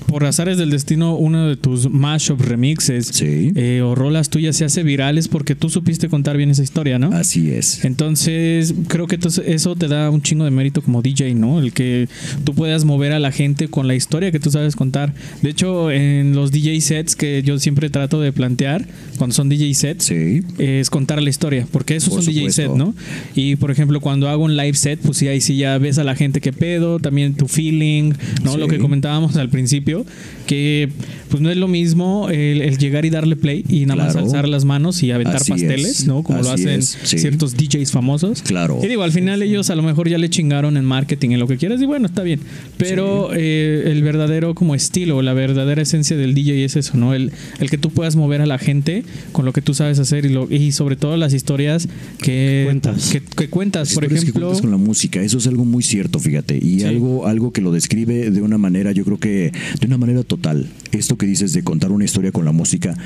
por 0.09 0.25
azares 0.25 0.59
del 0.59 0.71
destino 0.71 1.15
uno 1.17 1.47
de 1.49 1.57
tus 1.57 1.89
mashup 1.91 2.41
remixes 2.41 3.07
Sí. 3.13 3.53
eh, 3.55 3.83
o 3.85 3.95
rolas 3.95 4.31
tuyas 4.31 4.57
se 4.57 4.65
hace 4.65 4.83
viral 4.83 5.19
es 5.19 5.29
porque 5.29 5.55
tú 5.55 5.69
supiste 5.69 6.09
contar 6.09 6.37
bien 6.37 6.51
esa 6.51 6.63
historia, 6.63 6.99
¿no? 6.99 7.13
Así 7.13 7.51
es. 7.51 7.85
Entonces, 7.85 8.75
creo 8.89 9.07
que 9.07 9.19
eso 9.47 9.77
te 9.77 9.87
da 9.87 10.11
un 10.11 10.23
chingo 10.23 10.45
de 10.45 10.51
mérito 10.51 10.83
como 10.83 11.03
DJ, 11.03 11.35
¿no? 11.35 11.61
El 11.61 11.73
que 11.73 12.09
tú 12.45 12.55
puedas 12.55 12.85
mover 12.85 13.13
a 13.13 13.19
la 13.19 13.31
gente 13.33 13.69
con 13.69 13.87
la 13.87 13.95
historia 13.95 14.33
que 14.33 14.41
tú 14.41 14.51
sabes 14.51 14.75
contar. 14.77 15.15
De 15.43 15.51
hecho, 15.51 15.91
en 15.91 16.35
los 16.35 16.51
DJ 16.53 16.81
sets 16.81 17.15
que 17.15 17.43
yo 17.45 17.59
siempre 17.59 17.91
trato 17.91 18.21
de 18.21 18.33
plantear, 18.33 18.87
cuando 19.19 19.35
son 19.35 19.49
DJ 19.49 19.75
sets, 19.75 20.05
Sí. 20.07 20.41
es 20.59 20.89
contar 20.91 21.21
la 21.23 21.29
historia, 21.31 21.67
porque 21.71 21.97
eso 21.97 22.11
Por 22.11 22.21
es 22.21 22.29
un 22.29 22.35
DJ 22.35 22.51
set. 22.51 22.71
¿no? 22.75 22.95
Y 23.35 23.57
por 23.57 23.71
ejemplo, 23.71 24.01
cuando 24.01 24.29
hago 24.29 24.45
un 24.45 24.57
live 24.57 24.75
set, 24.75 25.01
pues 25.01 25.19
sí, 25.19 25.29
ahí 25.29 25.41
sí 25.43 25.57
ya 25.59 25.77
ves 25.77 25.99
a 25.99 26.05
la 26.05 26.15
gente 26.17 26.41
qué 26.41 26.53
pedo, 26.53 26.99
también 26.99 27.35
tu 27.35 27.47
feeling, 27.47 28.13
¿no? 28.43 28.53
Sí. 28.55 28.59
Lo 28.59 28.69
que 28.69 28.79
comentábamos 28.79 29.37
al 29.37 29.51
principio, 29.51 29.98
que 30.47 30.89
pues 31.29 31.43
no 31.43 31.51
es 31.51 31.57
lo 31.59 31.69
mismo 31.69 32.29
el, 32.31 32.63
el 32.63 32.79
llegar 32.79 33.05
y 33.05 33.11
darle 33.11 33.37
play 33.37 33.65
y 33.69 33.85
nada 33.85 34.05
más 34.05 34.13
Claro. 34.13 34.27
alzar 34.27 34.49
las 34.49 34.65
manos 34.65 35.03
y 35.03 35.11
aventar 35.11 35.37
Así 35.37 35.51
pasteles, 35.53 36.01
es. 36.01 36.07
¿no? 36.07 36.23
Como 36.23 36.41
lo 36.43 36.51
Así 36.51 36.63
hacen 36.63 36.81
es, 36.81 36.99
sí. 37.03 37.19
ciertos 37.19 37.55
DJs 37.57 37.91
famosos. 37.93 38.41
Claro. 38.43 38.81
Y 38.83 38.87
digo, 38.87 39.03
al 39.03 39.13
final 39.13 39.43
ellos 39.43 39.69
a 39.71 39.75
lo 39.75 39.83
mejor 39.83 40.09
ya 40.09 40.17
le 40.19 40.31
chingaron 40.31 40.77
en 40.79 40.85
marketing, 40.87 41.31
en 41.33 41.41
lo 41.41 41.47
que 41.47 41.59
quieras, 41.59 41.83
y 41.83 41.87
bueno, 41.87 42.07
está 42.07 42.23
bien. 42.23 42.41
Pero 42.79 43.31
eh, 43.35 43.85
el 43.87 44.03
verdadero 44.03 44.55
como 44.55 44.75
estilo, 44.75 45.21
la 45.21 45.35
verdadera 45.35 45.83
esencia 45.83 46.17
del 46.17 46.35
DJ 46.35 46.65
es 46.65 46.77
eso, 46.77 46.97
¿no? 46.97 47.13
El, 47.15 47.31
el 47.61 47.69
que 47.71 47.77
tú 47.79 47.91
puedas 47.91 48.17
mover 48.17 48.41
a 48.41 48.47
la 48.47 48.59
gente 48.59 49.05
con 49.33 49.45
lo 49.45 49.53
que 49.53 49.61
tú 49.61 49.75
sabes 49.75 49.99
hacer 49.99 50.25
y, 50.25 50.31
lo, 50.31 50.51
y 50.51 50.73
sobre 50.73 50.97
todo 50.97 51.17
las 51.19 51.35
historias 51.35 51.89
que 52.23 52.63
Cuentas. 52.65 53.11
Que, 53.13 53.21
que 53.21 53.49
cuentas. 53.49 53.89
Las 53.89 53.95
Por 53.95 54.05
historias 54.05 54.25
que 54.25 54.31
ejemplo, 54.31 54.47
cuentas 54.49 54.61
con 54.63 54.71
la 54.71 54.77
música, 54.79 55.21
eso 55.23 55.39
es 55.39 55.47
algo 55.47 55.65
muy 55.67 55.83
cierto, 55.83 56.19
fíjate, 56.19 56.57
y 56.57 56.79
Sí. 56.81 56.85
algo, 56.87 57.27
algo 57.27 57.53
que 57.53 57.61
lo 57.61 57.73
describe 57.73 58.31
de 58.31 58.41
una 58.43 58.57
manera, 58.59 58.93
yo 58.93 59.05
creo 59.05 59.19
que 59.19 59.53
de 59.81 59.88
una 59.89 59.99
manera 59.99 60.23
total. 60.23 60.71
Esto 60.93 61.17
que 61.17 61.27
dices 61.27 61.53
de 61.53 61.65
contar 61.65 61.91
una 61.91 62.05
historia 62.05 62.31
con 62.31 62.45
la 62.45 62.53
música, 62.53 62.97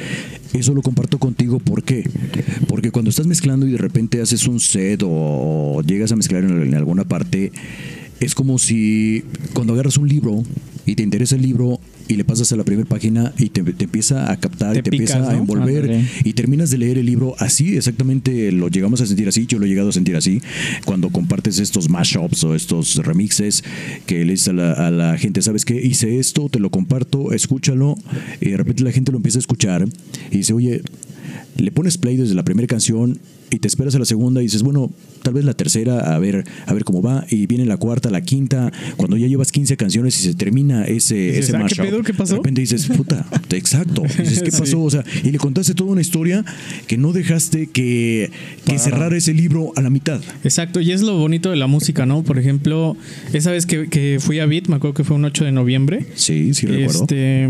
eso 0.52 0.74
lo 0.74 0.82
comparto 0.82 1.18
contigo, 1.18 1.58
¿por 1.58 1.82
qué? 1.82 2.08
Porque 2.68 2.90
cuando 2.90 3.10
estás 3.10 3.26
mezclando 3.26 3.66
y 3.66 3.72
de 3.72 3.78
repente 3.78 4.20
haces 4.20 4.46
un 4.46 4.60
set 4.60 5.02
o, 5.04 5.82
llegas 5.86 6.12
a 6.12 6.16
mezclar 6.16 6.44
en, 6.44 6.62
en 6.62 6.74
alguna 6.74 7.04
parte, 7.04 7.52
es 8.20 8.34
como 8.34 8.58
si 8.58 9.24
cuando 9.54 9.72
agarras 9.72 9.96
un 9.96 10.08
libro 10.08 10.42
y 10.86 10.94
te 10.94 11.02
interesa 11.02 11.36
el 11.36 11.42
libro 11.42 11.80
y 12.08 12.16
le 12.16 12.24
pasas 12.24 12.52
a 12.52 12.56
la 12.56 12.64
primera 12.64 12.88
página 12.88 13.32
y 13.38 13.50
te, 13.50 13.62
te 13.62 13.84
empieza 13.84 14.30
a 14.30 14.36
captar 14.36 14.72
Te 14.72 14.80
y 14.80 14.82
te 14.82 14.90
picas, 14.90 15.10
empieza 15.10 15.30
a 15.30 15.36
envolver 15.36 16.04
y 16.24 16.32
terminas 16.32 16.70
de 16.70 16.78
leer 16.78 16.98
el 16.98 17.06
libro 17.06 17.34
así, 17.38 17.76
exactamente 17.76 18.52
lo 18.52 18.68
llegamos 18.68 19.00
a 19.00 19.06
sentir 19.06 19.28
así, 19.28 19.46
yo 19.46 19.58
lo 19.58 19.66
he 19.66 19.68
llegado 19.68 19.90
a 19.90 19.92
sentir 19.92 20.16
así, 20.16 20.42
cuando 20.84 21.10
compartes 21.10 21.58
estos 21.58 21.88
mashups 21.88 22.44
o 22.44 22.54
estos 22.54 22.96
remixes 22.96 23.64
que 24.06 24.24
le 24.24 24.32
dices 24.32 24.48
a 24.48 24.52
la, 24.52 24.72
a 24.72 24.90
la 24.90 25.18
gente, 25.18 25.42
¿sabes 25.42 25.64
qué? 25.64 25.80
Hice 25.80 26.18
esto, 26.18 26.48
te 26.48 26.58
lo 26.58 26.70
comparto, 26.70 27.32
escúchalo, 27.32 27.96
y 28.40 28.50
de 28.50 28.56
repente 28.56 28.82
la 28.82 28.92
gente 28.92 29.12
lo 29.12 29.18
empieza 29.18 29.38
a 29.38 29.40
escuchar 29.40 29.86
y 30.30 30.36
dice, 30.36 30.52
oye, 30.52 30.82
le 31.56 31.70
pones 31.70 31.98
play 31.98 32.16
desde 32.16 32.34
la 32.34 32.44
primera 32.44 32.66
canción 32.66 33.18
y 33.50 33.58
te 33.58 33.68
esperas 33.68 33.94
a 33.94 33.98
la 33.98 34.06
segunda 34.06 34.40
y 34.40 34.44
dices, 34.44 34.62
bueno, 34.62 34.90
tal 35.22 35.34
vez 35.34 35.44
la 35.44 35.52
tercera, 35.52 36.14
a 36.14 36.18
ver, 36.18 36.44
a 36.66 36.72
ver 36.72 36.84
cómo 36.84 37.02
va, 37.02 37.26
y 37.28 37.46
viene 37.46 37.66
la 37.66 37.76
cuarta, 37.76 38.10
la 38.10 38.22
quinta, 38.22 38.72
cuando 38.96 39.18
ya 39.18 39.26
llevas 39.26 39.52
15 39.52 39.76
canciones 39.76 40.18
y 40.18 40.22
se 40.22 40.34
termina 40.34 40.71
ese, 40.84 41.14
Dices, 41.14 41.48
ese 41.48 41.56
"Ah, 41.56 41.66
¿qué 41.68 41.74
pedo? 41.76 42.02
¿Qué 42.02 42.14
pasó?" 42.14 42.32
de 42.34 42.38
repente 42.38 42.60
dices, 42.62 42.86
puta, 42.86 43.26
exacto, 43.50 44.02
dices, 44.02 44.42
¿qué 44.42 44.50
Sí. 44.50 44.60
pasó? 44.60 44.82
O 44.82 44.90
sea, 44.90 45.04
y 45.22 45.30
le 45.30 45.38
contaste 45.38 45.74
toda 45.74 45.90
una 45.92 46.00
historia 46.00 46.44
que 46.86 46.96
no 46.96 47.12
dejaste 47.12 47.68
que, 47.68 48.30
que 48.64 48.78
cerrara 48.78 49.16
ese 49.16 49.34
libro 49.34 49.72
a 49.76 49.80
la 49.82 49.90
mitad. 49.90 50.20
Exacto, 50.44 50.80
y 50.80 50.92
es 50.92 51.02
lo 51.02 51.16
bonito 51.18 51.50
de 51.50 51.56
la 51.56 51.66
música, 51.66 52.06
¿no? 52.06 52.22
Por 52.22 52.38
ejemplo, 52.38 52.96
esa 53.32 53.50
vez 53.50 53.66
que, 53.66 53.88
que 53.88 54.18
fui 54.20 54.38
a 54.40 54.46
Beat, 54.46 54.68
me 54.68 54.76
acuerdo 54.76 54.94
que 54.94 55.04
fue 55.04 55.16
un 55.16 55.24
8 55.24 55.44
de 55.44 55.52
noviembre. 55.52 56.06
Sí, 56.14 56.54
sí 56.54 56.66
recuerdo. 56.66 57.02
Este, 57.02 57.48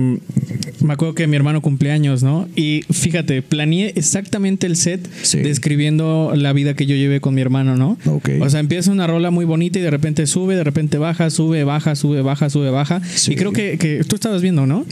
me 0.81 0.93
acuerdo 0.93 1.15
que 1.15 1.27
mi 1.27 1.37
hermano 1.37 1.61
cumpleaños, 1.63 2.23
¿no? 2.23 2.49
Y 2.57 2.83
fíjate, 2.91 3.43
planeé 3.43 3.93
exactamente 3.97 4.67
el 4.67 4.77
set 4.77 5.09
Sí. 5.23 5.39
describiendo 5.39 6.33
la 6.37 6.53
vida 6.53 6.75
que 6.75 6.87
yo 6.87 6.95
llevé 6.97 7.21
con 7.21 7.35
mi 7.35 7.41
hermano, 7.41 7.77
¿no? 7.77 7.99
Ok. 8.07 8.31
O 8.41 8.51
sea, 8.51 8.61
empieza 8.61 8.91
una 8.91 9.07
rola 9.07 9.31
muy 9.31 9.45
bonita 9.45 9.79
y 9.79 9.83
de 9.83 9.91
repente 9.91 10.27
sube, 10.27 10.55
de 10.57 10.65
repente 10.65 10.99
baja, 10.99 11.31
sube, 11.31 11.65
baja, 11.65 11.95
sube, 11.95 12.21
baja, 12.23 12.51
sube, 12.51 12.71
baja. 12.71 13.01
Sí. 13.15 13.33
Y 13.33 13.37
creo 13.37 13.53
que, 13.53 13.79
que 13.79 14.03
tú 14.05 14.15
estabas 14.15 14.43
viendo, 14.43 14.67
¿no? 14.67 14.87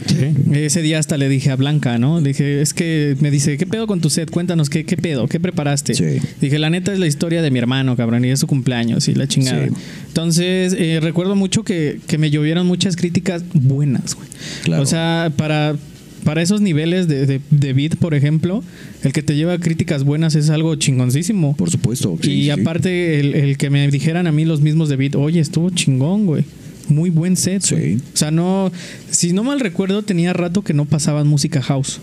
Ese 0.53 0.81
día 0.81 0.99
hasta 0.99 1.17
le 1.17 1.29
dije 1.29 1.49
a 1.51 1.55
Blanca, 1.55 1.97
¿no? 1.97 2.21
Dije, 2.21 2.61
es 2.61 2.73
que 2.73 3.15
me 3.19 3.31
dice, 3.31 3.57
¿qué 3.57 3.65
pedo 3.65 3.87
con 3.87 4.01
tu 4.01 4.09
set? 4.09 4.29
Cuéntanos, 4.29 4.69
¿qué, 4.69 4.85
qué 4.85 4.97
pedo? 4.97 5.27
¿Qué 5.27 5.39
preparaste? 5.39 5.93
Sí. 5.93 6.19
Dije, 6.39 6.59
la 6.59 6.69
neta 6.69 6.93
es 6.93 6.99
la 6.99 7.07
historia 7.07 7.41
de 7.41 7.51
mi 7.51 7.59
hermano, 7.59 7.95
cabrón, 7.95 8.23
y 8.25 8.29
es 8.29 8.39
su 8.39 8.47
cumpleaños 8.47 9.07
y 9.07 9.15
la 9.15 9.27
chingada. 9.27 9.67
Sí. 9.67 9.73
Entonces, 10.07 10.75
eh, 10.77 10.99
recuerdo 11.01 11.35
mucho 11.35 11.63
que, 11.63 11.99
que 12.07 12.17
me 12.17 12.29
llovieron 12.29 12.67
muchas 12.67 12.95
críticas 12.95 13.43
buenas, 13.53 14.15
güey. 14.15 14.27
Claro. 14.63 14.83
O 14.83 14.85
sea, 14.85 15.31
para, 15.35 15.75
para 16.23 16.41
esos 16.41 16.61
niveles 16.61 17.07
de, 17.07 17.25
de, 17.25 17.41
de 17.49 17.73
beat, 17.73 17.95
por 17.95 18.13
ejemplo, 18.13 18.63
el 19.03 19.13
que 19.13 19.23
te 19.23 19.35
lleva 19.35 19.57
críticas 19.57 20.03
buenas 20.03 20.35
es 20.35 20.49
algo 20.49 20.75
chingoncísimo. 20.75 21.55
Por 21.55 21.71
supuesto. 21.71 22.17
sí, 22.21 22.31
y 22.31 22.43
sí. 22.43 22.49
aparte, 22.51 23.19
el, 23.19 23.33
el 23.33 23.57
que 23.57 23.69
me 23.69 23.89
dijeran 23.89 24.27
a 24.27 24.31
mí 24.31 24.45
los 24.45 24.61
mismos 24.61 24.89
de 24.89 24.95
beat, 24.95 25.15
oye, 25.15 25.39
estuvo 25.39 25.69
chingón, 25.71 26.25
güey. 26.25 26.43
Muy 26.91 27.09
buen 27.09 27.35
set. 27.37 27.61
Sí. 27.63 27.75
güey". 27.75 27.95
O 27.95 27.99
sea, 28.17 28.31
no. 28.31 28.71
Si 29.09 29.33
no 29.33 29.43
mal 29.43 29.59
recuerdo, 29.59 30.03
tenía 30.03 30.33
rato 30.33 30.61
que 30.63 30.73
no 30.73 30.85
pasaban 30.85 31.27
música 31.27 31.61
house. 31.61 31.99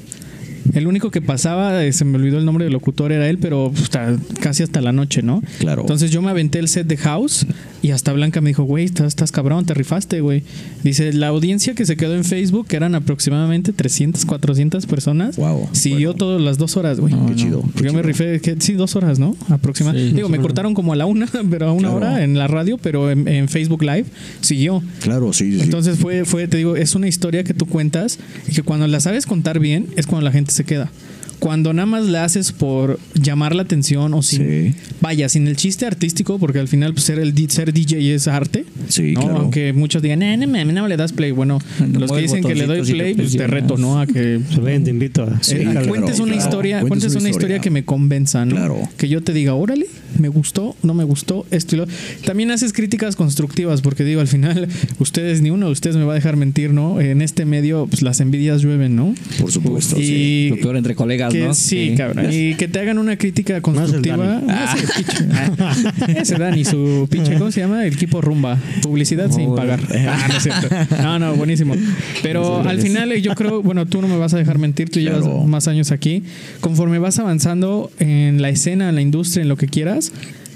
El 0.75 0.87
único 0.87 1.11
que 1.11 1.23
pasaba, 1.23 1.83
eh, 1.83 1.93
se 1.93 2.05
me 2.05 2.17
olvidó 2.19 2.37
el 2.39 2.45
nombre 2.45 2.65
del 2.65 2.75
locutor, 2.75 3.11
era 3.11 3.27
él, 3.29 3.39
pero 3.39 3.73
hasta- 3.75 4.17
casi 4.41 4.63
hasta 4.63 4.83
la 4.83 4.93
noche, 4.93 5.23
¿no? 5.23 5.43
Claro. 5.61 5.81
Entonces 5.83 6.11
yo 6.11 6.21
me 6.21 6.29
aventé 6.31 6.59
el 6.59 6.69
set 6.69 6.87
de 6.87 6.97
House 6.99 7.47
y 7.83 7.91
hasta 7.93 8.13
Blanca 8.13 8.41
me 8.41 8.51
dijo, 8.51 8.65
güey, 8.65 8.85
estás, 8.85 9.07
estás 9.07 9.31
cabrón, 9.33 9.65
te 9.65 9.75
rifaste, 9.75 10.21
güey. 10.21 10.43
Dice, 10.83 11.13
la 11.13 11.29
audiencia 11.29 11.75
que 11.75 11.87
se 11.87 11.97
quedó 11.97 12.15
en 12.17 12.25
Facebook, 12.25 12.67
que 12.67 12.77
eran 12.77 12.95
aproximadamente 12.95 13.73
300, 13.73 14.25
400 14.27 14.87
personas, 14.87 15.37
Wow. 15.37 15.69
siguió 15.73 16.15
todas 16.15 16.41
las 16.41 16.59
dos 16.59 16.77
horas, 16.77 16.99
güey. 17.01 17.15
Qué 17.29 17.35
chido. 17.37 17.61
qué 17.63 17.69
Porque 17.73 17.85
yo 17.87 17.93
me 17.93 17.99
chido. 18.01 18.03
rifé, 18.03 18.41
que, 18.41 18.57
sí, 18.61 18.73
dos 18.75 18.97
horas, 18.97 19.19
¿no? 19.19 19.37
Aproximadamente. 19.49 20.11
Sí, 20.11 20.17
Digo, 20.17 20.29
me 20.29 20.39
cortaron 20.39 20.75
como 20.75 20.93
a 20.93 20.97
la 20.97 21.07
una, 21.07 21.27
pero 21.51 21.69
a 21.69 21.73
una 21.73 21.89
Claro. 21.91 21.97
hora 21.97 22.25
en 22.25 22.37
la 22.37 22.47
radio, 22.49 22.79
pero 22.79 23.11
en, 23.11 23.29
en 23.29 23.49
Facebook 23.49 23.83
Live 23.83 24.07
siguió. 24.41 24.83
Claro, 25.01 25.33
sí, 25.33 25.51
sí, 25.53 25.57
sí. 25.59 25.63
Entonces 25.65 25.99
fue, 25.99 26.25
fue, 26.25 26.49
te 26.49 26.57
digo, 26.57 26.77
es 26.77 26.95
una 26.95 27.09
historia 27.09 27.45
que 27.45 27.55
tú 27.55 27.67
cuentas 27.67 28.19
y 28.49 28.53
que 28.53 28.63
cuando 28.63 28.87
la 28.87 29.01
sabes 29.01 29.27
contar 29.27 29.59
bien 29.61 29.87
es 29.97 30.07
cuando 30.07 30.25
la 30.25 30.33
gente 30.33 30.53
se 30.53 30.65
queda. 30.65 30.91
Cuando 31.39 31.73
nada 31.73 31.87
más 31.87 32.05
la 32.07 32.25
haces 32.25 32.53
por 32.53 32.99
llamar 33.15 33.55
la 33.55 33.63
atención 33.63 34.13
o 34.15 34.23
sin, 34.23 34.39
Sí. 34.39 34.75
vaya, 35.01 35.29
sin 35.29 35.47
el 35.47 35.57
chiste 35.57 35.87
artístico, 35.87 36.39
porque 36.39 36.59
al 36.59 36.69
final 36.69 36.93
pues, 36.95 37.05
ser, 37.05 37.19
el, 37.19 37.35
ser 37.51 37.73
DJ 37.73 38.15
es 38.15 38.27
arte. 38.29 38.65
Sí, 38.89 39.13
¿no? 39.13 39.21
claro. 39.23 39.37
Aunque 39.39 39.73
muchos 39.73 40.03
digan, 40.03 40.19
no, 40.21 40.37
no, 40.37 40.47
mames, 40.47 40.75
no 40.75 40.89
le 40.89 40.97
das 40.97 41.13
play. 41.13 41.31
Bueno, 41.31 41.59
No 41.87 42.01
los 42.01 42.11
que 42.13 42.19
dicen 42.23 42.43
que 42.43 42.55
le 42.55 42.67
doy 42.67 42.83
play, 42.83 43.15
pues 43.15 43.37
te 43.37 43.47
reto, 43.47 43.77
¿no? 43.77 44.01
A 44.01 44.07
que 44.07 44.41
Se 44.55 44.61
ven, 44.61 44.85
te 44.85 44.91
invito 44.91 45.23
a. 45.23 45.43
Sí, 45.43 45.57
eh, 45.57 45.69
claro, 45.71 45.89
cuentes 45.89 46.19
una 46.19 46.33
claro. 46.33 46.45
historia, 46.45 46.81
Cuentes 46.81 46.89
cuentes 46.89 47.11
una 47.13 47.21
una 47.21 47.31
historia 47.31 47.57
historia. 47.57 47.61
que 47.61 47.71
me 47.71 47.85
convenza, 47.85 48.45
¿no? 48.45 48.57
Claro. 48.57 48.89
Que 48.97 49.09
yo 49.09 49.23
te 49.23 49.33
diga, 49.33 49.55
órale, 49.55 49.87
me 50.19 50.29
gustó, 50.29 50.75
no 50.83 50.95
me 50.95 51.05
gustó, 51.05 51.47
esto 51.51 51.75
y 51.77 51.79
lo. 51.79 51.87
También 52.25 52.51
haces 52.51 52.73
críticas 52.73 53.17
constructivas, 53.17 53.81
porque 53.83 54.05
digo, 54.05 54.21
al 54.21 54.29
final, 54.29 54.69
ustedes, 54.99 55.43
ni 55.43 55.51
uno 55.51 55.67
de 55.67 55.73
ustedes 55.73 55.97
me 55.97 56.05
va 56.05 56.13
a 56.13 56.15
dejar 56.17 56.37
mentir, 56.37 56.73
¿no? 56.73 57.01
En 57.01 57.23
este 57.23 57.45
medio, 57.45 57.87
pues 57.87 58.03
las 58.03 58.21
envidias 58.21 58.63
llueven, 58.63 58.97
¿no? 58.97 59.15
Por 59.41 59.51
supuesto. 59.53 59.97
sí. 59.97 60.47
Y 60.47 60.49
Lo 60.51 60.57
peor 60.57 60.77
entre 60.77 60.95
colegas, 60.95 61.33
que 61.33 61.45
¿no? 61.45 61.55
sí, 61.55 61.95
cabrón. 61.97 62.27
Y 62.33 62.55
que 62.55 62.69
te 62.69 62.79
hagan 62.81 62.99
una 62.99 63.17
crítica 63.17 63.61
constructiva. 63.61 64.43
Ah, 64.49 64.77
ese 64.77 64.87
pinche- 65.03 65.27
ah, 65.59 65.77
ese 66.17 66.39
Dani, 66.39 66.65
su 66.65 67.07
pinche, 67.11 67.35
¿cómo 67.39 67.51
se 67.51 67.61
llama? 67.61 67.85
El 67.87 67.95
equipo 67.95 68.21
rumba. 68.21 68.59
Publicidad 68.83 69.31
sin 69.31 69.55
pagar. 69.55 69.81
Ah, 70.09 70.27
no 70.29 70.37
es 70.37 70.43
cierto. 70.43 70.69
No, 71.03 71.19
no, 71.19 71.35
buenísimo. 71.37 71.75
Pero 72.23 72.61
al 72.63 72.81
final 72.81 73.15
yo 73.21 73.35
creo, 73.35 73.63
bueno, 73.63 73.87
tú 73.87 74.01
no 74.03 74.09
me 74.09 74.17
vas 74.17 74.35
a 74.35 74.39
dejar 74.39 74.59
mentir, 74.59 74.91
tú 74.91 75.01
llevas 75.01 75.25
más 75.47 75.69
años 75.69 75.91
aquí. 75.91 76.23
Conforme 76.61 76.99
vas 76.99 77.19
avanzando 77.19 77.91
en 77.99 78.41
la 78.43 78.49
escena, 78.51 78.89
en 78.89 78.95
la 78.95 79.01
industria, 79.03 79.43
en 79.43 79.49
lo 79.49 79.57
que 79.57 79.67
quieras, 79.67 79.98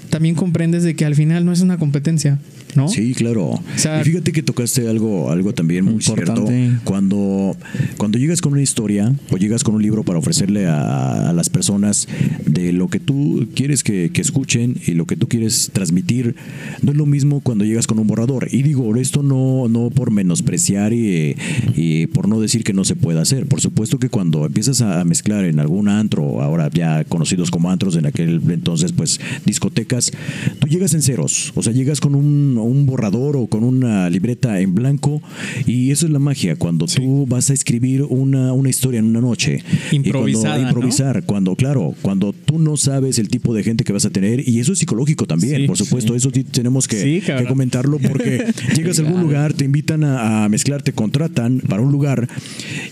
también 0.09 0.35
comprendes 0.35 0.83
de 0.83 0.95
que 0.95 1.05
al 1.05 1.15
final 1.15 1.45
no 1.45 1.51
es 1.51 1.61
una 1.61 1.77
competencia, 1.77 2.39
¿no? 2.75 2.87
Sí, 2.87 3.13
claro. 3.13 3.59
sea- 3.75 4.01
y 4.01 4.03
fíjate 4.03 4.31
que 4.31 4.43
tocaste 4.43 4.87
algo, 4.87 5.31
algo 5.31 5.53
también 5.53 5.85
muy 5.85 5.93
Importante. 5.95 6.47
cierto. 6.47 6.81
Cuando, 6.83 7.55
cuando 7.97 8.17
llegas 8.17 8.41
con 8.41 8.53
una 8.53 8.61
historia 8.61 9.13
o 9.31 9.37
llegas 9.37 9.63
con 9.63 9.75
un 9.75 9.81
libro 9.81 10.03
para 10.03 10.19
ofrecerle 10.19 10.65
a, 10.67 11.29
a 11.29 11.33
las 11.33 11.49
personas 11.49 12.07
de 12.45 12.71
lo 12.73 12.87
que 12.89 12.99
tú 12.99 13.47
quieres 13.55 13.83
que, 13.83 14.11
que 14.13 14.21
escuchen 14.21 14.75
y 14.85 14.91
lo 14.93 15.05
que 15.05 15.15
tú 15.15 15.27
quieres 15.27 15.71
transmitir, 15.73 16.35
no 16.81 16.91
es 16.91 16.97
lo 16.97 17.05
mismo 17.05 17.41
cuando 17.41 17.65
llegas 17.65 17.87
con 17.87 17.99
un 17.99 18.07
borrador. 18.07 18.47
Y 18.51 18.63
digo, 18.63 18.95
esto 18.95 19.23
no, 19.23 19.67
no 19.67 19.89
por 19.89 20.11
menospreciar 20.11 20.93
y, 20.93 21.35
y 21.75 22.07
por 22.07 22.27
no 22.27 22.39
decir 22.39 22.63
que 22.63 22.73
no 22.73 22.83
se 22.85 22.95
pueda 22.95 23.21
hacer. 23.21 23.45
Por 23.47 23.61
supuesto 23.61 23.99
que 23.99 24.09
cuando 24.09 24.45
empiezas 24.45 24.81
a 24.81 25.03
mezclar 25.05 25.45
en 25.45 25.59
algún 25.59 25.89
antro, 25.89 26.41
ahora 26.41 26.69
ya 26.73 27.03
conocidos 27.05 27.51
como 27.51 27.69
antros, 27.71 27.95
en 27.95 28.05
aquel 28.05 28.41
entonces, 28.49 28.91
pues 28.91 29.19
discotecas, 29.45 30.11
tú 30.59 30.67
llegas 30.67 30.93
en 30.93 31.01
ceros. 31.01 31.51
O 31.55 31.63
sea, 31.63 31.73
llegas 31.73 31.99
con 31.99 32.15
un, 32.15 32.57
un 32.63 32.85
borrador 32.85 33.37
o 33.37 33.47
con 33.47 33.63
una 33.63 34.09
libreta 34.09 34.59
en 34.59 34.75
blanco 34.75 35.21
y 35.65 35.91
eso 35.91 36.05
es 36.05 36.11
la 36.11 36.19
magia. 36.19 36.55
Cuando 36.55 36.85
tú 36.85 37.25
vas 37.27 37.49
a 37.49 37.53
escribir 37.53 38.03
una, 38.03 38.53
una 38.53 38.69
historia 38.69 38.99
en 38.99 39.05
una 39.05 39.21
noche. 39.21 39.63
Improvisada, 39.91 40.43
cuando, 40.43 40.61
¿no? 40.61 40.69
improvisar. 40.69 41.23
Cuando, 41.25 41.55
claro, 41.55 41.95
cuando 42.01 42.33
tú 42.33 42.59
no 42.59 42.77
sabes 42.77 43.19
el 43.19 43.29
tipo 43.29 43.53
de 43.53 43.63
gente 43.63 43.83
que 43.83 43.93
vas 43.93 44.05
a 44.05 44.09
tener 44.09 44.47
y 44.47 44.59
eso 44.59 44.73
es 44.73 44.79
psicológico 44.79 45.25
también, 45.25 45.61
Sí, 45.61 45.67
por 45.67 45.77
supuesto. 45.77 46.15
Eso 46.15 46.31
sí 46.33 46.43
tenemos 46.43 46.87
que, 46.87 47.21
que 47.21 47.45
comentarlo 47.45 47.99
porque 47.99 48.45
llegas 48.75 48.99
a 48.99 49.03
algún 49.03 49.21
lugar, 49.21 49.53
te 49.53 49.65
invitan 49.65 50.03
a, 50.03 50.45
a 50.45 50.49
mezclar, 50.49 50.81
te 50.81 50.93
contratan 50.93 51.61
para 51.67 51.81
un 51.81 51.91
lugar 51.91 52.27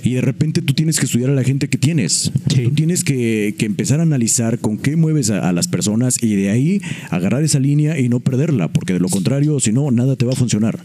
y 0.03 0.13
de 0.13 0.21
repente 0.21 0.61
tú 0.61 0.73
tienes 0.73 0.99
que 0.99 1.05
estudiar 1.05 1.29
a 1.29 1.33
la 1.33 1.43
gente 1.43 1.67
que 1.69 1.77
tienes. 1.77 2.31
Tú 2.63 2.71
tienes 2.71 3.03
que, 3.03 3.55
que 3.57 3.65
empezar 3.65 3.99
a 3.99 4.03
analizar 4.03 4.59
con 4.59 4.77
qué 4.77 4.95
mueves 4.95 5.29
a, 5.29 5.49
a 5.49 5.53
las 5.53 5.67
personas 5.67 6.21
y 6.21 6.35
de 6.35 6.49
ahí 6.49 6.81
agarrar 7.09 7.43
esa 7.43 7.59
línea 7.59 7.99
y 7.99 8.09
no 8.09 8.19
perderla, 8.19 8.71
porque 8.71 8.93
de 8.93 8.99
lo 8.99 9.09
contrario, 9.09 9.59
si 9.61 9.71
no, 9.71 9.91
nada 9.91 10.15
te 10.15 10.25
va 10.25 10.33
a 10.33 10.35
funcionar. 10.35 10.79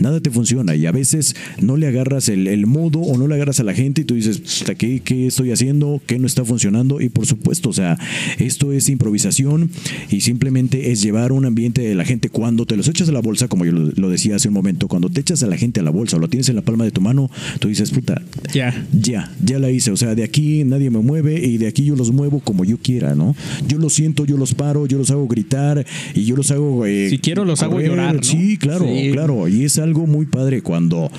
Nada 0.00 0.20
te 0.20 0.30
funciona 0.30 0.74
y 0.76 0.86
a 0.86 0.92
veces 0.92 1.34
no 1.60 1.76
le 1.76 1.86
agarras 1.86 2.28
el, 2.28 2.46
el 2.48 2.66
modo 2.66 2.98
o 3.00 3.16
no 3.16 3.26
le 3.28 3.34
agarras 3.34 3.60
a 3.60 3.64
la 3.64 3.72
gente 3.74 4.02
y 4.02 4.04
tú 4.04 4.14
dices, 4.14 4.38
"Puta, 4.38 4.74
¿qué, 4.74 5.00
¿qué 5.00 5.26
estoy 5.28 5.52
haciendo? 5.52 6.00
¿Qué 6.06 6.18
no 6.18 6.26
está 6.26 6.44
funcionando? 6.44 7.00
Y 7.00 7.08
por 7.08 7.26
supuesto, 7.26 7.70
o 7.70 7.72
sea, 7.72 7.98
esto 8.38 8.72
es 8.72 8.88
improvisación 8.88 9.70
y 10.10 10.20
simplemente 10.20 10.90
es 10.92 11.02
llevar 11.02 11.32
un 11.32 11.44
ambiente 11.46 11.80
de 11.82 11.94
la 11.94 12.04
gente 12.04 12.28
cuando 12.28 12.66
te 12.66 12.76
los 12.76 12.88
echas 12.88 13.08
a 13.08 13.12
la 13.12 13.20
bolsa, 13.20 13.48
como 13.48 13.64
yo 13.64 13.72
lo, 13.72 13.90
lo 13.94 14.10
decía 14.10 14.36
hace 14.36 14.48
un 14.48 14.54
momento, 14.54 14.88
cuando 14.88 15.08
te 15.08 15.20
echas 15.20 15.42
a 15.42 15.46
la 15.46 15.56
gente 15.56 15.80
a 15.80 15.82
la 15.82 15.90
bolsa 15.90 16.16
o 16.16 16.20
lo 16.20 16.28
tienes 16.28 16.48
en 16.48 16.56
la 16.56 16.62
palma 16.62 16.84
de 16.84 16.90
tu 16.90 17.00
mano, 17.00 17.30
tú 17.60 17.68
dices, 17.68 17.90
puta, 17.90 18.20
Ya. 18.52 18.86
ya, 18.92 19.32
ya 19.44 19.58
la 19.58 19.70
hice. 19.70 19.90
O 19.90 19.96
sea, 19.96 20.14
de 20.14 20.24
aquí 20.24 20.64
nadie 20.64 20.90
me 20.90 20.98
mueve 20.98 21.44
y 21.46 21.58
de 21.58 21.66
aquí 21.68 21.84
yo 21.84 21.96
los 21.96 22.12
muevo 22.12 22.40
como 22.40 22.64
yo 22.64 22.78
quiera, 22.78 23.14
¿no? 23.14 23.34
Yo 23.68 23.78
los 23.78 23.94
siento, 23.94 24.24
yo 24.26 24.36
los 24.36 24.54
paro, 24.54 24.86
yo 24.86 24.98
los 24.98 25.10
hago 25.10 25.26
gritar 25.28 25.84
y 26.14 26.24
yo 26.24 26.36
los 26.36 26.50
hago. 26.50 26.86
eh, 26.86 27.08
Si 27.10 27.18
quiero, 27.18 27.44
los 27.44 27.62
hago 27.62 27.80
llorar, 27.80 28.15
¿no? 28.18 28.24
Sí, 28.24 28.56
claro, 28.56 28.86
Sí. 28.86 29.10
claro. 29.12 29.48
Y 29.48 29.64
es 29.64 29.78
algo 29.78 30.06
muy 30.06 30.26
padre 30.26 30.62
cuando, 30.62 31.10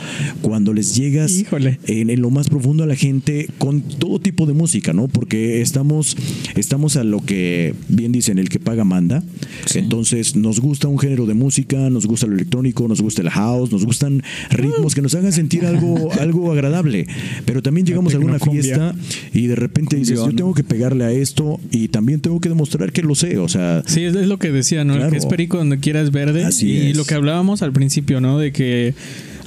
cuando 0.42 0.74
les 0.74 0.96
llegas. 0.96 1.32
En, 1.88 2.10
en 2.10 2.22
lo 2.22 2.30
más 2.30 2.50
profundo 2.50 2.84
a 2.84 2.88
la 2.88 2.96
gente 2.96 3.48
con 3.58 3.82
todo 3.82 4.20
tipo 4.20 4.46
de 4.46 4.54
música, 4.54 4.94
¿no? 4.94 5.08
Porque 5.08 5.62
estamos, 5.62 6.16
estamos 6.56 6.96
a 6.98 7.04
lo 7.04 7.22
que 7.24 7.74
bien 7.90 8.12
dicen, 8.12 8.38
el 8.40 8.50
que 8.50 8.60
paga 8.60 8.84
manda. 8.84 9.24
Entonces, 9.76 10.36
nos 10.36 10.60
gusta 10.60 10.88
un 10.88 11.00
género 11.00 11.26
de 11.26 11.34
música, 11.34 11.90
nos 11.90 12.06
gusta 12.06 12.28
lo 12.28 12.34
electrónico, 12.36 12.88
nos 12.88 13.02
gusta 13.02 13.22
el 13.22 13.30
house, 13.30 13.72
nos 13.72 13.86
gustan 13.86 14.24
ritmos 14.50 14.96
que 14.96 15.02
nos 15.02 15.14
hagan 15.16 15.32
sentir 15.32 15.66
algo, 15.66 16.12
algo 16.20 16.52
agradable. 16.52 17.08
Pero 17.46 17.62
también 17.62 17.86
llegamos 17.86 18.14
a 18.14 18.18
alguna 18.18 18.40
fiesta 18.40 18.96
y 19.34 19.48
de 19.48 19.56
repente 19.56 19.96
dices, 19.96 20.18
yo 20.20 20.34
tengo 20.34 20.54
que 20.54 20.64
pegarle 20.64 21.04
a 21.06 21.12
esto 21.12 21.60
y 21.72 21.88
también 21.90 22.20
tengo 22.22 22.40
que 22.40 22.50
demostrar 22.50 22.92
que 22.92 23.02
lo 23.02 23.16
sé. 23.16 23.38
O 23.38 23.48
sea, 23.50 23.84
Sí, 23.86 24.04
es, 24.04 24.14
lo 24.14 24.38
que 24.40 24.52
decía, 24.52 24.84
¿no? 24.84 24.94
El 24.94 25.00
Claro. 25.00 25.12
que 25.12 25.18
es 25.18 25.26
perico 25.26 25.58
donde 25.58 25.80
quieras 25.80 26.12
verde. 26.12 26.44
Así 26.44 26.77
y 26.78 26.92
es. 26.92 26.98
lo 26.98 27.06
que 27.06 27.16
hablábamos 27.16 27.62
al 27.62 27.74
principio, 27.74 28.22
¿no? 28.22 28.38
De 28.38 28.52
que 28.52 28.94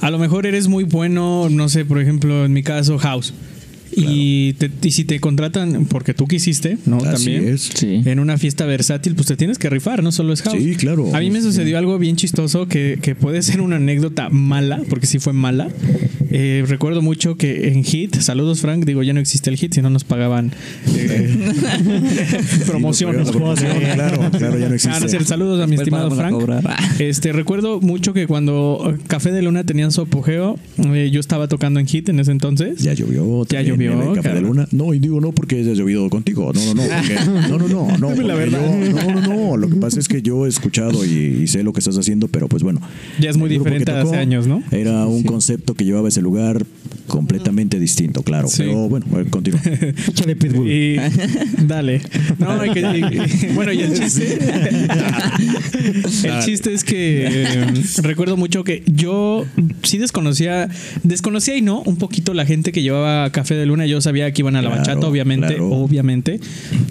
a 0.01 0.09
lo 0.09 0.17
mejor 0.17 0.45
eres 0.45 0.67
muy 0.67 0.83
bueno, 0.83 1.47
no 1.49 1.69
sé, 1.69 1.85
por 1.85 1.99
ejemplo, 1.99 2.45
en 2.45 2.53
mi 2.53 2.63
caso, 2.63 2.97
house. 2.97 3.33
Y, 3.95 4.53
te- 4.53 4.71
y 4.83 4.91
si 4.91 5.03
te 5.05 5.19
contratan 5.19 5.85
porque 5.85 6.13
tú 6.13 6.27
quisiste, 6.27 6.77
¿no? 6.85 6.97
Así 6.97 7.33
También. 7.33 7.53
es. 7.53 7.71
Sí. 7.73 8.01
En 8.05 8.19
una 8.19 8.37
fiesta 8.37 8.65
versátil, 8.65 9.15
pues 9.15 9.27
te 9.27 9.35
tienes 9.35 9.57
que 9.57 9.69
rifar, 9.69 10.01
no 10.03 10.11
solo 10.11 10.33
es 10.33 10.41
house. 10.43 10.57
Sí, 10.61 10.75
claro. 10.75 11.13
A 11.15 11.19
mí 11.19 11.29
me 11.29 11.41
sucedió 11.41 11.77
algo 11.77 11.97
bien 11.99 12.15
chistoso 12.15 12.67
que, 12.67 12.99
que 13.01 13.15
puede 13.15 13.41
ser 13.41 13.61
una 13.61 13.75
anécdota 13.77 14.29
mala, 14.29 14.81
porque 14.89 15.07
sí 15.07 15.19
fue 15.19 15.33
mala. 15.33 15.67
Eh, 16.33 16.63
recuerdo 16.65 17.01
mucho 17.01 17.35
que 17.35 17.67
en 17.69 17.83
Hit, 17.83 18.15
saludos 18.21 18.61
Frank, 18.61 18.85
digo, 18.85 19.03
ya 19.03 19.11
no 19.11 19.19
existe 19.19 19.49
el 19.49 19.57
Hit, 19.57 19.73
si 19.73 19.81
no 19.81 19.89
nos 19.89 20.05
pagaban 20.05 20.53
eh, 20.95 21.51
promociones. 22.67 22.91
Sí, 23.01 23.05
nos 23.05 23.05
pagaban 23.05 23.25
la 23.25 23.31
promoción, 23.31 23.93
claro, 23.95 24.31
claro, 24.37 24.59
ya 24.59 24.69
no 24.69 24.75
existe. 24.75 24.95
Ah, 24.95 24.99
no 25.01 25.07
cierto. 25.09 25.27
saludos 25.27 25.61
a 25.61 25.67
mi 25.67 25.75
Después 25.77 25.87
estimado 26.03 26.11
Frank. 26.15 26.99
Este, 26.99 27.31
recuerdo 27.33 27.81
mucho 27.81 28.13
que 28.13 28.27
cuando 28.27 28.97
Café 29.07 29.31
de 29.31 29.41
Luna 29.41 29.63
tenían 29.63 29.91
su 29.91 30.01
apogeo, 30.01 30.57
eh, 30.93 31.09
yo 31.11 31.19
estaba 31.19 31.47
tocando 31.47 31.79
en 31.79 31.87
Hit 31.87 32.09
en 32.09 32.19
ese 32.19 32.31
entonces. 32.31 32.81
Ya 32.81 32.93
llovió. 32.93 33.43
Ya 33.45 33.59
también 33.59 33.80
llovió, 33.85 34.01
en 34.03 34.09
el 34.09 34.15
Café 34.15 34.33
de. 34.35 34.41
Luna. 34.41 34.67
No, 34.71 34.93
y 34.93 34.99
digo 34.99 35.19
no 35.21 35.31
porque 35.31 35.55
haya 35.59 35.73
llovido 35.73 36.09
contigo. 36.09 36.51
No, 36.53 36.73
no, 36.73 36.73
no. 36.75 36.83
porque- 36.97 37.15
no, 37.49 37.57
no, 37.57 37.67
no. 37.67 37.97
no 37.97 38.11
Dime 38.11 38.23
la 38.27 38.35
verdad. 38.35 38.59
yo- 38.61 38.89
no, 39.13 39.21
no, 39.21 39.27
no. 39.51 39.57
Lo 39.57 39.69
que 39.69 39.75
pasa 39.75 39.99
es 39.99 40.07
que 40.07 40.21
yo 40.21 40.45
he 40.45 40.49
escuchado 40.49 41.05
y, 41.05 41.41
y 41.43 41.47
sé 41.47 41.63
lo 41.63 41.73
que 41.73 41.79
estás 41.79 41.97
haciendo, 41.97 42.27
pero 42.27 42.47
pues 42.47 42.63
bueno. 42.63 42.81
Ya 43.19 43.29
es 43.29 43.37
muy 43.37 43.49
diferente 43.49 43.91
a 43.91 44.01
hace 44.01 44.17
años, 44.17 44.47
¿no? 44.47 44.63
Era 44.71 45.05
un 45.05 45.23
concepto 45.23 45.73
que 45.73 45.85
llevaba 45.85 46.07
ese 46.09 46.21
lugar 46.21 46.65
completamente 47.07 47.79
distinto, 47.79 48.23
claro. 48.23 48.47
Sí. 48.47 48.63
Pero 48.63 48.87
bueno, 48.87 49.05
a 49.13 49.17
ver, 49.17 49.27
continúa. 49.29 49.59
Échale 50.09 50.35
Pitbull. 50.35 50.69
Y 50.71 50.95
dale. 51.65 52.01
No, 52.39 52.51
hay 52.61 52.69
que- 52.71 52.81
y- 52.81 53.53
bueno, 53.53 53.73
y 53.73 53.81
el 53.81 53.93
chiste. 53.93 54.37
el 56.23 56.39
chiste 56.43 56.73
es 56.73 56.83
que 56.83 57.25
eh, 57.27 57.67
recuerdo 58.01 58.37
mucho 58.37 58.63
que 58.63 58.83
yo 58.85 59.45
sí 59.83 59.97
desconocía, 59.97 60.69
desconocía 61.03 61.55
y 61.57 61.61
no, 61.61 61.81
un 61.81 61.97
poquito 61.97 62.33
la 62.33 62.45
gente 62.45 62.71
que 62.71 62.81
llevaba 62.81 63.29
Café 63.31 63.55
de 63.55 63.65
Luna. 63.71 63.85
Yo 63.85 64.01
sabía 64.01 64.31
que 64.31 64.41
iban 64.41 64.55
a 64.55 64.61
la 64.61 64.69
Claro, 64.69 64.81
bachata, 64.85 65.07
obviamente, 65.07 65.47
claro. 65.47 65.69
obviamente. 65.69 66.39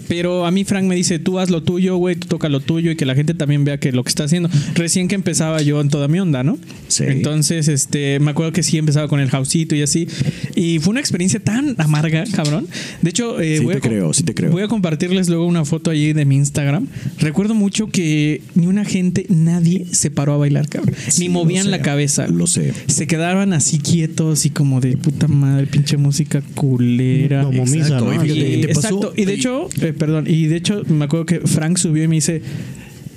Pero 0.09 0.47
a 0.47 0.51
mí 0.51 0.65
Frank 0.65 0.85
me 0.85 0.95
dice, 0.95 1.19
tú 1.19 1.39
haz 1.39 1.51
lo 1.51 1.63
tuyo, 1.63 1.97
güey, 1.97 2.17
tú 2.17 2.27
toca 2.27 2.49
lo 2.49 2.61
tuyo 2.61 2.91
y 2.91 2.97
que 2.97 3.07
la 3.07 3.15
gente 3.15 3.35
también 3.35 3.65
vea 3.65 3.79
que 3.79 3.93
lo 3.93 4.03
que 4.03 4.09
está 4.09 4.25
haciendo. 4.25 4.49
Recién 4.75 5.09
que 5.09 5.15
empezaba 5.15 5.63
yo 5.63 5.81
en 5.81 5.89
toda 5.89 6.09
mi 6.09 6.19
onda, 6.19 6.43
¿no? 6.43 6.59
Sí. 6.89 7.05
Entonces, 7.07 7.69
este, 7.69 8.19
me 8.21 8.31
acuerdo 8.33 8.53
que 8.53 8.63
sí 8.63 8.79
empezaba 8.79 9.09
con 9.09 9.21
el 9.21 9.31
houseito 9.31 9.75
y 9.75 9.83
así. 9.83 10.09
Y 10.57 10.79
fue 10.81 10.91
una 10.93 11.01
experiencia 11.01 11.41
tan 11.41 11.75
amarga, 11.79 12.25
cabrón. 12.35 12.67
De 13.03 13.11
hecho, 13.11 13.41
eh, 13.41 13.59
Sí 13.59 13.65
voy 13.65 13.75
te 13.75 13.79
a 13.79 13.81
creo, 13.81 14.13
sí 14.13 14.23
te 14.25 14.35
creo. 14.35 14.51
Voy 14.51 14.63
a 14.63 14.69
compartirles 14.69 15.29
luego 15.29 15.47
una 15.47 15.65
foto 15.65 15.91
allí 15.91 16.13
de 16.13 16.25
mi 16.25 16.37
Instagram. 16.37 16.87
Recuerdo 17.19 17.55
mucho 17.55 17.89
que 17.89 18.43
ni 18.55 18.67
una 18.67 18.85
gente, 18.85 19.27
nadie 19.29 19.87
se 19.93 20.11
paró 20.11 20.35
a 20.35 20.37
bailar, 20.39 20.69
cabrón. 20.69 20.95
Sí, 21.09 21.23
ni 21.23 21.29
movían 21.29 21.65
sé, 21.65 21.71
la 21.71 21.83
cabeza. 21.83 22.27
Lo 22.27 22.47
sé. 22.47 22.73
Se 22.87 23.07
quedaban 23.07 23.53
así 23.53 23.79
quietos 23.79 24.47
y 24.47 24.51
como 24.51 24.81
de 24.81 24.97
puta 24.97 25.29
madre, 25.29 25.67
pinche 25.67 25.97
música 25.97 26.43
culera. 26.71 27.43
Como 27.45 27.65
misa, 27.65 27.77
Exacto, 27.79 28.05
¿no? 28.07 28.13
y 28.15 28.19
fíjate, 28.19 28.31
Así. 28.41 28.53
¿y 28.55 28.61
te 28.63 28.69
pasó? 28.69 28.81
Exacto. 28.89 29.13
Y 29.17 29.25
de 29.25 29.33
hecho, 29.35 29.69
eh, 29.83 29.93
perdón, 29.93 30.25
y 30.29 30.47
de 30.47 30.57
hecho 30.57 30.83
me 30.89 31.05
acuerdo 31.05 31.27
que 31.27 31.41
Frank 31.41 31.77
subió 31.79 32.05
y 32.05 32.09
me 32.09 32.15
dice, 32.17 32.41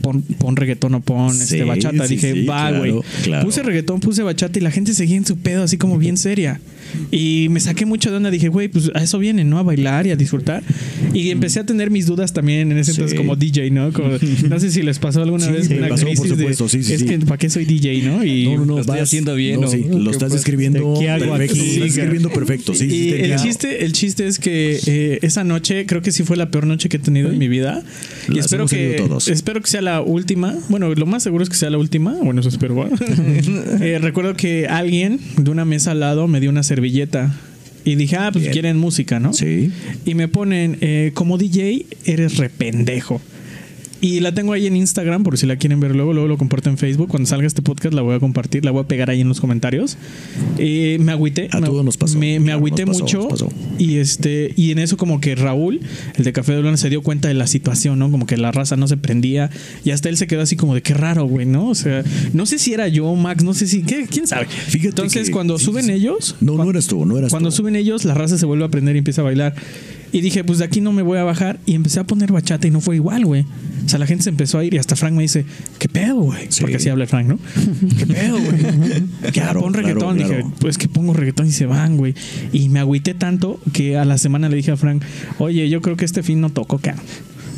pon, 0.02 0.22
pon 0.22 0.56
reggaetón 0.56 0.96
o 0.96 1.02
pon 1.02 1.34
Sí, 1.34 1.44
este 1.44 1.64
bachata. 1.64 2.08
sí, 2.08 2.16
Dije, 2.16 2.34
sí, 2.34 2.46
va, 2.46 2.70
claro, 2.70 2.80
güey. 2.80 2.94
claro. 3.24 3.46
Puse 3.46 3.64
reggaetón, 3.64 4.00
puse 4.00 4.24
bachata 4.24 4.60
y 4.60 4.62
la 4.62 4.72
gente 4.72 4.94
seguía 4.94 5.18
en 5.18 5.26
su 5.26 5.38
pedo 5.38 5.64
así 5.64 5.78
como 5.78 5.98
bien 5.98 6.18
seria. 6.18 6.60
Y 7.12 7.48
me 7.50 7.60
saqué 7.60 7.86
mucho 7.86 8.10
de 8.12 8.18
onda. 8.18 8.32
Dije, 8.32 8.48
güey, 8.50 8.68
pues 8.68 8.92
a 8.94 9.04
eso 9.04 9.20
vienen, 9.20 9.50
¿no? 9.50 9.58
A 9.60 9.64
bailar 9.64 10.08
y 10.08 10.12
a 10.12 10.16
disfrutar. 10.16 10.64
Y 11.14 11.30
empecé 11.32 11.60
a 11.60 11.66
tener 11.66 11.92
mis 11.92 12.06
dudas 12.08 12.34
también 12.34 12.72
en 12.72 12.78
ese 12.78 12.92
Sí. 12.94 12.98
entonces 12.98 13.18
como 13.18 13.36
DJ, 13.36 13.70
¿no? 13.72 13.92
Como- 13.94 14.10
no 14.50 14.60
sé 14.60 14.72
si 14.72 14.82
les 14.82 15.00
pasó 15.00 15.22
alguna 15.22 15.46
Sí, 15.46 15.52
vez 15.52 15.70
una 15.70 15.90
pasó, 15.90 16.06
por 16.06 16.14
crisis 16.16 16.30
de, 16.30 16.36
supuesto, 16.38 16.70
sí, 16.70 16.84
sí, 16.84 16.94
es 16.94 17.00
sí. 17.02 17.06
que 17.08 17.20
¿para 17.20 17.38
qué 17.38 17.50
soy 17.50 17.66
DJ, 17.66 18.02
no? 18.04 18.24
Y 18.24 18.46
No, 18.46 18.52
no, 18.58 18.66
no. 18.66 18.74
lo 18.76 18.80
estoy 18.82 18.96
vas- 18.96 19.04
haciendo 19.04 19.36
bien, 19.36 19.62
no, 19.62 19.68
¿o? 19.68 19.72
sí, 19.72 19.84
¿Qué 19.84 19.90
lo 19.98 20.12
estás 20.12 20.30
pasa? 20.30 20.36
escribiendo 20.38 20.96
¿Qué 21.00 21.10
hago 21.10 21.26
perfecto. 21.26 21.54
aquí? 21.54 21.60
Lo 21.80 21.86
estás 21.86 21.98
escribiendo 21.98 22.30
perfecto. 22.30 22.74
Sí, 22.74 22.90
sí, 22.90 22.96
y 22.96 23.10
el 23.14 23.36
chiste, 23.38 23.86
el 23.86 23.94
chiste 23.94 24.28
es 24.28 24.40
que 24.40 24.80
eh, 24.86 25.20
esa 25.22 25.44
noche 25.44 25.86
creo 25.86 26.02
que 26.02 26.12
sí 26.12 26.24
fue 26.24 26.38
la 26.38 26.50
peor 26.52 26.66
noche 26.68 26.90
que 26.90 26.98
he 26.98 27.00
tenido 27.00 27.32
en 27.32 27.38
mi 27.38 27.48
vida. 27.48 27.84
Y 28.30 28.34
Las 28.36 28.46
espero 28.46 28.62
hemos 28.64 28.72
tenido 28.72 28.92
que 28.96 29.02
todos. 29.10 29.28
espero 29.28 29.62
que 29.62 29.68
sea 29.70 29.82
la 29.82 30.02
última. 30.02 30.56
Bueno, 30.70 30.94
lo 30.94 31.06
más 31.06 31.24
seguro 31.24 31.44
es 31.44 31.50
que 31.50 31.56
sea 31.56 31.70
la 31.70 31.78
última. 31.78 32.14
Bueno, 32.24 32.40
eso 32.42 32.50
espero. 32.50 32.74
Eh, 33.82 34.00
recuerdo 34.02 34.36
que 34.36 34.68
alguien 34.68 35.20
de 35.38 35.52
una 35.52 35.66
mesa 35.66 35.92
al 35.92 36.00
lado 36.00 36.28
me 36.28 36.40
dio 36.40 36.50
una 36.50 36.64
servilleta. 36.84 37.32
Y 37.86 37.96
dije, 37.96 38.16
ah, 38.18 38.30
pues 38.32 38.44
Bien. 38.44 38.54
quieren 38.54 38.78
música, 38.78 39.20
¿no? 39.20 39.34
Sí. 39.34 39.72
Y 40.06 40.16
me 40.16 40.28
ponen, 40.28 40.78
eh, 40.82 41.12
como 41.14 41.38
DJ, 41.38 41.86
eres 42.06 42.38
rependejo. 42.38 43.22
Y 44.04 44.20
la 44.20 44.34
tengo 44.34 44.52
ahí 44.52 44.68
en 44.68 44.76
Instagram, 44.76 45.24
por 45.24 45.38
si 45.38 45.46
la 45.48 45.56
quieren 45.56 45.80
ver 45.80 45.96
luego, 45.96 46.12
luego 46.12 46.28
lo 46.28 46.38
comparto 46.38 46.70
en 46.70 46.78
Facebook. 46.78 47.08
Cuando 47.08 47.26
salga 47.26 47.48
este 47.48 47.62
podcast 47.62 47.94
la 47.94 48.02
voy 48.02 48.16
a 48.16 48.20
compartir, 48.20 48.66
la 48.66 48.72
voy 48.72 48.84
a 48.84 48.88
pegar 48.88 49.10
ahí 49.10 49.22
en 49.22 49.30
los 49.30 49.40
comentarios. 49.40 49.96
Eh, 50.58 50.98
me 51.00 51.14
agüité. 51.14 51.48
A 51.54 51.62
me, 51.62 51.68
todos 51.68 51.86
nos 51.86 51.96
pasó. 51.96 52.20
Me, 52.20 52.38
me 52.42 52.52
agüité 52.52 52.86
pasó, 52.86 53.00
mucho. 53.00 53.30
Y 53.80 54.00
este, 54.00 54.52
y 54.58 54.72
en 54.72 54.80
eso 54.80 54.98
como 54.98 55.22
que 55.22 55.36
Raúl, 55.36 55.80
el 56.18 56.26
de 56.26 56.34
Café 56.34 56.52
de 56.52 56.62
Luna, 56.64 56.76
se 56.76 56.90
dio 56.90 57.02
cuenta 57.02 57.30
de 57.30 57.34
la 57.34 57.48
situación, 57.48 57.98
¿no? 57.98 58.12
Como 58.12 58.26
que 58.26 58.36
la 58.36 58.52
raza 58.52 58.76
no 58.76 58.90
se 58.90 58.98
prendía. 58.98 59.50
Y 59.86 59.92
hasta 59.92 60.10
él 60.10 60.18
se 60.18 60.28
quedó 60.28 60.42
así 60.42 60.58
como 60.58 60.76
de 60.76 60.82
qué 60.82 60.94
raro, 60.94 61.24
güey, 61.24 61.46
¿no? 61.46 61.70
O 61.70 61.76
sea, 61.76 62.04
no 62.34 62.46
sé 62.46 62.60
si 62.60 62.74
era 62.74 62.90
yo, 62.90 63.16
Max, 63.16 63.42
no 63.46 63.54
sé 63.54 63.68
si. 63.68 63.84
¿qué? 63.84 64.06
¿Quién 64.10 64.28
sabe? 64.28 64.48
Fíjate 64.48 64.90
Entonces, 64.90 65.28
que- 65.28 65.32
cuando 65.32 65.58
sí, 65.58 65.64
suben 65.64 65.86
sí. 65.86 65.92
ellos. 65.94 66.36
No, 66.42 66.56
cua- 66.56 66.66
no 66.66 66.70
eras 66.72 66.88
tú, 66.88 67.06
no 67.06 67.18
eras 67.18 67.32
Cuando 67.32 67.52
tú. 67.52 67.56
suben 67.56 67.78
ellos, 67.78 68.04
la 68.04 68.14
raza 68.16 68.38
se 68.38 68.46
vuelve 68.46 68.66
a 68.66 68.70
prender 68.70 68.96
y 68.96 69.00
empieza 69.00 69.22
a 69.22 69.24
bailar. 69.24 69.56
Y 70.14 70.22
dije, 70.22 70.44
pues 70.44 70.60
de 70.60 70.66
aquí 70.66 70.80
no 70.80 70.94
me 70.94 71.02
voy 71.02 71.18
a 71.18 71.24
bajar. 71.24 71.60
Y 71.66 71.74
empecé 71.74 72.00
a 72.00 72.06
poner 72.06 72.32
bachata 72.32 72.68
y 72.68 72.72
no 72.72 72.80
fue 72.80 72.96
igual, 72.96 73.26
güey. 73.26 73.46
O 73.86 73.90
sea, 73.90 73.98
la 74.00 74.06
gente 74.06 74.24
se 74.24 74.30
empezó 74.30 74.60
a 74.60 74.64
ir 74.64 74.74
y 74.76 74.78
hasta 74.78 74.96
Frank 74.96 75.14
me 75.14 75.24
dice, 75.24 75.44
¿qué 75.80 75.90
pedo, 75.90 76.22
güey? 76.22 76.46
Sí. 76.50 76.62
Porque 76.62 76.78
así 76.78 76.88
habla 76.88 77.08
Frank, 77.08 77.28
¿no? 77.28 77.40
¿Qué 77.98 78.06
pedo, 78.06 78.38
güey? 78.40 79.32
Claro, 79.34 79.60
pon 79.62 79.74
claro, 79.74 79.88
reggaetón. 79.88 80.18
Dije, 80.20 80.46
pues 80.60 80.78
que 80.78 80.88
pongo 80.88 81.14
reggaetón 81.14 81.48
y 81.48 81.52
se 81.52 81.66
van, 81.66 81.98
güey. 81.98 82.14
Y 82.54 82.70
me 82.70 82.80
agüité 82.80 83.16
tanto 83.16 83.60
que 83.74 83.98
a 83.98 84.06
la 84.06 84.18
semana 84.20 84.50
le 84.50 84.56
dije 84.56 84.72
a 84.72 84.78
Frank, 84.78 85.04
oye, 85.40 85.68
yo 85.68 85.82
creo 85.82 85.98
que 85.98 86.06
este 86.06 86.22
fin 86.24 86.40
no 86.40 86.52
toco, 86.52 86.78
cabrón. 86.78 87.04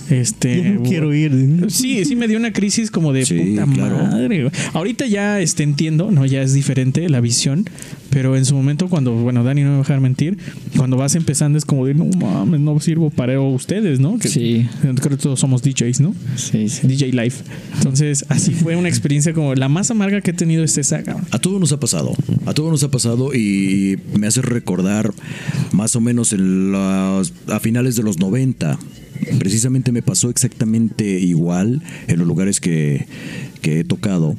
Este. 0.10 0.64
Yo 0.64 0.74
no 0.76 0.84
quiero 0.84 1.14
ir. 1.14 1.66
Sí, 1.70 2.06
sí 2.06 2.16
me 2.16 2.28
dio 2.28 2.38
una 2.38 2.54
crisis 2.54 2.92
como 2.92 3.12
de 3.12 3.26
Sí, 3.26 3.38
puta 3.40 3.66
claro. 3.74 3.98
madre. 3.98 4.52
Ahorita 4.74 5.08
ya 5.08 5.40
este, 5.42 5.64
entiendo, 5.64 6.12
¿no? 6.12 6.26
Ya 6.26 6.42
es 6.42 6.54
diferente 6.54 7.08
la 7.10 7.22
visión. 7.22 7.66
Pero 8.16 8.38
en 8.38 8.46
su 8.46 8.56
momento, 8.56 8.88
cuando, 8.88 9.12
bueno, 9.12 9.44
Dani 9.44 9.62
no 9.64 9.68
me 9.68 9.74
va 9.74 9.80
a 9.80 9.84
dejar 9.84 10.00
mentir, 10.00 10.38
cuando 10.78 10.96
vas 10.96 11.16
empezando 11.16 11.58
es 11.58 11.66
como 11.66 11.86
de 11.86 11.94
no 11.94 12.06
mames, 12.06 12.62
no 12.62 12.80
sirvo 12.80 13.10
para 13.10 13.42
ustedes, 13.42 14.00
¿no? 14.00 14.18
Que 14.18 14.30
Sí. 14.30 14.66
Creo 14.82 14.96
que 14.96 15.18
todos 15.18 15.38
somos 15.38 15.62
DJs, 15.62 16.00
¿no? 16.00 16.16
Sí, 16.38 16.70
sí. 16.70 16.88
DJ 16.88 17.12
Life. 17.12 17.44
Entonces, 17.76 18.24
así 18.30 18.52
fue 18.54 18.78
una 18.78 18.88
experiencia 18.88 19.34
como 19.34 19.54
la 19.54 19.68
más 19.68 19.92
amarga 19.92 20.22
que 20.22 20.32
he 20.32 20.34
tenido 20.34 20.64
es 20.64 20.78
esa, 20.78 21.04
cabrón. 21.04 21.26
A 21.32 21.40
todos 21.40 21.60
nos 21.60 21.74
ha 21.74 21.80
pasado, 21.82 22.14
a 22.46 22.54
todos 22.54 22.72
nos 22.72 22.84
ha 22.84 22.90
pasado 22.90 23.34
y 23.36 23.98
me 24.18 24.28
hace 24.28 24.42
recordar 24.42 25.12
más 25.74 25.98
o 25.98 26.00
menos 26.00 26.32
en 26.32 26.72
las- 26.72 27.34
a 27.50 27.60
finales 27.60 27.98
de 27.98 28.04
los 28.04 28.18
90. 28.18 28.80
Precisamente 29.40 29.92
me 29.92 30.02
pasó 30.04 30.30
exactamente 30.30 31.20
igual 31.20 31.82
en 32.08 32.18
los 32.20 32.26
lugares 32.28 32.62
que, 32.62 33.08
que 33.62 33.82
he 33.82 33.84
tocado. 33.84 34.38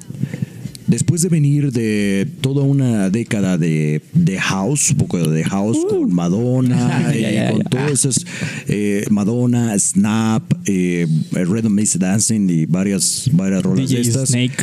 Después 0.87 1.23
de 1.23 1.29
venir 1.29 1.73
de 1.73 2.29
toda 2.41 2.63
una 2.63 3.11
década 3.11 3.59
de, 3.59 4.03
de 4.13 4.39
house, 4.39 4.91
un 4.93 4.97
poco 4.99 5.19
de 5.29 5.45
house 5.45 5.79
con 5.89 6.13
Madonna, 6.15 7.13
y 7.15 7.53
con 7.53 7.63
todas 7.65 7.93
esas 7.93 8.25
eh, 8.69 9.05
Madonna, 9.11 9.77
Snap, 9.79 10.43
eh, 10.67 11.07
Rhythm 11.33 11.73
Maze 11.73 11.99
Dancing 11.99 12.49
y 12.51 12.67
varias, 12.67 13.29
varias 13.33 13.63
rolas 13.63 13.91
de 13.91 14.01
estas. 14.01 14.29
Snake. 14.31 14.57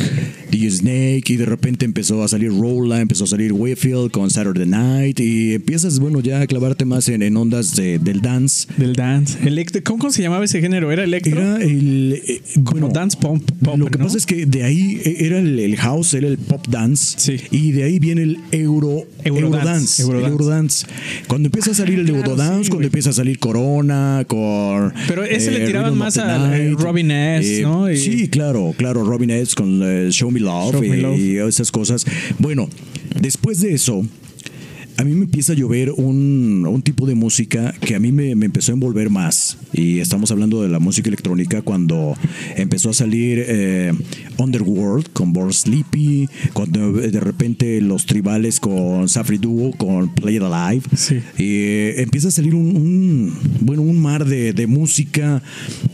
DJ 0.50 0.70
Snake 0.70 1.24
y 1.28 1.36
de 1.36 1.46
repente 1.46 1.84
empezó 1.84 2.22
a 2.22 2.28
salir 2.28 2.50
Rolla, 2.50 3.00
empezó 3.00 3.24
a 3.24 3.26
salir 3.26 3.52
Wayfield 3.52 4.10
con 4.10 4.30
Saturday 4.30 4.66
Night 4.66 5.20
y 5.20 5.54
empiezas, 5.54 5.98
bueno, 5.98 6.20
ya 6.20 6.40
a 6.40 6.46
clavarte 6.46 6.84
más 6.84 7.08
en, 7.08 7.22
en 7.22 7.36
ondas 7.36 7.74
de- 7.76 7.98
del 7.98 8.20
dance. 8.20 8.66
Del 8.76 8.94
dance. 8.94 9.38
Electro, 9.46 9.82
¿cómo, 9.84 10.10
se 10.10 10.22
llamaba 10.22 10.44
ese 10.44 10.60
género? 10.60 10.90
¿Era 10.92 11.04
electro? 11.04 11.40
Era 11.40 11.56
el... 11.62 12.20
eh, 12.26 12.40
como 12.64 12.70
bueno, 12.82 12.88
dance 12.88 13.18
pump. 13.20 13.50
lo 13.76 13.86
que 13.86 13.98
¿no? 13.98 14.04
pasa 14.04 14.16
es 14.16 14.26
que 14.26 14.46
de 14.46 14.62
ahí 14.62 15.00
eh, 15.04 15.16
era 15.20 15.38
el, 15.38 15.58
el 15.58 15.76
house, 15.76 16.13
el 16.18 16.38
pop 16.38 16.66
dance 16.68 17.14
Sí. 17.18 17.36
y 17.50 17.72
de 17.72 17.84
ahí 17.84 17.98
viene 17.98 18.22
el 18.22 18.38
euro, 18.52 19.04
Eurodance, 19.24 20.02
eurodance. 20.02 20.86
Cuando 21.28 21.46
empieza 21.48 21.70
a 21.70 21.74
salir 21.74 21.98
el 21.98 22.06
Claro, 22.06 22.20
eurodance, 22.30 22.64
sí, 22.64 22.70
cuando 22.70 22.86
empieza 22.86 23.10
a 23.10 23.12
salir 23.14 23.38
Corona, 23.38 24.24
con... 24.28 24.92
Pero 25.08 25.24
ese 25.24 25.50
le 25.50 25.64
eh, 25.64 25.66
tiraban 25.66 25.96
más 25.96 26.18
a, 26.18 26.56
eh. 26.56 26.74
Robin 26.78 27.10
S, 27.10 27.62
¿no? 27.62 27.90
Y- 27.90 27.96
Sí, 27.96 28.28
claro, 28.28 28.74
claro, 28.76 29.02
Robin 29.04 29.30
S 29.30 29.54
con 29.54 29.80
eh, 29.82 30.08
Show 30.10 30.30
Me 30.30 30.40
Love, 30.40 30.72
Show 30.72 30.80
Me 30.82 30.98
y, 30.98 31.00
Love. 31.00 31.18
y 31.18 31.36
esas 31.38 31.70
cosas. 31.72 32.04
Bueno, 32.38 32.68
después 33.20 33.60
de 33.60 33.72
eso, 33.74 34.04
a 34.96 35.04
mí 35.04 35.12
me 35.12 35.24
empieza 35.24 35.52
a 35.52 35.56
llover 35.56 35.90
un, 35.92 36.66
un 36.68 36.82
tipo 36.82 37.06
de 37.06 37.14
música 37.14 37.74
que 37.80 37.94
a 37.94 37.98
mí 38.00 38.12
me, 38.12 38.34
me 38.36 38.46
empezó 38.46 38.72
a 38.72 38.74
envolver 38.74 39.10
más. 39.10 39.58
Y 39.72 39.98
estamos 39.98 40.30
hablando 40.30 40.62
de 40.62 40.68
la 40.68 40.78
música 40.78 41.08
electrónica 41.08 41.62
cuando 41.62 42.16
empezó 42.56 42.90
a 42.90 42.94
salir 42.94 43.44
eh, 43.46 43.92
Underworld 44.38 45.08
con 45.12 45.32
Born 45.32 45.52
Sleepy, 45.52 46.28
cuando 46.52 46.92
de 46.92 47.20
repente 47.20 47.80
los 47.80 48.06
tribales 48.06 48.60
con 48.60 49.08
Safri 49.08 49.38
Duo, 49.38 49.72
con 49.72 50.14
Play 50.14 50.36
It 50.36 50.42
Alive. 50.42 50.82
Sí. 50.96 51.16
Y 51.38 51.44
eh, 51.56 52.02
empieza 52.02 52.28
a 52.28 52.30
salir 52.30 52.54
un, 52.54 52.76
un- 52.76 53.34
bueno, 53.60 53.82
un 53.82 54.00
mar 54.00 54.24
de, 54.24 54.52
de 54.52 54.66
música, 54.66 55.42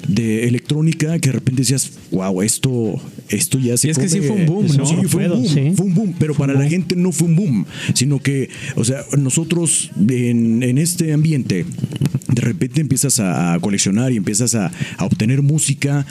de 0.09 0.47
electrónica, 0.49 1.19
que 1.19 1.29
de 1.31 1.33
repente 1.33 1.63
decías, 1.63 1.93
wow, 2.11 2.43
esto, 2.43 3.01
esto 3.29 3.59
ya 3.59 3.77
se 3.77 3.89
Y 3.89 3.91
es 3.93 3.99
que 3.99 4.09
sí 4.09 4.19
come". 4.19 4.29
fue 4.29 4.37
un 4.37 4.47
boom, 4.47 4.67
¿no? 4.77 4.87
Sí, 4.87 4.95
fue 5.07 5.25
un 5.27 5.31
boom, 5.33 5.47
sí. 5.49 5.73
fue 5.75 5.87
un 5.87 5.95
boom, 5.95 6.15
pero 6.19 6.35
para 6.35 6.53
la 6.55 6.69
gente 6.69 6.97
no 6.97 7.13
fue 7.13 7.29
un 7.29 7.37
boom, 7.37 7.67
sino 7.95 8.19
que, 8.19 8.51
o 8.77 8.85
sea, 8.85 8.90
nosotros 9.19 9.91
en, 10.09 10.63
en 10.63 10.79
este 10.79 11.13
ambiente, 11.13 11.65
de 12.29 12.41
repente 12.41 12.81
empiezas 12.81 13.21
a, 13.21 13.59
coleccionar 13.61 14.13
y 14.13 14.17
empiezas 14.17 14.55
a 14.55 14.71
obtener 14.99 15.43
música 15.43 16.07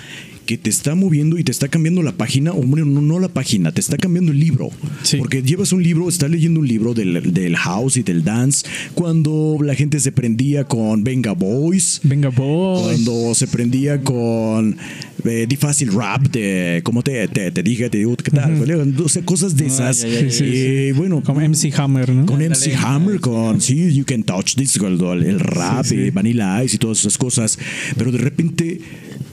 que 0.50 0.58
te 0.58 0.72
está 0.72 0.96
moviendo 0.96 1.38
y 1.38 1.44
te 1.44 1.52
está 1.52 1.68
cambiando 1.68 2.02
la 2.02 2.14
página, 2.14 2.54
o 2.54 2.64
bueno, 2.64 2.84
no, 2.88 3.02
no 3.04 3.20
la 3.20 3.28
página, 3.28 3.72
te 3.72 3.82
está 3.82 3.98
cambiando 3.98 4.32
el 4.32 4.40
libro. 4.40 4.72
Sí. 5.04 5.18
Porque 5.18 5.44
llevas 5.44 5.72
un 5.74 5.84
libro, 5.84 6.10
estás 6.10 6.32
leyendo 6.32 6.60
un 6.60 6.68
libro 6.68 6.96
del, 6.96 7.32
del 7.36 7.56
house 7.56 7.98
y 7.98 8.02
del 8.02 8.24
dance, 8.24 8.66
cuando 8.96 9.58
la 9.62 9.76
gente 9.76 10.00
se 10.00 10.12
prendía 10.12 10.64
con 10.64 11.04
Venga 11.04 11.34
Boys, 11.34 12.02
Venga, 12.02 12.30
boy. 12.30 12.82
cuando 12.82 13.36
se 13.36 13.46
prendía 13.46 14.02
con 14.02 14.76
eh, 15.24 15.46
The 15.48 15.56
Fácil 15.56 15.94
Rap, 15.94 16.30
de 16.32 16.82
como 16.84 17.04
te, 17.04 17.28
te, 17.28 17.52
te 17.52 17.62
dije, 17.62 17.88
te 17.92 18.00
digo, 18.00 18.16
¿qué 18.18 18.32
tal? 18.32 18.60
O 19.04 19.08
sea, 19.08 19.22
cosas 19.22 19.56
de 19.56 19.68
esas. 19.68 20.02
ya, 20.02 20.08
ya, 20.08 20.22
ya, 20.22 20.32
sí, 20.32 20.46
Y 20.46 20.92
bueno, 20.94 21.22
Como 21.22 21.42
MC 21.48 21.72
Hammer, 21.78 22.10
¿no? 22.10 22.26
con 22.26 22.40
MC 22.42 22.74
Hammer, 22.76 23.20
con 23.20 23.62
sí, 23.62 23.94
You 23.94 24.04
Can 24.04 24.24
Touch 24.24 24.56
This, 24.56 24.78
el, 24.78 25.00
el 25.24 25.40
rap, 25.40 25.86
Sí, 25.86 25.96
sí. 25.96 26.02
y 26.06 26.10
Vanilla 26.10 26.64
Ice 26.64 26.78
y 26.78 26.80
todas 26.80 26.98
esas 27.02 27.20
cosas. 27.20 27.60
Pero 27.96 28.12
de 28.12 28.18
repente 28.18 28.80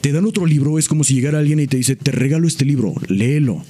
te 0.06 0.12
dan 0.12 0.24
otro 0.24 0.46
libro, 0.46 0.78
es 0.78 0.86
como 0.86 1.02
si 1.02 1.14
llegara 1.14 1.40
alguien 1.40 1.58
y 1.58 1.66
te 1.66 1.78
dice, 1.78 1.96
te 1.96 2.12
regalo 2.12 2.46
este 2.46 2.64
libro, 2.64 2.94
léelo. 3.08 3.64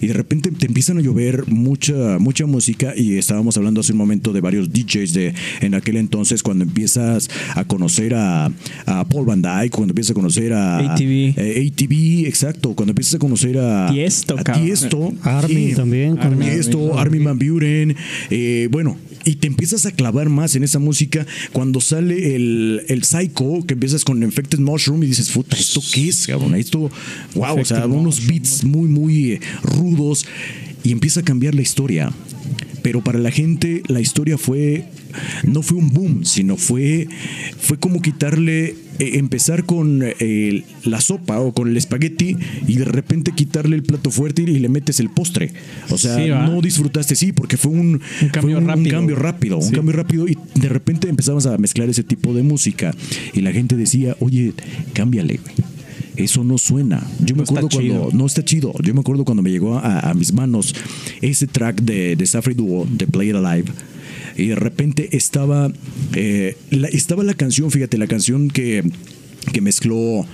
Y 0.00 0.08
de 0.08 0.14
repente 0.14 0.50
te 0.50 0.66
empiezan 0.66 0.98
a 0.98 1.00
llover 1.00 1.46
mucha, 1.46 2.18
mucha 2.18 2.44
música 2.44 2.92
y 2.96 3.16
estábamos 3.18 3.56
hablando 3.56 3.82
hace 3.82 3.92
un 3.92 3.98
momento 3.98 4.32
de 4.32 4.40
varios 4.40 4.72
DJs 4.72 5.12
de 5.12 5.32
en 5.60 5.74
aquel 5.76 5.96
entonces 5.96 6.42
cuando 6.42 6.64
empiezas 6.64 7.30
a 7.54 7.64
conocer 7.66 8.14
a, 8.14 8.50
a 8.86 9.04
Paul 9.08 9.26
Van 9.26 9.40
Dyke, 9.40 9.70
cuando 9.70 9.92
empiezas 9.92 10.10
a 10.10 10.14
conocer 10.14 10.52
a 10.54 10.78
ATV. 10.94 11.34
eh, 11.38 11.70
ATV, 11.72 12.26
exacto, 12.26 12.74
cuando 12.74 12.90
empiezas 12.90 13.14
a 13.14 13.18
conocer 13.20 13.56
a 13.56 13.88
Tiesto, 13.88 14.34
a. 14.44 14.52
Tiesto, 14.54 15.14
Armin 15.22 15.68
sí. 15.68 15.76
también. 15.76 16.18
Armin 16.18 16.48
esto, 16.48 16.98
Armin 16.98 17.22
Van 17.22 17.38
Buren, 17.38 17.94
eh, 18.30 18.66
bueno, 18.72 18.96
y 19.26 19.36
te 19.36 19.48
empiezas 19.48 19.84
a 19.86 19.90
clavar 19.90 20.30
más 20.30 20.54
en 20.54 20.62
esa 20.62 20.78
música 20.78 21.26
cuando 21.52 21.80
sale 21.80 22.36
el, 22.36 22.82
el 22.88 23.02
Psycho, 23.02 23.66
que 23.66 23.74
empiezas 23.74 24.04
con 24.04 24.22
Infected 24.22 24.60
Mushroom 24.60 25.02
y 25.02 25.06
dices, 25.06 25.30
puta, 25.30 25.56
¿esto 25.56 25.82
qué 25.92 26.08
es, 26.08 26.28
cabrón? 26.28 26.54
Esto, 26.54 26.90
wow, 27.34 27.60
o 27.60 27.64
sea, 27.64 27.86
Infected 27.86 27.96
unos 27.98 28.24
beats 28.24 28.64
muy, 28.64 28.88
muy 28.88 29.32
eh, 29.32 29.40
rudos 29.62 30.24
y 30.86 30.92
empieza 30.92 31.20
a 31.20 31.22
cambiar 31.24 31.56
la 31.56 31.62
historia. 31.62 32.12
Pero 32.82 33.02
para 33.02 33.18
la 33.18 33.32
gente 33.32 33.82
la 33.88 34.00
historia 34.00 34.38
fue, 34.38 34.84
no 35.42 35.62
fue 35.62 35.78
un 35.78 35.88
boom, 35.88 36.24
sino 36.24 36.56
fue, 36.56 37.08
fue 37.58 37.76
como 37.80 38.00
quitarle, 38.00 38.76
eh, 39.00 39.18
empezar 39.18 39.64
con 39.64 40.04
eh, 40.04 40.62
la 40.84 41.00
sopa 41.00 41.40
o 41.40 41.52
con 41.52 41.66
el 41.66 41.76
espagueti 41.76 42.36
y 42.68 42.76
de 42.76 42.84
repente 42.84 43.32
quitarle 43.32 43.74
el 43.74 43.82
plato 43.82 44.12
fuerte 44.12 44.42
y 44.42 44.60
le 44.60 44.68
metes 44.68 45.00
el 45.00 45.10
postre. 45.10 45.52
O 45.90 45.98
sea, 45.98 46.16
no 46.46 46.62
disfrutaste, 46.62 47.16
sí, 47.16 47.32
porque 47.32 47.56
fue 47.56 47.72
un, 47.72 48.00
Un 48.22 48.28
cambio 48.28 48.56
fue 48.56 48.62
un, 48.62 48.68
rápido. 48.68 48.90
cambio 48.96 49.16
rápido, 49.16 49.58
un 49.58 49.72
cambio 49.72 49.92
rápido 49.92 50.28
y 50.28 50.38
de 50.54 50.68
repente 50.68 51.08
empezamos 51.08 51.46
a 51.46 51.58
mezclar 51.58 51.88
ese 51.88 52.04
tipo 52.04 52.32
de 52.32 52.44
música 52.44 52.94
y 53.32 53.40
la 53.40 53.50
gente 53.50 53.74
decía, 53.74 54.16
oye, 54.20 54.52
cámbiale, 54.92 55.40
güey. 55.42 55.75
Eso 56.16 56.44
no 56.44 56.58
suena. 56.58 57.06
Yo 57.20 57.34
me 57.34 57.42
No 57.42 57.44
acuerdo 57.44 57.68
cuando. 57.68 57.80
chido. 57.94 58.08
No 58.12 58.26
está 58.26 58.44
chido. 58.44 58.72
Yo 58.82 58.94
me 58.94 59.00
acuerdo 59.00 59.24
cuando 59.24 59.42
me 59.42 59.50
llegó 59.50 59.78
a, 59.78 60.00
a 60.10 60.14
mis 60.14 60.32
manos 60.32 60.74
ese 61.20 61.46
track 61.46 61.82
de, 61.82 62.16
de 62.16 62.26
Safri 62.26 62.54
Duo, 62.54 62.86
de 62.90 63.06
Play 63.06 63.30
It 63.30 63.36
Alive. 63.36 63.70
Y 64.38 64.46
de 64.48 64.54
repente 64.54 65.08
estaba. 65.16 65.70
eh, 66.14 66.56
la, 66.70 66.88
estaba 66.88 67.22
la 67.24 67.34
canción, 67.34 67.70
fíjate, 67.70 67.98
la 67.98 68.06
canción 68.06 68.48
que 68.48 68.82
que 69.52 69.60
mezcló 69.60 70.26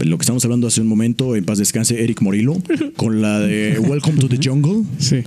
lo 0.00 0.18
que 0.18 0.22
estamos 0.22 0.44
hablando 0.44 0.66
hace 0.66 0.80
un 0.80 0.88
momento, 0.88 1.36
en 1.36 1.44
paz 1.44 1.58
descanse, 1.58 2.02
Eric 2.02 2.20
Morillo, 2.20 2.54
con 2.96 3.22
la 3.22 3.38
de 3.38 3.78
Welcome 3.78 4.18
to 4.18 4.28
the 4.28 4.40
Jungle. 4.42 4.82
Sí. 4.98 5.22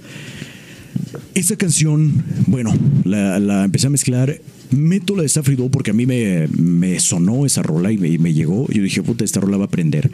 Esa 1.35 1.55
canción, 1.55 2.23
bueno, 2.47 2.73
la, 3.05 3.39
la 3.39 3.63
empecé 3.63 3.87
a 3.87 3.89
mezclar. 3.91 4.41
Meto 4.71 5.15
la 5.15 5.23
de 5.23 5.55
Duo 5.55 5.69
porque 5.69 5.91
a 5.91 5.93
mí 5.93 6.05
me, 6.05 6.47
me 6.47 6.99
sonó 6.99 7.45
esa 7.45 7.61
rola 7.63 7.91
y 7.91 7.97
me, 7.97 8.09
y 8.09 8.17
me 8.17 8.33
llegó. 8.33 8.67
Yo 8.71 8.83
dije, 8.83 9.01
puta, 9.01 9.23
esta 9.25 9.39
rola 9.39 9.57
va 9.57 9.63
a 9.63 9.67
aprender. 9.67 10.11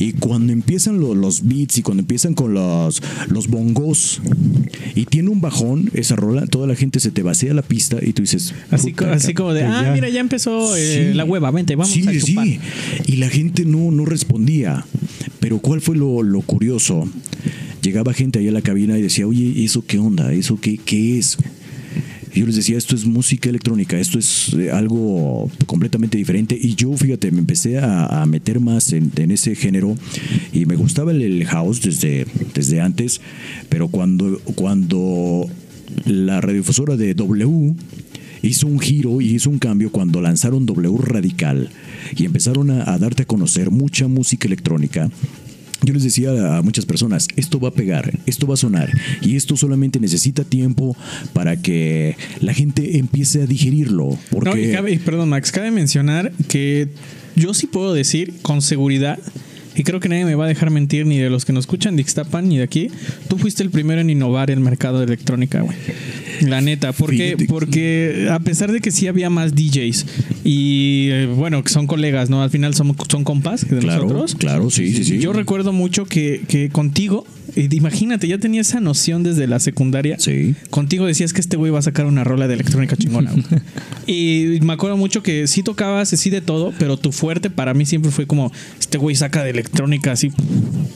Y 0.00 0.12
cuando 0.14 0.52
empiezan 0.52 0.98
lo- 1.00 1.14
los 1.14 1.46
beats 1.46 1.78
y 1.78 1.82
cuando 1.82 2.00
empiezan 2.00 2.34
con 2.34 2.52
los, 2.52 3.00
los 3.28 3.46
bongos 3.46 4.20
y 4.96 5.04
tiene 5.04 5.30
un 5.30 5.40
bajón 5.40 5.90
esa 5.94 6.16
rola, 6.16 6.46
toda 6.46 6.66
la 6.66 6.74
gente 6.74 6.98
se 6.98 7.12
te 7.12 7.22
vacía 7.22 7.54
la 7.54 7.62
pista 7.62 7.98
y 8.02 8.12
tú 8.12 8.22
dices... 8.22 8.54
Así, 8.72 8.92
co- 8.92 9.04
"Puta, 9.04 9.12
así 9.16 9.34
como 9.34 9.52
de, 9.54 9.62
ah, 9.62 9.82
ya- 9.84 9.92
mira, 9.92 10.08
ya 10.08 10.18
empezó 10.20 10.76
eh, 10.76 11.10
Sí. 11.10 11.14
la 11.16 11.24
hueva, 11.24 11.52
vente, 11.52 11.76
vamos 11.76 11.92
sí, 11.92 12.04
a 12.08 12.10
sí, 12.12 12.20
chupar. 12.32 12.48
Y 13.06 13.16
la 13.16 13.28
gente 13.28 13.64
no, 13.64 13.92
no 13.92 14.04
respondía. 14.04 14.84
Pero 15.38 15.60
¿cuál 15.60 15.80
fue 15.80 15.96
lo, 15.96 16.22
lo 16.24 16.40
curioso? 16.42 17.08
Llegaba 17.80 18.12
gente 18.12 18.40
ahí 18.40 18.48
a 18.48 18.52
la 18.52 18.62
cabina 18.62 18.98
y 18.98 19.02
decía, 19.02 19.28
oye, 19.28 19.64
¿eso 19.64 19.84
qué 19.86 19.98
onda? 19.98 20.32
¿Eso 20.32 20.58
qué, 20.60 20.76
qué 20.78 21.18
es? 21.18 21.38
Yo 22.38 22.46
les 22.46 22.54
decía, 22.54 22.78
esto 22.78 22.94
es 22.94 23.04
música 23.04 23.48
electrónica, 23.48 23.98
esto 23.98 24.16
es 24.16 24.54
eh, 24.54 24.70
algo 24.70 25.50
completamente 25.66 26.16
diferente. 26.16 26.56
Y 26.60 26.76
yo, 26.76 26.96
fíjate, 26.96 27.32
me 27.32 27.40
empecé 27.40 27.80
a, 27.80 28.24
meter 28.26 28.60
más 28.60 28.92
en, 28.92 29.10
ese 29.32 29.56
género 29.56 29.96
y 30.52 30.64
me 30.64 30.76
gustaba 30.76 31.10
el, 31.10 31.20
el 31.22 31.44
house 31.46 31.82
desde, 31.82 32.28
desde 32.54 32.80
antes, 32.80 33.20
pero 33.68 33.88
cuando, 33.88 34.40
cuando 34.54 35.50
la 36.04 36.40
radiodifusora 36.40 36.96
de 36.96 37.14
W 37.14 37.74
hizo 38.42 38.68
un 38.68 38.78
giro 38.78 39.20
y 39.20 39.34
hizo 39.34 39.50
un 39.50 39.58
cambio 39.58 39.90
cuando 39.90 40.20
lanzaron 40.20 40.64
W 40.64 40.96
Radical 40.96 41.70
y 42.16 42.24
empezaron 42.24 42.70
a, 42.70 42.92
a 42.92 42.98
darte 42.98 43.24
a 43.24 43.26
conocer 43.26 43.72
mucha 43.72 44.06
música 44.06 44.46
electrónica. 44.46 45.10
Yo 45.82 45.94
les 45.94 46.02
decía 46.02 46.56
a 46.58 46.62
muchas 46.62 46.86
personas, 46.86 47.28
esto 47.36 47.60
va 47.60 47.68
a 47.68 47.72
pegar, 47.72 48.18
esto 48.26 48.46
va 48.46 48.54
a 48.54 48.56
sonar 48.56 48.90
y 49.22 49.36
esto 49.36 49.56
solamente 49.56 50.00
necesita 50.00 50.42
tiempo 50.44 50.96
para 51.32 51.56
que 51.62 52.16
la 52.40 52.52
gente 52.52 52.98
empiece 52.98 53.42
a 53.42 53.46
digerirlo. 53.46 54.18
Porque 54.30 54.50
No, 54.50 54.56
y 54.56 54.72
cabe- 54.72 54.98
perdón, 54.98 55.28
Max, 55.28 55.52
cabe 55.52 55.70
mencionar 55.70 56.32
que 56.48 56.88
yo 57.36 57.54
sí 57.54 57.66
puedo 57.68 57.94
decir 57.94 58.34
con 58.42 58.60
seguridad, 58.62 59.18
y 59.76 59.84
creo 59.84 60.00
que 60.00 60.08
nadie 60.08 60.24
me 60.24 60.34
va 60.34 60.46
a 60.46 60.48
dejar 60.48 60.70
mentir, 60.70 61.06
ni 61.06 61.18
de 61.18 61.30
los 61.30 61.44
que 61.44 61.52
nos 61.52 61.62
escuchan 61.62 61.94
de 61.94 62.02
Ixtapan 62.02 62.48
ni 62.48 62.56
de 62.58 62.64
aquí, 62.64 62.90
tú 63.28 63.38
fuiste 63.38 63.62
el 63.62 63.70
primero 63.70 64.00
en 64.00 64.10
innovar 64.10 64.50
el 64.50 64.58
mercado 64.58 64.98
de 64.98 65.04
electrónica, 65.04 65.60
güey. 65.60 65.76
La 66.40 66.60
neta, 66.60 66.92
¿por 66.92 67.10
qué? 67.10 67.34
Fíjate. 67.36 67.44
Porque 67.46 68.26
a 68.30 68.40
pesar 68.40 68.72
de 68.72 68.80
que 68.80 68.90
sí 68.90 69.06
había 69.06 69.30
más 69.30 69.54
DJs 69.54 70.06
y 70.50 71.10
eh, 71.10 71.26
bueno, 71.26 71.62
que 71.62 71.68
son 71.68 71.86
colegas, 71.86 72.30
¿no? 72.30 72.42
Al 72.42 72.48
final 72.48 72.74
son, 72.74 72.96
son 73.10 73.22
compas 73.22 73.68
de 73.68 73.80
claro, 73.80 74.04
nosotros. 74.04 74.34
claro, 74.34 74.70
sí, 74.70 74.90
sí, 74.94 75.04
sí. 75.04 75.18
Yo 75.18 75.34
recuerdo 75.34 75.74
mucho 75.74 76.06
que, 76.06 76.40
que 76.48 76.70
contigo, 76.70 77.26
imagínate, 77.70 78.28
ya 78.28 78.38
tenía 78.38 78.60
esa 78.60 78.80
noción 78.80 79.22
desde 79.22 79.46
la 79.46 79.58
secundaria. 79.60 80.16
Sí. 80.18 80.54
Contigo 80.70 81.06
decías 81.06 81.32
que 81.32 81.40
este 81.40 81.56
güey 81.56 81.72
va 81.72 81.78
a 81.80 81.82
sacar 81.82 82.06
una 82.06 82.24
rola 82.24 82.46
de 82.48 82.54
electrónica 82.54 82.96
chingona. 82.96 83.32
y 84.06 84.58
me 84.62 84.72
acuerdo 84.72 84.96
mucho 84.96 85.22
que 85.22 85.46
sí 85.46 85.62
tocabas, 85.62 86.08
sí 86.10 86.30
de 86.30 86.40
todo, 86.40 86.72
pero 86.78 86.96
tu 86.96 87.12
fuerte 87.12 87.50
para 87.50 87.74
mí 87.74 87.86
siempre 87.86 88.10
fue 88.10 88.26
como, 88.26 88.52
este 88.78 88.98
güey 88.98 89.16
saca 89.16 89.42
de 89.44 89.50
electrónica 89.50 90.12
así 90.12 90.30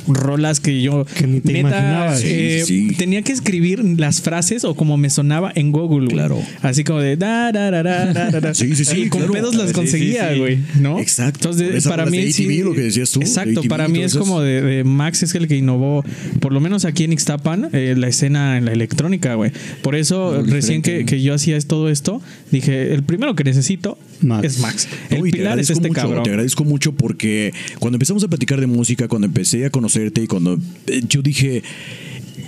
rolas 0.08 0.60
que 0.60 0.82
yo 0.82 1.04
Que 1.04 1.26
ni 1.26 1.40
te 1.40 1.58
imaginabas. 1.58 2.20
eh, 2.24 2.62
Sí, 2.66 2.88
sí. 2.90 2.96
tenía 2.96 3.22
que 3.22 3.32
escribir 3.32 3.82
las 3.98 4.20
frases 4.20 4.64
o 4.64 4.74
como 4.74 4.96
me 4.96 5.10
sonaba 5.10 5.52
en 5.54 5.72
Google. 5.72 6.08
Claro. 6.08 6.40
Así 6.62 6.84
como 6.84 7.00
de 7.00 7.16
da, 7.16 7.52
da, 7.52 7.70
da, 7.70 7.82
da, 7.82 8.30
da. 8.40 8.54
Sí, 8.54 8.74
sí, 8.76 8.84
sí, 8.84 9.02
Y 9.02 9.08
con 9.08 9.20
claro. 9.20 9.32
pedos 9.34 9.54
las 9.54 9.62
Sí, 9.68 9.68
sí, 9.68 9.74
conseguía, 9.74 10.32
sí. 10.32 10.38
güey, 10.38 10.58
¿no? 10.80 10.98
Exacto. 10.98 11.50
Entonces, 11.50 11.86
para 11.86 12.06
mí 12.06 12.18
de 12.18 12.32
sí- 12.32 12.44
ATV, 12.44 12.64
lo 12.64 12.74
que 12.74 12.80
decías 12.82 13.10
tú, 13.10 13.20
Exacto, 13.20 13.60
ATV, 13.60 13.68
para 13.68 13.88
mí 13.88 14.00
es 14.02 14.14
como 14.16 14.40
de, 14.40 14.60
de 14.62 14.84
Max 14.84 15.22
es 15.22 15.34
el 15.34 15.48
que 15.48 15.56
innovó, 15.56 16.04
por 16.40 16.51
lo 16.52 16.60
menos 16.60 16.84
aquí 16.84 17.04
en 17.04 17.12
Ixtapan, 17.12 17.70
eh, 17.72 17.94
la 17.96 18.08
escena 18.08 18.58
en 18.58 18.66
la 18.66 18.72
electrónica, 18.72 19.34
güey. 19.34 19.52
Por 19.82 19.94
eso, 19.94 20.42
recién 20.42 20.82
que, 20.82 21.04
que 21.04 21.22
yo 21.22 21.34
hacía 21.34 21.58
todo 21.60 21.88
esto, 21.88 22.20
dije, 22.50 22.92
el 22.92 23.02
primero 23.02 23.34
que 23.34 23.44
necesito 23.44 23.98
Max. 24.20 24.44
es 24.44 24.58
Max. 24.60 24.88
El 25.10 25.26
y 25.26 25.30
te 25.30 25.38
pilar 25.38 25.58
es 25.58 25.70
agradezco 25.70 25.72
este 25.72 25.88
mucho, 25.88 26.00
cabrón. 26.00 26.22
Te 26.22 26.30
agradezco 26.30 26.64
mucho 26.64 26.92
porque 26.92 27.52
cuando 27.78 27.96
empezamos 27.96 28.24
a 28.24 28.28
platicar 28.28 28.60
de 28.60 28.66
música, 28.66 29.08
cuando 29.08 29.26
empecé 29.26 29.64
a 29.66 29.70
conocerte 29.70 30.22
y 30.22 30.26
cuando 30.26 30.58
eh, 30.86 31.02
yo 31.08 31.22
dije, 31.22 31.62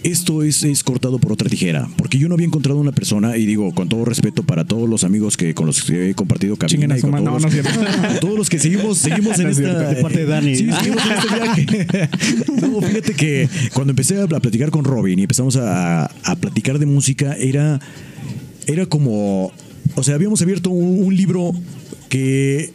esto 0.02 0.42
es, 0.42 0.62
es 0.62 0.82
cortado 0.84 1.18
por 1.18 1.32
otra 1.32 1.48
tijera, 1.48 1.88
porque 1.96 2.18
yo 2.18 2.28
no 2.28 2.34
había 2.34 2.46
encontrado 2.46 2.78
una 2.78 2.92
persona, 2.92 3.36
y 3.36 3.46
digo, 3.46 3.72
con 3.74 3.88
todo 3.88 4.04
respeto 4.04 4.42
para 4.42 4.64
todos 4.64 4.88
los 4.88 5.04
amigos 5.04 5.36
que 5.36 5.54
con 5.54 5.66
los 5.66 5.82
que 5.82 6.10
he 6.10 6.14
compartido 6.14 6.56
cabina 6.56 6.96
y 6.98 7.00
con 7.00 7.10
todos, 7.12 7.24
No, 7.24 7.38
no 7.38 7.48
los, 7.48 8.20
todos 8.20 8.38
los 8.38 8.50
que 8.50 8.58
seguimos, 8.58 8.98
seguimos 8.98 9.38
en 9.38 9.44
No 9.44 9.50
es 9.50 9.58
esta... 9.58 9.88
De 9.88 10.02
parte 10.02 10.18
de 10.18 10.26
Dani. 10.26 10.54
Sí, 10.54 10.70
seguimos 10.70 11.02
en 11.06 11.12
este 11.12 11.76
viaje. 11.76 12.08
No, 12.60 12.80
fíjate 12.80 13.14
que 13.14 13.48
cuando 13.72 13.92
empecé 13.92 14.20
a 14.20 14.26
platicar 14.26 14.70
con 14.70 14.84
Robin 14.84 15.18
y 15.18 15.22
empezamos 15.22 15.56
a, 15.56 16.04
a 16.04 16.36
platicar 16.36 16.78
de 16.78 16.86
música, 16.86 17.34
era, 17.36 17.80
era 18.66 18.86
como, 18.86 19.52
o 19.94 20.02
sea, 20.02 20.14
habíamos 20.14 20.40
abierto 20.42 20.70
un, 20.70 21.04
un 21.04 21.16
libro 21.16 21.52
que, 22.08 22.72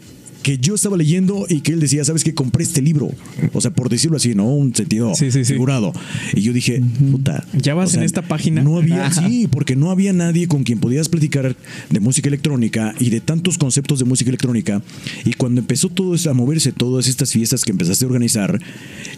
que 0.49 0.57
yo 0.57 0.73
estaba 0.73 0.97
leyendo 0.97 1.45
y 1.47 1.61
que 1.61 1.73
él 1.73 1.79
decía, 1.79 2.03
¿sabes 2.03 2.23
qué? 2.23 2.33
Compré 2.33 2.63
este 2.63 2.81
libro. 2.81 3.11
O 3.53 3.61
sea, 3.61 3.69
por 3.69 3.87
decirlo 3.87 4.17
así, 4.17 4.33
¿no? 4.33 4.45
Un 4.51 4.73
sentido 4.73 5.13
Sí, 5.13 5.29
sí, 5.29 5.45
sí. 5.45 5.53
figurado. 5.53 5.93
Y 6.33 6.41
yo 6.41 6.53
dije, 6.53 6.81
puta. 7.11 7.45
Ya 7.53 7.75
vas 7.75 7.89
o 7.89 7.91
sea, 7.91 7.99
en 7.99 8.05
esta 8.07 8.23
página. 8.23 8.63
No 8.63 8.77
había, 8.79 9.05
Ajá. 9.05 9.27
sí, 9.27 9.47
porque 9.47 9.75
no 9.75 9.91
había 9.91 10.11
nadie 10.11 10.47
con 10.47 10.63
quien 10.63 10.79
podías 10.79 11.07
platicar 11.07 11.55
de 11.91 11.99
música 11.99 12.29
electrónica 12.29 12.95
y 12.99 13.11
de 13.11 13.21
tantos 13.21 13.59
conceptos 13.59 13.99
de 13.99 14.05
música 14.05 14.31
electrónica. 14.31 14.81
Y 15.23 15.33
cuando 15.33 15.61
empezó 15.61 15.87
todo 15.87 16.15
esto 16.15 16.31
a 16.31 16.33
moverse, 16.33 16.71
todas 16.71 17.05
estas 17.07 17.31
fiestas 17.31 17.63
que 17.63 17.71
empezaste 17.71 18.05
a 18.05 18.07
organizar 18.07 18.59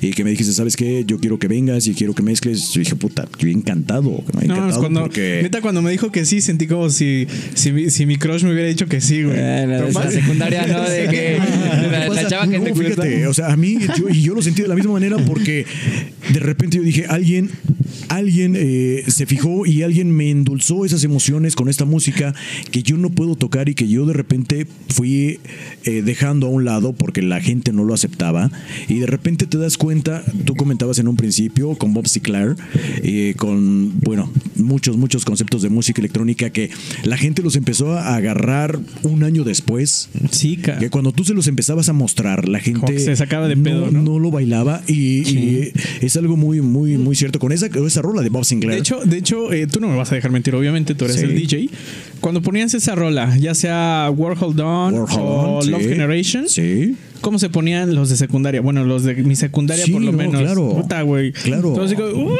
y 0.01 0.11
que 0.11 0.25
me 0.25 0.31
dijiste, 0.31 0.51
¿sabes 0.51 0.75
qué? 0.75 1.05
Yo 1.07 1.17
quiero 1.21 1.39
que 1.39 1.47
vengas 1.47 1.87
y 1.87 1.93
quiero 1.93 2.13
que 2.13 2.23
mezcles. 2.23 2.73
Yo 2.73 2.79
dije, 2.79 2.97
puta, 2.97 3.25
yo 3.39 3.47
encantado. 3.47 4.21
No, 4.33 4.41
encantado 4.41 4.69
es 4.69 4.77
cuando, 4.77 4.99
porque... 4.99 5.39
neta, 5.43 5.61
cuando 5.61 5.81
me 5.81 5.91
dijo 5.91 6.11
que 6.11 6.25
sí, 6.25 6.41
sentí 6.41 6.67
como 6.67 6.89
si, 6.89 7.25
si, 7.53 7.71
mi, 7.71 7.89
si 7.89 8.05
mi 8.05 8.17
crush 8.17 8.43
me 8.43 8.51
hubiera 8.51 8.67
dicho 8.67 8.87
que 8.87 8.99
sí, 8.99 9.23
güey. 9.23 9.37
Eh, 9.39 9.65
la, 9.65 9.89
la 9.89 10.11
secundaria, 10.11 10.67
¿no? 10.67 10.81
De 10.89 11.07
que 11.07 11.20
la, 11.91 11.99
la 11.99 12.07
pasa? 12.07 12.27
chava 12.27 12.47
que 12.47 12.57
No, 12.57 12.63
te 12.65 12.75
fíjate, 12.75 13.27
o 13.27 13.33
sea, 13.33 13.51
a 13.51 13.57
mí, 13.57 13.77
yo, 13.97 14.09
y 14.09 14.21
yo 14.21 14.33
lo 14.33 14.41
sentí 14.41 14.61
de 14.61 14.67
la 14.67 14.75
misma 14.75 14.93
manera 14.93 15.17
porque 15.17 15.65
de 16.33 16.39
repente 16.39 16.77
yo 16.77 16.83
dije, 16.83 17.05
alguien, 17.07 17.49
alguien 18.09 18.55
eh, 18.57 19.03
se 19.07 19.25
fijó 19.25 19.65
y 19.65 19.83
alguien 19.83 20.11
me 20.11 20.29
endulzó 20.29 20.85
esas 20.85 21.03
emociones 21.03 21.55
con 21.55 21.69
esta 21.69 21.85
música 21.85 22.33
que 22.71 22.83
yo 22.83 22.97
no 22.97 23.09
puedo 23.09 23.35
tocar 23.35 23.69
y 23.69 23.75
que 23.75 23.87
yo 23.87 24.05
de 24.05 24.13
repente 24.13 24.67
fui 24.89 25.39
eh, 25.83 26.01
dejando 26.03 26.47
a 26.47 26.49
un 26.49 26.65
lado 26.65 26.93
porque 26.93 27.21
la 27.21 27.41
gente 27.41 27.73
no 27.73 27.83
lo 27.83 27.93
aceptaba. 27.93 28.51
Y 28.87 28.99
de 28.99 29.05
repente 29.07 29.47
te 29.47 29.57
das 29.57 29.77
cuenta, 29.77 30.23
tú 30.45 30.55
comentabas 30.55 30.99
en 30.99 31.07
un 31.07 31.15
principio 31.15 31.75
con 31.75 31.93
Bob 31.93 32.07
Sinclair, 32.07 32.55
eh, 33.03 33.33
con, 33.37 33.99
bueno, 33.99 34.31
muchos, 34.55 34.97
muchos 34.97 35.25
conceptos 35.25 35.61
de 35.61 35.69
música 35.69 36.01
electrónica 36.01 36.49
que 36.49 36.69
la 37.03 37.17
gente 37.17 37.41
los 37.41 37.55
empezó 37.55 37.93
a 37.93 38.15
agarrar 38.15 38.79
un 39.03 39.23
año 39.23 39.43
después. 39.43 40.09
Sí, 40.31 40.57
Que 40.57 40.89
cuando 40.89 41.11
tú 41.11 41.23
se 41.23 41.33
los 41.33 41.47
empezabas 41.47 41.89
a 41.89 41.93
mostrar, 41.93 42.47
la 42.47 42.59
gente 42.59 42.99
se 42.99 43.15
sacaba 43.15 43.47
de 43.47 43.57
pedo, 43.57 43.91
¿no? 43.91 44.19
lo 44.19 44.31
bailaba 44.31 44.81
y, 44.87 45.27
y 45.27 45.71
es 46.01 46.15
algo 46.15 46.37
muy, 46.37 46.61
muy, 46.61 46.97
muy 46.97 47.15
cierto. 47.15 47.39
Con 47.39 47.51
esa, 47.51 47.69
esa 47.91 48.01
rola 48.01 48.21
de 48.21 48.29
Bob 48.29 48.43
Sinclair. 48.45 48.73
De 48.75 48.79
hecho, 48.79 48.99
de 49.05 49.17
hecho 49.17 49.51
eh, 49.53 49.67
tú 49.67 49.79
no 49.79 49.87
me 49.87 49.95
vas 49.95 50.11
a 50.11 50.15
dejar 50.15 50.31
mentir, 50.31 50.55
obviamente, 50.55 50.95
tú 50.95 51.05
eres 51.05 51.17
Sí. 51.17 51.23
el 51.25 51.35
DJ. 51.35 51.69
Cuando 52.19 52.41
ponías 52.41 52.73
esa 52.73 52.95
rola, 52.95 53.35
ya 53.37 53.53
sea 53.55 54.11
Warhol 54.15 54.55
Dawn 54.55 55.05
o. 55.09 55.59
Love 55.63 55.81
Generation, 55.83 56.47
Sí. 56.49 56.95
¿cómo 57.21 57.39
se 57.39 57.49
ponían 57.49 57.93
los 57.93 58.09
de 58.09 58.15
secundaria? 58.17 58.61
Bueno, 58.61 58.83
los 58.83 59.03
de 59.03 59.15
mi 59.15 59.35
secundaria 59.35 59.85
por 59.91 60.01
lo 60.01 60.11
no, 60.11 60.17
menos. 60.17 60.41
claro. 60.41 60.69
Puta, 60.69 61.01
güey. 61.03 61.31
Claro. 61.31 61.69
Entonces 61.69 61.97
digo, 61.97 62.09
"Uh". 62.11 62.35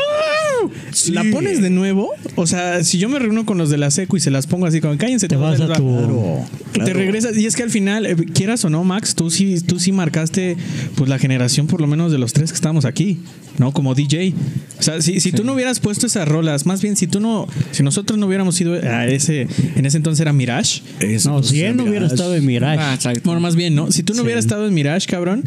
Sí. 0.92 1.12
¿La 1.12 1.24
pones 1.32 1.62
de 1.62 1.70
nuevo? 1.70 2.10
O 2.36 2.46
sea, 2.48 2.84
si 2.84 2.98
yo 2.98 3.10
me 3.10 3.20
reúno 3.20 3.46
con 3.46 3.58
los 3.58 3.70
de 3.70 3.78
la 3.78 3.92
secu 3.92 4.18
y 4.18 4.20
se 4.20 4.32
las 4.32 4.48
pongo 4.48 4.66
así 4.66 4.82
como, 4.82 4.98
cállense 4.98 5.28
Te 5.28 5.36
vas 5.36 5.56
a 5.60 5.64
les 5.64 5.70
va". 5.72 5.76
tu- 5.76 5.82
Claro, 5.98 6.46
claro. 6.74 6.86
Te 6.88 6.94
regresas 6.94 7.38
y 7.38 7.46
es 7.46 7.56
que 7.56 7.64
al 7.64 7.70
final, 7.70 8.06
eh, 8.06 8.16
quieras 8.34 8.64
o 8.66 8.70
no, 8.70 8.84
Max, 8.84 9.16
tú 9.16 9.30
sí, 9.32 9.60
tú 9.62 9.80
sí 9.80 9.92
marcaste 9.92 10.58
pues 10.96 11.10
la 11.10 11.20
generación 11.20 11.68
por 11.68 11.82
lo 11.82 11.88
menos 11.88 12.12
de 12.12 12.18
los 12.18 12.34
tres 12.34 12.52
que 12.52 12.56
estamos 12.56 12.86
aquí, 12.86 13.20
¿no? 13.58 13.72
Como 13.72 13.96
DJ. 13.96 14.34
O 14.80 14.84
sea, 14.84 15.02
si, 15.02 15.20
si 15.20 15.32
tú 15.32 15.44
no 15.44 15.54
hubieras 15.54 15.80
puesto 15.80 16.08
esas 16.08 16.28
rolas, 16.28 16.66
más 16.66 16.82
bien 16.82 16.96
si 16.96 17.08
tú 17.08 17.20
no, 17.20 17.48
si 17.72 17.84
nosotros 17.84 18.18
no 18.18 18.26
hubiéramos 18.28 18.60
ido 18.60 18.74
a 18.74 19.06
ese, 19.08 19.48
en 19.76 19.86
ese 19.86 19.98
entonces 19.98 20.20
era 20.22 20.34
Mirage. 20.34 20.82
Es- 21.00 21.26
No, 21.26 21.44
si 21.44 21.62
él 21.62 21.76
no 21.78 21.84
hubiera 21.84 22.08
estado 22.08 22.36
en 22.36 22.46
Mirage. 22.46 22.82
Ah. 22.82 22.98
Bueno, 23.24 23.40
más 23.42 23.56
bien, 23.56 23.76
¿no? 23.76 23.92
Si 23.92 24.04
tú 24.04 24.14
no 24.14 24.20
Sí. 24.20 24.24
hubieras 24.26 24.46
estado 24.46 24.68
en 24.68 24.74
Mirage, 24.74 25.08
cabrón, 25.08 25.44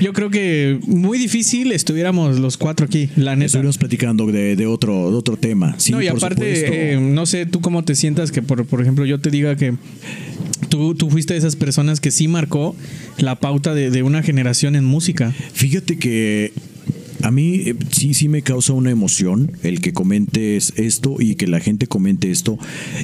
yo 0.00 0.12
creo 0.12 0.30
que 0.30 0.78
muy 0.86 1.18
difícil 1.18 1.72
estuviéramos 1.72 2.38
los 2.38 2.56
cuatro 2.56 2.86
aquí, 2.86 3.08
la 3.16 3.34
neta. 3.34 3.46
Estuvimos 3.46 3.78
platicando 3.78 4.26
de, 4.26 4.55
de 4.56 4.66
otro, 4.66 5.10
de 5.10 5.16
otro 5.16 5.36
tema. 5.36 5.74
Sí, 5.78 5.92
no, 5.92 6.02
y 6.02 6.08
por 6.08 6.16
aparte, 6.16 6.94
eh, 6.94 7.00
no 7.00 7.26
sé 7.26 7.46
tú 7.46 7.60
cómo 7.60 7.84
te 7.84 7.94
sientas 7.94 8.32
que, 8.32 8.42
por, 8.42 8.64
por 8.66 8.80
ejemplo, 8.80 9.04
yo 9.04 9.20
te 9.20 9.30
diga 9.30 9.56
que 9.56 9.74
tú, 10.68 10.94
tú 10.94 11.10
fuiste 11.10 11.34
de 11.34 11.38
esas 11.38 11.56
personas 11.56 12.00
que 12.00 12.10
sí 12.10 12.28
marcó 12.28 12.74
la 13.18 13.38
pauta 13.40 13.74
de, 13.74 13.90
de 13.90 14.02
una 14.02 14.22
generación 14.22 14.76
en 14.76 14.84
música. 14.84 15.32
Fíjate 15.52 15.98
que 15.98 16.52
a 17.22 17.30
mí 17.30 17.62
eh, 17.66 17.74
sí, 17.90 18.14
sí 18.14 18.28
me 18.28 18.42
causa 18.42 18.72
una 18.72 18.90
emoción 18.90 19.52
el 19.62 19.80
que 19.80 19.92
comentes 19.92 20.72
esto 20.76 21.16
y 21.18 21.34
que 21.34 21.46
la 21.46 21.60
gente 21.60 21.86
comente 21.86 22.30
esto. 22.30 22.58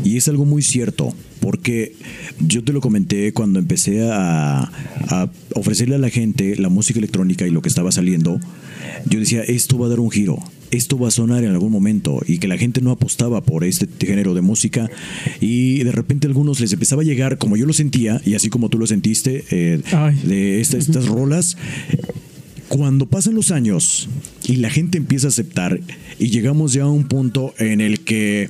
Y 0.04 0.16
es 0.16 0.28
algo 0.28 0.44
muy 0.44 0.62
cierto, 0.62 1.14
porque 1.40 1.94
yo 2.38 2.62
te 2.62 2.72
lo 2.72 2.80
comenté 2.80 3.32
cuando 3.32 3.58
empecé 3.58 4.08
a, 4.08 4.70
a 5.08 5.30
ofrecerle 5.54 5.96
a 5.96 5.98
la 5.98 6.10
gente 6.10 6.56
la 6.56 6.68
música 6.68 6.98
electrónica 6.98 7.46
y 7.46 7.50
lo 7.50 7.62
que 7.62 7.68
estaba 7.68 7.90
saliendo. 7.90 8.40
Yo 9.06 9.18
decía, 9.18 9.42
esto 9.42 9.78
va 9.78 9.86
a 9.86 9.90
dar 9.90 10.00
un 10.00 10.10
giro, 10.10 10.38
esto 10.72 10.98
va 10.98 11.08
a 11.08 11.10
sonar 11.12 11.44
en 11.44 11.50
algún 11.52 11.70
momento 11.70 12.20
y 12.26 12.38
que 12.38 12.48
la 12.48 12.58
gente 12.58 12.80
no 12.80 12.90
apostaba 12.90 13.42
por 13.42 13.62
este 13.62 13.86
género 14.04 14.34
de 14.34 14.40
música 14.40 14.90
y 15.40 15.84
de 15.84 15.92
repente 15.92 16.26
a 16.26 16.30
algunos 16.30 16.58
les 16.60 16.72
empezaba 16.72 17.02
a 17.02 17.04
llegar, 17.04 17.38
como 17.38 17.56
yo 17.56 17.64
lo 17.66 17.72
sentía 17.72 18.20
y 18.24 18.34
así 18.34 18.48
como 18.48 18.68
tú 18.68 18.78
lo 18.78 18.86
sentiste, 18.86 19.44
eh, 19.50 19.80
de 20.24 20.60
esta- 20.60 20.78
estas 20.78 21.06
rolas. 21.06 21.56
Cuando 22.68 23.04
pasan 23.06 23.34
los 23.34 23.50
años 23.50 24.08
y 24.48 24.56
la 24.56 24.70
gente 24.70 24.96
empieza 24.96 25.26
a 25.26 25.28
aceptar 25.28 25.78
y 26.18 26.28
llegamos 26.28 26.72
ya 26.72 26.82
a 26.84 26.88
un 26.90 27.04
punto 27.04 27.54
en 27.58 27.80
el 27.80 28.00
que 28.00 28.48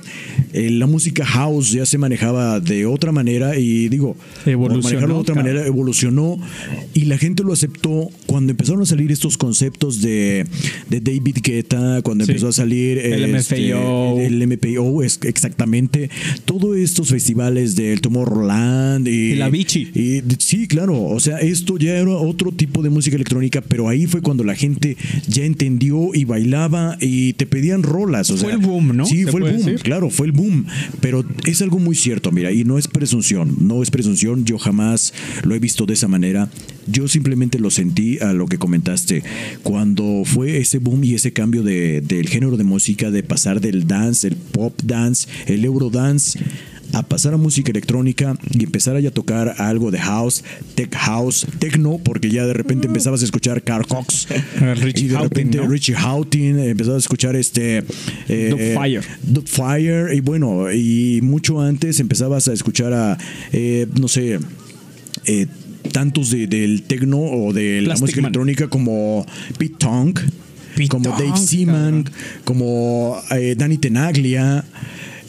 eh, 0.53 0.69
la 0.71 0.87
música 0.87 1.25
house 1.25 1.71
ya 1.71 1.85
se 1.85 1.97
manejaba 1.97 2.59
de 2.59 2.85
otra 2.85 3.11
manera 3.11 3.57
y 3.57 3.89
digo, 3.89 4.15
Evolucionó, 4.45 4.83
manejarlo 4.83 5.15
de 5.15 5.21
otra 5.21 5.33
claro. 5.35 5.47
manera 5.49 5.67
evolucionó 5.67 6.37
y 6.93 7.05
la 7.05 7.17
gente 7.17 7.43
lo 7.43 7.53
aceptó 7.53 8.09
cuando 8.25 8.51
empezaron 8.51 8.81
a 8.81 8.85
salir 8.85 9.11
estos 9.11 9.37
conceptos 9.37 10.01
de, 10.01 10.45
de 10.89 10.99
David 11.01 11.37
Guetta, 11.43 12.01
cuando 12.03 12.25
Sí. 12.25 12.31
empezó 12.31 12.47
a 12.47 12.53
salir 12.53 12.97
El 12.99 13.35
este, 13.35 13.73
MFAO. 13.73 14.19
el 14.19 14.47
MPO 14.47 15.03
es 15.03 15.19
exactamente 15.23 16.09
todos 16.45 16.77
estos 16.77 17.09
festivales 17.09 17.75
del 17.75 18.01
Tomorrowland 18.01 19.07
y, 19.07 19.31
Y 19.33 19.35
la 19.35 19.49
Vichy. 19.49 19.89
y 19.93 20.21
sí, 20.39 20.67
claro, 20.67 21.01
o 21.03 21.19
sea, 21.19 21.37
esto 21.39 21.77
ya 21.77 21.95
era 21.97 22.11
otro 22.11 22.51
tipo 22.51 22.81
de 22.83 22.89
música 22.89 23.15
electrónica, 23.15 23.61
pero 23.61 23.89
ahí 23.89 24.05
fue 24.07 24.21
cuando 24.21 24.43
la 24.43 24.55
gente 24.55 24.95
ya 25.27 25.43
entendió 25.45 26.13
y 26.13 26.23
bailaba 26.25 26.97
y 27.01 27.33
te 27.33 27.45
pedían 27.53 27.83
rolas. 27.83 28.31
O 28.31 28.37
Fue 28.37 28.47
sea, 28.47 28.55
el 28.55 28.65
boom, 28.65 28.97
¿no? 28.97 29.05
Sí, 29.05 29.25
¿Se 29.25 29.31
fue 29.31 29.41
el 29.41 29.51
boom, 29.53 29.65
decir? 29.65 29.79
claro, 29.83 30.09
fue 30.09 30.25
el 30.25 30.31
boom. 30.31 30.65
Pero 31.01 31.23
es 31.45 31.61
algo 31.61 31.77
muy 31.77 31.95
cierto, 31.95 32.31
mira, 32.31 32.51
y 32.51 32.63
no 32.63 32.79
es 32.79 32.87
presunción, 32.87 33.55
no 33.61 33.83
es 33.83 33.91
presunción, 33.91 34.43
yo 34.43 34.57
jamás 34.57 35.13
lo 35.43 35.53
he 35.53 35.59
visto 35.59 35.85
de 35.85 35.93
esa 35.93 36.07
manera. 36.07 36.49
Yo 36.87 37.07
simplemente 37.07 37.59
lo 37.59 37.69
sentí 37.69 38.17
a 38.19 38.33
lo 38.33 38.47
que 38.47 38.57
comentaste, 38.57 39.23
cuando 39.61 40.23
fue 40.25 40.57
ese 40.57 40.79
boom 40.79 41.03
y 41.03 41.13
ese 41.13 41.31
cambio 41.31 41.63
de- 41.63 42.01
del 42.01 42.27
género 42.27 42.57
de 42.57 42.63
música, 42.63 43.11
de 43.11 43.23
pasar 43.23 43.61
del 43.61 43.85
dance, 43.87 44.27
el 44.27 44.35
pop 44.35 44.73
dance, 44.83 45.27
el 45.45 45.63
eurodance 45.63 46.39
a 46.93 47.03
pasar 47.03 47.33
a 47.33 47.37
música 47.37 47.71
electrónica 47.71 48.35
y 48.51 48.63
empezar 48.63 48.95
a 48.95 48.99
ya 48.99 49.11
tocar 49.11 49.55
algo 49.57 49.91
de 49.91 49.97
house, 49.99 50.43
tech 50.75 50.93
house, 50.95 51.45
techno, 51.59 51.97
porque 52.03 52.29
ya 52.29 52.45
de 52.45 52.53
repente 52.53 52.87
empezabas 52.87 53.21
a 53.21 53.25
escuchar 53.25 53.63
Carl 53.63 53.85
Cox 53.87 54.27
Ah, 54.61 54.75
Richie 54.75 55.05
y 55.05 55.07
de 55.09 55.15
Houghton, 55.15 55.29
repente 55.29 55.57
¿no? 55.57 55.67
Richie 55.67 55.95
Houghton, 55.95 56.59
empezabas 56.59 56.97
a 56.97 57.05
escuchar 57.05 57.35
este 57.35 57.83
eh, 58.29 58.73
Fire. 58.75 59.03
Fire 59.45 60.13
y 60.13 60.19
bueno, 60.21 60.71
y 60.71 61.19
mucho 61.21 61.59
antes 61.61 61.99
empezabas 61.99 62.47
a 62.47 62.53
escuchar 62.53 62.93
a 62.93 63.17
eh, 63.51 63.87
no 63.99 64.07
sé 64.07 64.39
eh, 65.25 65.47
tantos 65.91 66.29
de- 66.31 66.47
del 66.47 66.83
techno 66.83 67.19
o 67.19 67.53
de 67.53 67.81
la 67.81 67.85
Plastic 67.87 68.01
música 68.01 68.21
Man. 68.21 68.25
electrónica 68.29 68.67
como 68.69 69.25
Pete 69.57 69.75
Tong, 69.79 70.17
como 70.89 71.09
Dave 71.09 71.37
Seaman, 71.37 72.05
como 72.45 73.17
eh, 73.31 73.55
Danny 73.57 73.77
Tenaglia 73.77 74.63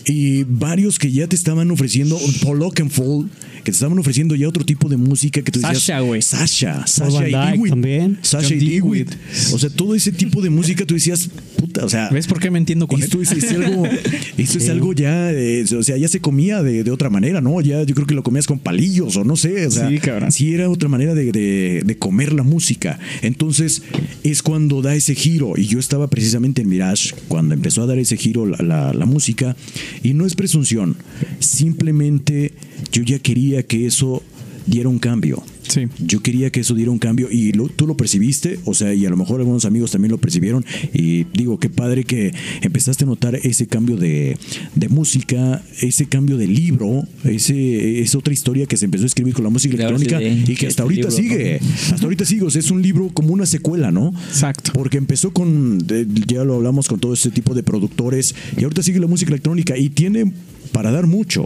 y 0.07 0.45
varios 0.45 0.99
que 0.99 1.11
ya 1.11 1.27
te 1.27 1.37
estaban 1.37 1.71
ofreciendo, 1.71 2.19
Paul 2.43 2.63
Oakenfold, 2.63 3.31
que 3.65 3.73
te 3.73 3.77
estaban 3.77 3.99
ofreciendo 3.99 4.35
ya 4.37 4.49
otro 4.49 4.65
tipo 4.65 4.89
de 4.89 4.97
música 4.97 5.43
que 5.43 5.51
tú 5.51 5.59
decías. 5.61 5.79
Sasha, 5.83 6.01
güey. 6.01 6.23
Sasha, 6.23 6.87
Sasha 6.87 7.29
y 7.29 7.33
Dewitt. 7.33 7.71
también. 7.71 8.19
Sasha 8.23 8.49
John 8.51 8.59
y 8.62 8.69
Dewitt. 8.79 9.09
Dewitt. 9.11 9.53
O 9.55 9.59
sea, 9.59 9.71
todo 9.71 9.95
ese 9.95 10.12
tipo 10.12 10.41
de 10.43 10.51
música 10.51 10.85
tú 10.87 10.95
decías, 10.95 11.29
puta, 11.57 11.85
o 11.85 11.89
sea. 11.89 12.09
¿Ves 12.11 12.27
por 12.27 12.39
qué 12.41 12.51
me 12.51 12.59
entiendo 12.59 12.87
con 12.87 13.03
Esto 13.03 13.17
él? 13.19 13.23
es, 13.25 13.33
es 13.33 13.51
algo, 13.53 13.85
esto 14.39 14.59
es 14.59 14.69
algo 14.69 14.93
ya, 14.93 15.33
eh, 15.33 15.65
o 15.77 15.83
sea, 15.83 15.97
ya 15.97 16.09
se 16.09 16.21
comía 16.21 16.62
de, 16.62 16.85
de 16.85 16.91
otra 16.91 17.11
manera, 17.11 17.41
¿no? 17.41 17.61
Ya 17.61 17.83
yo 17.83 17.95
creo 17.95 18.07
que 18.07 18.15
lo 18.15 18.23
comías 18.23 18.47
con 18.47 18.59
palillos 18.59 19.17
o 19.17 19.25
no 19.25 19.37
sé, 19.37 19.67
o 19.67 19.71
sea, 19.71 19.89
Sí, 19.89 19.99
cabrón. 19.99 20.31
sí 20.31 20.53
era 20.55 20.69
otra 20.71 20.89
manera 20.89 21.15
de, 21.15 21.33
de- 21.33 21.83
de 21.85 21.99
comer 21.99 22.33
la 22.33 22.43
música. 22.43 22.99
Entonces 23.23 23.83
es 24.23 24.43
cuando 24.43 24.83
da 24.83 24.95
ese 24.95 25.15
giro 25.15 25.55
y 25.57 25.67
yo 25.67 25.79
estaba 25.79 26.09
precisamente 26.09 26.62
en 26.62 26.69
Mirage 26.69 27.15
cuando 27.29 27.55
empezó 27.55 27.83
a 27.83 27.87
dar 27.87 27.99
ese 27.99 28.17
giro 28.17 28.45
la, 28.47 28.59
la- 28.59 28.93
la 28.93 29.07
música 29.07 29.57
y 30.03 30.12
no 30.12 30.27
es 30.27 30.35
presunción, 30.35 30.97
simplemente 31.39 32.53
yo 32.93 33.03
ya 33.03 33.19
quería 33.19 33.54
que 33.63 33.87
eso 33.87 34.23
diera 34.67 34.89
un 34.89 34.99
cambio. 34.99 35.43
Sí. 35.69 35.83
Yo 35.99 36.21
quería 36.21 36.51
que 36.51 36.61
eso 36.61 36.75
diera 36.75 36.91
un 36.91 36.99
cambio 36.99 37.29
y 37.31 37.53
lo- 37.53 37.69
tú 37.69 37.87
lo 37.87 37.97
percibiste, 37.97 38.59
o 38.65 38.75
sea, 38.75 38.93
y 38.95 39.05
a 39.07 39.11
lo 39.11 39.17
mejor 39.17 39.41
algunos 39.41 39.65
amigos 39.65 39.91
también 39.91 40.13
lo 40.13 40.19
percibieron. 40.19 40.65
Y 40.93 41.25
digo, 41.35 41.59
qué 41.59 41.69
padre 41.71 42.05
que 42.05 42.33
empezaste 42.63 43.05
a 43.05 43.07
notar 43.07 43.35
ese 43.37 43.67
cambio 43.67 43.97
de, 43.97 44.37
de 44.75 44.89
música, 44.89 45.63
ese 45.81 46.07
cambio 46.07 46.37
de 46.39 46.47
libro, 46.47 47.03
ese, 47.25 48.01
es 48.01 48.15
otra 48.15 48.33
historia 48.35 48.67
que 48.67 48.77
se 48.77 48.85
empezó 48.87 49.05
a 49.05 49.07
escribir 49.07 49.35
con 49.35 49.45
la 49.45 49.51
música 49.51 49.77
sí 49.77 49.83
electrónica 49.83 50.23
y 50.23 50.55
que 50.55 50.67
hasta 50.67 50.83
ahorita 50.83 51.09
libro, 51.09 51.17
sigue. 51.17 51.61
Hasta 51.93 52.03
ahorita 52.05 52.25
sigue, 52.27 52.43
o 52.45 52.51
sea, 52.51 52.61
es 52.61 52.71
un 52.71 52.83
libro 52.83 53.09
como 53.13 53.33
una 53.33 53.47
secuela, 53.47 53.91
¿no? 53.91 54.15
Exacto. 54.29 54.71
Porque 54.75 54.99
empezó 54.99 55.33
con, 55.33 55.79
ya 56.27 56.45
lo 56.45 56.55
hablamos 56.55 56.89
con 56.89 57.01
todo 57.01 57.15
este 57.15 57.31
tipo 57.31 57.55
de 57.55 57.63
productores 57.63 58.35
y 58.59 58.65
ahorita 58.65 58.83
sigue 58.83 59.01
la 59.01 59.07
música 59.07 59.31
electrónica 59.31 59.77
y 59.79 59.89
tiene 59.91 60.33
para 60.73 60.91
dar 60.91 61.07
mucho. 61.07 61.45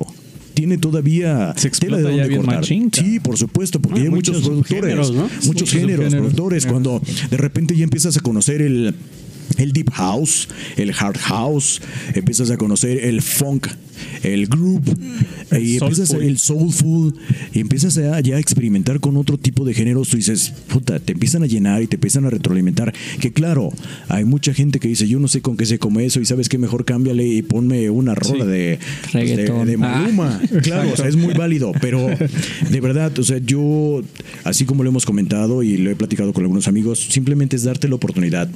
Tiene 0.58 0.76
todavía 0.76 1.54
Se 1.56 1.70
tela 1.70 1.98
de 1.98 2.02
dónde 2.02 2.36
cortar. 2.36 2.56
machín, 2.56 2.90
sí, 2.92 3.20
por 3.20 3.36
supuesto, 3.38 3.80
porque 3.80 4.00
Ah, 4.00 4.02
hay 4.02 4.08
muchos, 4.10 4.34
muchos 4.38 4.48
productores, 4.48 4.82
géneros, 4.82 5.12
¿no? 5.12 5.22
muchos, 5.22 5.46
Muchos 5.46 5.70
géneros, 5.70 5.94
subgéneros. 6.06 6.14
productores. 6.32 6.66
Cuando 6.66 7.02
de 7.30 7.36
repente 7.36 7.76
ya 7.76 7.84
empiezas 7.84 8.16
a 8.16 8.20
conocer 8.20 8.60
el 8.62 8.92
el 9.56 9.72
deep 9.72 9.90
house, 9.92 10.48
el 10.76 10.92
hard 10.96 11.18
house, 11.18 11.80
empiezas 12.14 12.50
a 12.50 12.56
conocer 12.56 13.04
el 13.04 13.22
funk, 13.22 13.66
el 14.22 14.46
groove, 14.46 14.94
El 15.50 15.64
y 15.66 15.76
empiezas 15.78 16.08
soulful. 16.08 16.26
el 16.28 16.38
soulful, 16.38 17.14
y 17.52 17.60
empiezas 17.60 17.98
a, 17.98 18.20
ya 18.20 18.36
a 18.36 18.38
experimentar 18.38 19.00
con 19.00 19.16
otro 19.16 19.38
tipo 19.38 19.64
de 19.64 19.74
géneros, 19.74 20.08
tú 20.08 20.16
dices, 20.16 20.52
puta, 20.68 21.00
te 21.00 21.12
empiezan 21.14 21.42
a 21.42 21.46
llenar 21.46 21.82
y 21.82 21.86
te 21.88 21.96
empiezan 21.96 22.24
a 22.24 22.30
retroalimentar. 22.30 22.92
Que 23.20 23.32
claro, 23.32 23.70
hay 24.08 24.24
mucha 24.24 24.54
gente 24.54 24.78
que 24.78 24.88
dice, 24.88 25.08
yo 25.08 25.18
no 25.18 25.26
sé 25.28 25.40
con 25.40 25.56
qué 25.56 25.66
se 25.66 25.78
come 25.78 26.04
eso, 26.04 26.20
y 26.20 26.26
sabes 26.26 26.48
que 26.48 26.58
mejor 26.58 26.84
cámbiale 26.84 27.26
y 27.26 27.42
ponme 27.42 27.90
una 27.90 28.14
rola 28.14 28.44
Sí. 28.44 28.50
de, 28.50 28.78
pues, 29.10 29.12
de, 29.12 29.20
Reggaetón. 29.36 29.66
de 29.66 29.76
Maluma. 29.76 30.40
Ah. 30.42 30.48
Claro, 30.62 30.92
o 30.92 30.96
sea, 30.96 31.08
es 31.08 31.16
muy 31.16 31.34
válido, 31.34 31.72
pero 31.80 32.06
de 32.70 32.80
verdad, 32.80 33.16
o 33.18 33.22
sea, 33.24 33.38
yo, 33.38 34.02
así 34.44 34.64
como 34.64 34.82
lo 34.84 34.90
hemos 34.90 35.06
comentado 35.06 35.62
y 35.62 35.76
lo 35.78 35.90
he 35.90 35.96
platicado 35.96 36.32
con 36.32 36.42
algunos 36.44 36.68
amigos, 36.68 36.98
simplemente 37.10 37.56
es 37.56 37.62
darte 37.64 37.88
la 37.88 37.94
oportunidad 37.94 38.48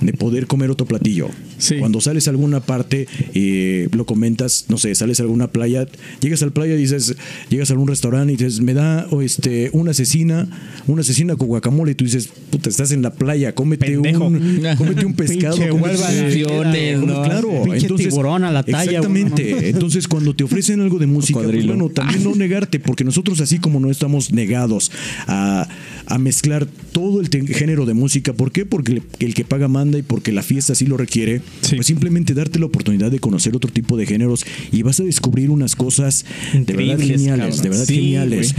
de 0.00 0.12
poder 0.12 0.46
comer 0.46 0.70
otro 0.70 0.86
platillo. 0.86 1.28
Sí. 1.58 1.76
Cuando 1.78 2.00
sales 2.00 2.26
a 2.28 2.30
alguna 2.30 2.60
parte 2.60 3.06
y 3.34 3.86
lo 3.96 4.04
comentas, 4.06 4.66
no 4.68 4.78
sé, 4.78 4.94
sales 4.94 5.20
a 5.20 5.22
alguna 5.22 5.48
playa, 5.48 5.86
llegas 6.20 6.42
al 6.42 6.52
playa 6.52 6.74
y 6.74 6.78
dices, 6.78 7.16
llegas 7.48 7.70
a 7.70 7.74
algún 7.74 7.88
restaurante 7.88 8.32
y 8.32 8.36
dices, 8.36 8.60
me 8.60 8.74
da 8.74 9.06
o 9.10 9.22
este, 9.22 9.70
una 9.72 9.92
asesina, 9.92 10.48
una 10.86 11.00
asesina 11.00 11.36
con 11.36 11.48
guacamole 11.48 11.92
y 11.92 11.94
tú 11.94 12.04
dices, 12.04 12.28
puta, 12.50 12.68
estás 12.68 12.92
en 12.92 13.02
la 13.02 13.12
playa, 13.12 13.54
cómete 13.54 13.86
Pendejo. 13.86 14.26
un, 14.26 14.62
cómete 14.78 15.06
un 15.06 15.14
pescado, 15.14 15.56
Pinche 15.56 16.96
¿no? 16.96 17.22
Claro, 17.22 17.62
Pinche 17.64 17.88
tiburón 17.88 18.44
a 18.44 18.52
la 18.52 18.62
talla, 18.62 18.82
Exactamente. 18.82 19.54
uno, 19.54 19.62
Entonces, 19.66 20.08
cuando 20.08 20.34
te 20.34 20.44
ofrecen 20.44 20.80
algo 20.80 20.98
de 20.98 21.06
música, 21.06 21.40
pues, 21.40 21.66
bueno, 21.66 21.88
también 21.88 22.24
no 22.24 22.34
negarte, 22.34 22.80
porque 22.80 23.04
nosotros, 23.04 23.40
así 23.40 23.58
como 23.58 23.80
no 23.80 23.90
estamos 23.90 24.32
negados 24.32 24.90
a, 25.26 25.68
a 26.06 26.18
mezclar 26.18 26.66
todo 26.92 27.20
el 27.20 27.28
género 27.28 27.84
de 27.86 27.94
música, 27.94 28.32
¿por 28.32 28.52
qué? 28.52 28.64
Porque 28.64 28.92
el, 28.92 29.02
el 29.18 29.34
que 29.34 29.44
paga 29.44 29.68
manda 29.68 29.98
y 29.98 30.02
porque 30.02 30.32
la 30.32 30.42
fiesta 30.42 30.72
así 30.72 30.86
lo 30.86 30.96
requiere, 30.96 31.40
Sí. 31.62 31.76
pues 31.76 31.86
simplemente 31.86 32.32
darte 32.34 32.58
la 32.58 32.66
oportunidad 32.66 33.10
de 33.10 33.18
conocer 33.18 33.54
otro 33.56 33.70
tipo 33.70 33.96
de 33.96 34.06
géneros 34.06 34.44
y 34.72 34.82
vas 34.82 35.00
a 35.00 35.04
descubrir 35.04 35.50
unas 35.50 35.74
cosas 35.76 36.24
de 36.52 36.72
verdad 36.74 36.98
geniales, 36.98 37.26
cabrón. 37.56 37.62
de 37.62 37.68
verdad 37.68 37.84
Sí, 37.84 37.94
geniales. 37.96 38.54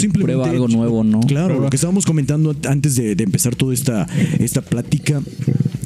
sí 0.00 0.06
de 0.08 0.18
prueba 0.20 0.48
algo 0.50 0.68
nuevo, 0.68 1.02
¿no? 1.04 1.20
Claro, 1.20 1.46
Prueba. 1.48 1.64
lo 1.64 1.70
que 1.70 1.76
estábamos 1.76 2.04
comentando 2.06 2.54
antes 2.68 2.96
de, 2.96 3.14
de 3.14 3.24
empezar 3.24 3.56
toda 3.56 3.72
esta, 3.74 4.06
esta 4.38 4.60
plática, 4.62 5.22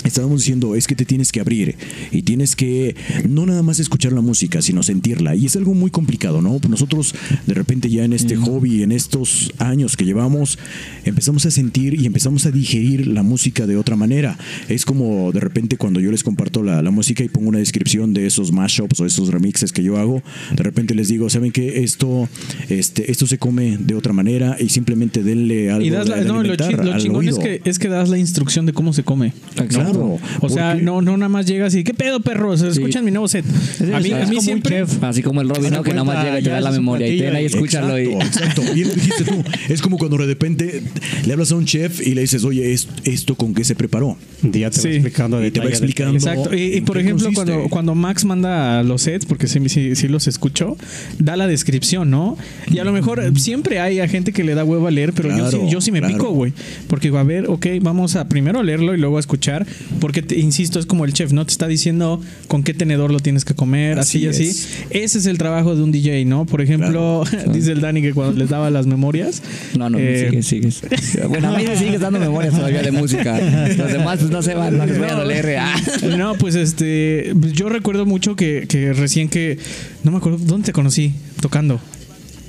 estábamos 0.07 0.41
diciendo 0.41 0.75
es 0.75 0.87
que 0.87 0.95
te 0.95 1.05
tienes 1.05 1.33
que 1.33 1.41
abrir 1.41 1.75
y 2.11 2.23
tienes 2.23 2.57
que 2.57 2.95
no 3.29 3.47
nada 3.47 3.63
más 3.63 3.81
escuchar 3.81 4.13
la 4.13 4.21
música, 4.21 4.63
sino 4.63 4.83
sentirla. 4.83 5.35
Y 5.35 5.47
es 5.47 5.57
algo 5.57 5.75
muy 5.75 5.91
complicado, 5.91 6.41
¿no? 6.43 6.59
Nosotros 6.69 7.15
de 7.47 7.55
repente 7.55 7.91
ya 7.91 8.05
en 8.05 8.13
este 8.13 8.37
hobby, 8.37 8.83
en 8.83 8.93
estos 8.93 9.53
años 9.59 9.97
que 9.97 10.05
llevamos, 10.05 10.59
empezamos 11.05 11.47
a 11.47 11.51
sentir 11.51 11.95
y 12.01 12.07
empezamos 12.07 12.47
a 12.47 12.51
digerir 12.51 13.07
la 13.07 13.23
música 13.23 13.67
de 13.67 13.77
otra 13.77 13.97
manera. 13.97 14.39
Es 14.69 14.85
como 14.85 15.33
de 15.33 15.41
repente 15.41 15.77
cuando 15.77 16.01
yo 16.01 16.11
les 16.11 16.23
comparto 16.23 16.63
la, 16.63 16.83
la 16.83 16.91
música 16.91 17.25
y 17.25 17.29
pongo 17.29 17.49
una 17.49 17.59
descripción 17.59 18.13
de 18.15 18.27
esos 18.27 18.53
mashups 18.53 19.01
o 19.01 19.07
esos 19.07 19.29
remixes 19.31 19.73
que 19.73 19.83
yo 19.83 19.97
hago, 19.99 20.23
de 20.55 20.63
repente 20.63 20.95
les 20.95 21.09
digo, 21.09 21.29
¿saben 21.31 21.53
qué? 21.53 21.83
Esto, 21.83 22.29
este, 22.69 23.11
esto 23.11 23.27
se 23.27 23.39
come 23.39 23.77
de 23.79 23.95
otra 23.95 24.13
manera 24.13 24.57
y 24.61 24.69
simplemente 24.69 25.23
denle 25.23 25.71
algo 25.71 25.85
Y 25.87 25.91
das 25.91 26.09
la- 26.09 26.17
de- 26.17 26.23
de 26.23 26.29
no, 26.29 26.35
lo, 26.35 26.41
alimentar 26.41 26.69
chi- 26.71 26.77
lo 26.85 26.93
al 26.93 27.01
chingón 27.03 27.29
es 27.29 27.35
oído. 27.39 27.45
que, 27.63 27.69
es 27.69 27.79
que 27.79 27.89
das 27.89 28.09
la 28.09 28.19
instrucción 28.19 28.67
de 28.67 28.73
cómo 28.73 28.93
se 28.93 29.03
come. 29.03 29.33
Claro. 29.69 29.96
O 30.41 30.49
sea, 30.49 30.75
no, 30.75 31.03
no 31.03 31.17
nada 31.17 31.29
más 31.29 31.47
llegas 31.47 31.75
y 31.75 31.85
¿qué 31.85 31.95
pedo, 31.95 32.21
perros? 32.21 32.63
Escuchan 32.63 33.05
mi 33.05 33.11
nuevo 33.11 33.29
set. 33.29 33.45
A 33.93 34.01
mí, 34.01 34.13
a 34.13 34.21
como 34.21 34.31
mí 34.31 34.41
siempre. 34.41 34.77
chef. 34.79 35.03
Así 35.03 35.23
como 35.23 35.41
el 35.41 35.49
Robin, 35.49 35.73
¿no? 35.73 35.83
Que 35.83 35.91
nada 35.91 36.05
más 36.05 36.25
llega 36.25 36.39
y 36.41 36.43
te 36.43 36.49
ya 36.49 36.55
da 36.55 36.61
la 36.61 36.71
memoria 36.73 37.07
y 37.09 37.19
ten 37.19 37.35
ahí, 37.35 37.45
y- 37.45 37.47
escúchalo 37.47 37.99
y. 38.01 38.07
Exacto, 38.15 38.63
exacto. 38.63 38.75
Bien 38.75 38.89
dijiste 38.95 39.25
tú. 39.25 39.43
Es 39.69 39.83
como 39.83 39.99
cuando 39.99 40.17
de 40.19 40.27
repente 40.27 40.83
le 41.27 41.33
hablas 41.33 41.53
a 41.53 41.57
un 41.57 41.65
chef 41.67 42.07
y 42.07 42.15
le 42.15 42.21
dices, 42.23 42.45
oye, 42.45 42.73
¿es- 42.73 42.89
¿esto 43.05 43.35
con 43.35 43.55
qué 43.55 43.65
se 43.65 43.75
preparó? 43.75 44.17
Ya 44.43 44.71
te 44.71 44.81
Sí. 44.81 44.89
va 44.89 44.95
explicando 44.95 45.45
Y 45.45 45.51
te 45.51 45.61
va. 45.61 45.67
Exacto. 45.67 46.55
Y, 46.55 46.61
y 46.75 46.77
¿En 46.79 46.85
por 46.85 46.99
ejemplo, 46.99 47.25
consiste? 47.27 47.53
cuando, 47.53 47.69
cuando 47.69 47.95
Max 47.95 48.25
manda 48.25 48.83
los 48.83 49.03
sets, 49.03 49.27
porque 49.27 49.47
sí, 49.49 49.61
sí, 49.69 49.95
sí 49.97 50.09
los 50.09 50.27
escucho, 50.27 50.77
da 51.19 51.37
la 51.37 51.47
descripción, 51.47 52.11
¿no? 52.11 52.37
Y 52.71 52.79
a 52.79 52.85
lo 52.85 52.93
mejor 52.93 53.23
siempre 53.39 53.81
hay 53.81 54.01
a 54.01 54.09
gente 54.09 54.33
que 54.33 54.45
le 54.45 54.55
da 54.55 54.65
huevo 54.65 54.87
a 54.87 54.91
leer, 54.91 55.13
pero 55.13 55.37
yo, 55.37 55.51
sí, 55.51 55.59
yo 55.69 55.81
sí 55.81 55.91
me 55.93 56.01
claro. 56.01 56.15
pico, 56.15 56.31
güey. 56.33 56.53
Porque 56.89 57.09
digo, 57.09 57.19
a 57.19 57.25
ver, 57.25 57.47
ok, 57.49 57.67
vamos 57.81 58.17
a 58.17 58.29
primero 58.29 58.61
a 58.61 58.63
leerlo 58.63 58.95
y 58.95 58.99
luego 58.99 59.17
a 59.17 59.21
escuchar 59.21 59.67
Porque, 60.01 60.22
te- 60.22 60.39
insisto, 60.39 60.78
es 60.78 60.87
como 60.87 61.05
el 61.05 61.12
chef, 61.12 61.32
¿no? 61.32 61.45
Te 61.47 61.53
está 61.53 61.66
diciendo 61.68 62.20
con 62.49 62.62
qué 62.62 62.74
tenedor 62.74 63.12
lo 63.12 63.20
tienes 63.20 63.45
que 63.45 63.55
comer, 63.55 63.99
así, 63.99 64.18
y 64.18 64.26
Así 64.26 64.49
así. 64.49 64.51
es. 64.51 64.68
Ese 64.91 65.18
es 65.18 65.26
el 65.26 65.39
trabajo 65.39 65.74
de 65.76 65.82
un 65.82 65.93
DJ, 65.93 66.24
¿no? 66.24 66.45
Por 66.47 66.61
ejemplo, 66.61 67.24
dice 67.53 67.72
el 67.72 67.80
Dani 67.80 68.03
que 68.03 68.12
cuando 68.12 68.37
les 68.39 68.49
daba 68.51 68.70
las 68.70 68.87
memorias. 68.87 69.43
No, 69.78 69.89
no, 69.89 69.99
eh, 69.99 70.26
sigue, 70.43 70.43
sigues. 70.43 70.82
Bueno, 71.28 71.55
a 71.55 71.59
mí 71.59 71.64
me 71.66 71.76
sigues 71.76 72.01
dando 72.01 72.18
memorias 72.18 72.55
todavía 72.55 72.82
de 72.82 72.93
música. 72.93 73.39
Los 73.76 73.93
demás, 73.93 74.18
pues 74.18 74.30
no 74.30 74.43
se 74.43 74.55
van, 74.55 74.76
no 74.76 74.87
les 74.87 74.99
voy 74.99 75.09
a 75.09 75.14
doler. 75.14 75.57
Ah. 75.59 75.74
No, 76.16 76.34
pues 76.37 76.55
este, 76.55 77.32
pues, 77.41 77.53
yo 77.53 77.68
recuerdo 77.68 78.07
mucho 78.07 78.37
que, 78.37 78.66
que 78.68 78.93
recién 78.93 79.28
que, 79.28 79.59
no 80.03 80.11
me 80.11 80.18
acuerdo, 80.18 80.39
¿dónde 80.39 80.66
te 80.66 80.72
conocí? 80.72 81.12
Tocando. 81.41 81.80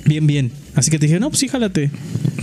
Bien, 0.06 0.26
bien. 0.26 0.50
Así 0.74 0.90
que 0.90 0.98
te 0.98 1.06
dije, 1.06 1.20
no, 1.20 1.28
pues 1.28 1.40
sí, 1.40 1.48
jálate. 1.48 1.90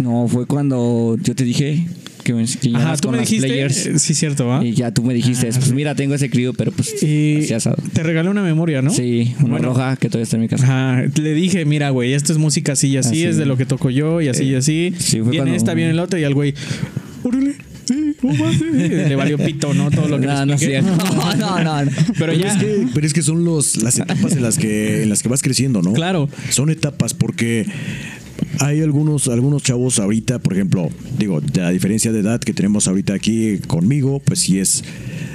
No, 0.01 0.27
fue 0.27 0.45
cuando 0.45 1.17
yo 1.21 1.35
te 1.35 1.43
dije 1.43 1.87
que 2.26 2.76
Ajá, 2.76 2.97
tú 2.97 3.03
con 3.07 3.11
me 3.11 3.17
las 3.19 3.30
dijiste, 3.30 3.47
players. 3.47 3.86
eh, 3.86 3.99
sí, 3.99 4.13
cierto, 4.13 4.47
¿va? 4.47 4.65
Y 4.65 4.73
ya 4.73 4.91
tú 4.91 5.03
me 5.03 5.13
dijiste, 5.13 5.47
pues 5.47 5.71
mira, 5.71 5.95
tengo 5.95 6.15
ese 6.15 6.30
crío, 6.30 6.53
pero 6.53 6.71
pues 6.71 7.01
Y 7.03 7.53
asado. 7.53 7.78
te 7.93 8.03
regalé 8.03 8.30
una 8.30 8.43
memoria, 8.43 8.82
¿no? 8.82 8.89
Sí, 8.91 9.34
una 9.39 9.49
Bueno. 9.51 9.67
roja 9.69 9.95
que 9.95 10.09
todavía 10.09 10.23
está 10.23 10.36
en 10.36 10.41
mi 10.41 10.47
casa. 10.49 10.65
Ajá, 10.65 11.03
le 11.21 11.34
dije, 11.34 11.63
mira, 11.65 11.89
güey, 11.91 12.13
esto 12.13 12.34
es 12.34 12.38
música 12.39 12.73
así 12.73 12.89
y 12.89 12.97
así, 12.97 13.09
Así. 13.09 13.23
es 13.26 13.38
de 13.38 13.45
lo 13.45 13.55
que 13.57 13.65
toco 13.65 13.89
yo 13.89 14.19
y 14.21 14.28
así 14.28 14.43
y 14.45 14.55
así. 14.55 14.93
sí, 14.97 15.19
fue 15.21 15.32
viene 15.32 15.38
cuando- 15.38 15.55
esta, 15.55 15.73
viene 15.73 15.91
el 15.91 15.99
otro 15.99 16.19
y 16.19 16.23
al 16.23 16.34
güey, 16.34 16.53
órale, 17.23 17.55
sí, 17.86 18.15
¿cómo 18.19 18.43
va? 18.43 18.51
Sí". 18.51 18.59
Le 18.71 19.15
valió 19.15 19.38
pito, 19.38 19.73
¿no? 19.73 19.91
Todo 19.91 20.07
lo 20.07 20.19
que 20.19 20.26
No, 20.28 20.45
no. 20.45 20.55
No, 21.36 21.63
no, 21.63 21.84
no. 21.86 21.91
Pero 21.91 22.13
Pero 22.17 22.34
ya, 22.34 22.47
es 22.53 22.57
que, 22.57 22.88
pero 22.93 23.05
es 23.07 23.13
que 23.13 23.21
son 23.21 23.45
los, 23.45 23.78
las 23.84 23.97
etapas 23.99 24.32
en 24.34 24.41
las 24.41 24.57
que 24.57 25.03
en 25.03 25.09
las 25.09 25.21
que 25.21 25.30
vas 25.30 25.41
creciendo, 25.41 25.82
¿no? 25.82 25.93
Claro. 25.93 26.28
Son 26.49 26.69
etapas 26.69 27.13
porque 27.13 27.65
hay 28.60 28.82
algunos 28.82 29.28
algunos 29.28 29.64
chavos 29.64 29.99
ahorita, 29.99 30.39
por 30.39 30.53
ejemplo, 30.53 30.89
digo, 31.18 31.41
la 31.56 31.70
diferencia 31.72 32.12
de 32.12 32.20
edad 32.20 32.39
que 32.39 32.53
tenemos 32.53 32.88
ahorita 32.88 33.14
aquí 33.14 33.60
conmigo, 33.68 34.20
pues 34.24 34.39
sí 34.39 34.60
es 34.60 34.84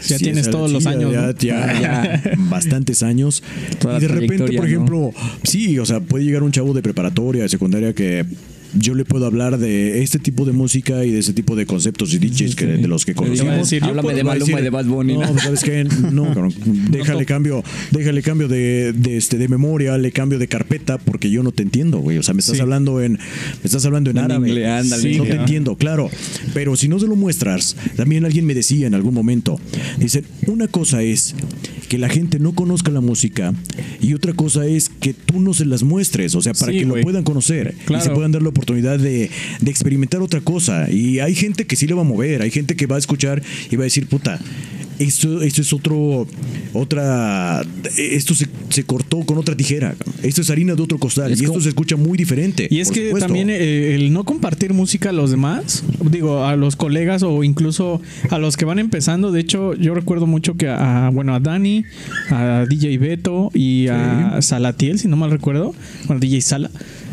Ya 0.07 0.19
sí 0.19 0.25
tienes 0.25 0.47
es- 0.47 0.51
todos 0.51 0.69
sí, 0.71 0.75
los 0.75 0.87
años, 0.87 1.13
ya, 1.13 1.23
¿no? 1.27 1.33
ya- 1.39 1.81
ya 1.81 2.33
bastantes 2.39 3.03
años. 3.03 3.43
Toda 3.79 3.99
y 3.99 4.01
de 4.01 4.09
repente, 4.09 4.53
por 4.53 4.67
ejemplo, 4.67 5.13
sí, 5.43 5.79
o 5.79 5.87
sea, 5.87 6.01
puede 6.01 6.25
llegar 6.25 6.43
un 6.43 6.53
chavo 6.53 6.73
de 6.75 6.83
preparatoria, 6.83 7.43
de 7.43 7.49
secundaria 7.49 7.93
que 7.95 8.25
yo 8.75 8.95
le 8.95 9.05
puedo 9.05 9.27
hablar 9.27 9.59
de 9.59 10.03
este 10.03 10.19
tipo 10.19 10.45
de 10.45 10.53
música 10.53 11.05
y 11.05 11.11
de 11.11 11.19
ese 11.19 11.33
tipo 11.33 11.57
de 11.57 11.67
conceptos 11.67 12.13
y 12.15 12.19
DJs 12.19 12.55
que, 12.55 12.67
de 12.67 12.89
los 12.89 13.05
que 13.05 13.15
conocemos. 13.15 13.57
decir, 13.59 13.83
háblame 13.85 14.15
de 14.15 14.25
Maluma 14.25 14.37
y 14.47 14.51
decir, 14.51 14.63
de 14.65 14.71
Bad 14.71 14.85
Bunny. 14.87 15.15
No, 15.15 15.21
¿no? 15.23 15.33
pues, 15.33 15.43
¿sabes 15.45 15.63
qué? 15.65 15.87
No, 16.13 16.25
cabrón, 16.35 16.53
déjale 16.91 17.25
cambio, 17.27 17.63
déjale 17.91 18.23
cambio 18.23 18.49
de, 18.49 18.93
de, 18.93 19.17
este, 19.17 19.39
de 19.39 19.49
memoria, 19.49 19.97
le 19.99 20.13
cambio 20.13 20.39
de 20.39 20.49
carpeta, 20.49 20.99
porque 20.99 21.31
yo 21.31 21.43
no 21.43 21.53
te 21.53 21.63
entiendo, 21.63 21.99
güey. 21.99 22.19
O 22.19 22.23
sea, 22.23 22.35
me 22.35 22.41
estás 22.41 22.57
Sí. 22.57 22.63
hablando 22.63 23.01
en, 23.01 23.13
me 23.13 23.19
estás 23.65 23.85
hablando 23.87 24.11
en 24.11 24.19
árabe. 24.19 24.67
ándale. 24.67 25.03
Sí, 25.03 25.17
no 25.19 25.25
te 25.25 25.35
entiendo, 25.35 25.77
claro. 25.77 26.11
Pero 26.55 26.77
si 26.77 26.89
no 26.89 26.99
se 26.99 27.07
lo 27.07 27.17
muestras, 27.17 27.77
también 27.97 28.25
alguien 28.25 28.45
me 28.47 28.55
decía 28.55 28.87
en 28.87 28.95
algún 28.95 29.15
momento, 29.15 29.59
dice, 29.99 30.25
una 30.47 30.67
cosa 30.69 31.03
es 31.03 31.35
que 31.89 31.99
la 31.99 32.09
gente 32.09 32.39
no 32.39 32.53
conozca 32.55 32.91
la 32.93 33.01
música 33.01 33.53
y 34.01 34.15
otra 34.15 34.33
cosa 34.33 34.67
es 34.67 34.89
que 34.89 35.13
tú 35.15 35.41
no 35.41 35.55
se 35.55 35.65
las 35.65 35.83
muestres, 35.83 36.35
o 36.35 36.41
sea, 36.43 36.53
para 36.55 36.71
Sí, 36.73 36.79
que 36.81 36.85
lo 36.87 37.01
puedan 37.01 37.25
conocer 37.25 37.75
y 37.83 37.85
Claro. 37.87 38.05
se 38.05 38.11
puedan 38.11 38.31
dar 38.33 38.43
la 38.43 38.49
oportunidad 38.51 38.60
de, 38.65 39.31
de 39.61 39.71
experimentar 39.71 40.23
otra 40.23 40.41
cosa. 40.41 40.91
Y 40.91 41.21
hay 41.21 41.35
gente 41.35 41.67
que 41.67 41.77
sí 41.77 41.87
le 41.87 41.95
va 41.95 42.03
a 42.03 42.05
mover, 42.05 42.43
hay 42.43 42.51
gente 42.51 42.77
que 42.77 42.87
va 42.87 42.97
a 42.97 42.99
escuchar 42.99 43.43
y 43.71 43.77
va 43.77 43.83
a 43.83 43.85
decir, 43.85 44.07
puta, 44.07 44.41
esto, 45.01 45.41
esto 45.43 45.63
es 45.63 45.73
otro, 45.73 46.27
otra, 46.75 47.63
esto 47.97 48.35
se, 48.35 48.47
se 48.69 48.85
cortó 48.85 49.21
con 49.21 49.39
otra 49.39 49.57
tijera, 49.57 49.95
esto 50.23 50.43
es 50.43 50.51
harina 50.51 50.75
de 50.75 50.83
otro 50.83 50.99
costal 50.99 51.33
Es 51.33 51.41
y 51.41 51.45
esto 51.45 51.61
se 51.61 51.71
escucha 51.71 51.97
muy 51.97 52.19
diferente. 52.19 52.69
Y 52.71 52.81
es 52.81 52.91
que 52.91 53.07
supuesto. 53.07 53.27
también 53.27 53.49
eh, 53.49 53.95
el 53.95 54.13
no 54.13 54.25
compartir 54.25 54.75
música 54.75 55.09
a 55.09 55.13
los 55.13 55.31
demás, 55.31 55.85
digo, 56.11 56.45
a 56.45 56.55
los 56.57 56.77
colegas 56.77 57.23
o 57.23 57.43
incluso 57.45 58.03
a 58.29 58.39
los 58.39 58.59
que 58.59 58.67
van 58.67 58.79
empezando. 58.79 59.33
De 59.33 59.41
hecho, 59.41 59.75
yo 59.75 59.95
recuerdo 59.95 60.27
mucho 60.27 60.57
que 60.57 60.69
a, 60.69 61.11
bueno, 61.13 61.35
a 61.35 61.41
Dani, 61.41 61.85
a 62.31 62.67
DJ 62.69 62.99
Beto 62.99 63.51
y 63.55 63.89
a 63.89 64.43
Salatiel, 64.43 64.99
si 64.99 65.09
no 65.09 65.17
mal 65.17 65.31
recuerdo, 65.31 65.75
bueno, 66.07 66.21
DJ 66.21 66.43
Sala. 66.43 66.71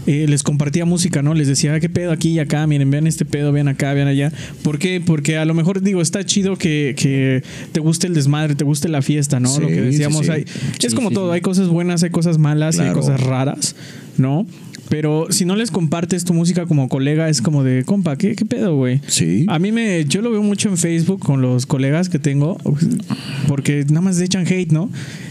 Eh, 0.08 0.26
les 0.28 0.42
compartía 0.42 0.86
música, 0.86 1.22
¿no? 1.22 1.34
Les 1.34 1.48
decía, 1.48 1.74
"Ah, 1.74 1.80
¿qué 1.80 1.90
pedo 1.90 2.12
aquí 2.12 2.30
y 2.30 2.40
acá? 2.40 2.66
Miren, 2.66 2.90
vean 2.90 3.08
este 3.08 3.26
pedo, 3.26 3.52
vean 3.52 3.68
acá, 3.68 3.94
vean 3.94 4.08
allá. 4.08 4.32
¿Por 4.64 4.80
qué? 4.80 5.02
Porque 5.06 5.38
a 5.38 5.46
lo 5.46 5.54
mejor, 5.54 5.82
digo, 5.82 6.02
está 6.02 6.26
chido 6.26 6.58
que, 6.58 6.96
que 6.98 7.44
te 7.72 7.80
guste 7.80 8.08
el 8.08 8.14
desmadre, 8.14 8.56
te 8.56 8.64
guste 8.64 8.90
la 8.90 9.02
fiesta, 9.02 9.40
¿no? 9.40 9.50
Sí, 9.50 9.62
lo 9.62 9.68
que 9.68 9.82
decíamos 9.82 10.22
sí, 10.22 10.26
sí. 10.26 10.32
ahí. 10.32 10.46
es 10.82 10.96
como 10.96 11.12
todo, 11.12 11.32
hay 11.32 11.42
cosas 11.42 11.68
buenas, 11.68 12.04
hay 12.04 12.10
cosas 12.10 12.38
malas, 12.38 12.78
y 12.78 12.82
hay 12.82 12.94
cosas 12.94 13.22
raras, 13.22 13.76
¿no? 14.18 14.48
Pero 14.90 15.28
si 15.30 15.46
no 15.46 15.56
les 15.56 15.72
compartes 15.72 16.24
tu 16.24 16.34
música 16.34 16.66
como 16.66 16.88
colega, 16.88 17.30
es 17.30 17.42
como 17.42 17.64
de, 17.64 17.84
compa, 17.84 18.18
¿qué, 18.18 18.36
qué 18.36 18.46
pedo, 18.46 18.76
güey? 18.76 19.02
Sí. 19.08 19.46
A 19.48 19.60
mí 19.60 19.72
me, 19.72 20.06
yo 20.06 20.22
lo 20.22 20.32
veo 20.32 20.44
mucho 20.44 20.70
en 20.70 20.78
Facebook 20.78 21.20
con 21.20 21.42
los 21.42 21.66
colegas 21.66 22.10
que 22.10 22.20
tengo, 22.20 22.58
porque 23.48 23.86
nada 23.86 24.02
más 24.02 24.20
echan 24.20 24.46
hate, 24.48 24.72
¿no? 24.72 24.90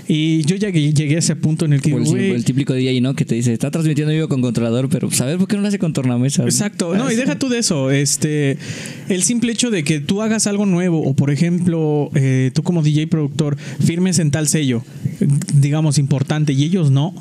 Y 0.09 0.45
yo 0.45 0.57
ya 0.57 0.71
que 0.71 0.93
llegué 0.93 1.17
a 1.17 1.19
ese 1.19 1.35
punto 1.35 1.65
en 1.65 1.73
el 1.73 1.83
que, 1.83 1.91
Como 1.91 2.17
el, 2.17 2.23
el 2.23 2.45
típico 2.45 2.75
DJ, 2.75 3.01
¿no? 3.01 3.15
Que 3.15 3.25
te 3.25 3.35
dice, 3.35 3.53
está 3.53 3.71
transmitiendo 3.71 4.13
vivo 4.13 4.29
con 4.29 4.41
controlador, 4.41 4.89
pero 4.89 5.11
¿sabes 5.11 5.37
por 5.37 5.49
qué 5.49 5.57
no 5.57 5.63
lo 5.63 5.69
hace 5.69 5.79
con 5.79 5.93
tornamesa? 5.93 6.45
Exacto, 6.45 6.95
no, 6.95 7.11
y 7.11 7.17
deja 7.17 7.39
tú 7.39 7.49
de 7.49 7.59
eso, 7.59 7.91
este, 7.91 8.59
el 9.09 9.23
simple 9.23 9.53
hecho 9.53 9.71
de 9.71 9.85
que 9.85 10.01
tú 10.01 10.23
hagas 10.23 10.47
algo 10.47 10.67
nuevo, 10.67 11.03
o 11.03 11.15
por 11.15 11.31
ejemplo, 11.31 12.11
eh, 12.15 12.51
tú 12.55 12.63
como 12.63 12.83
DJ 12.83 13.07
productor 13.09 13.57
firmes 13.57 14.19
en 14.19 14.31
tal 14.31 14.49
sello, 14.49 14.83
digamos, 15.55 15.99
importante, 15.99 16.53
y 16.53 16.63
ellos 16.63 16.91
no, 16.91 17.15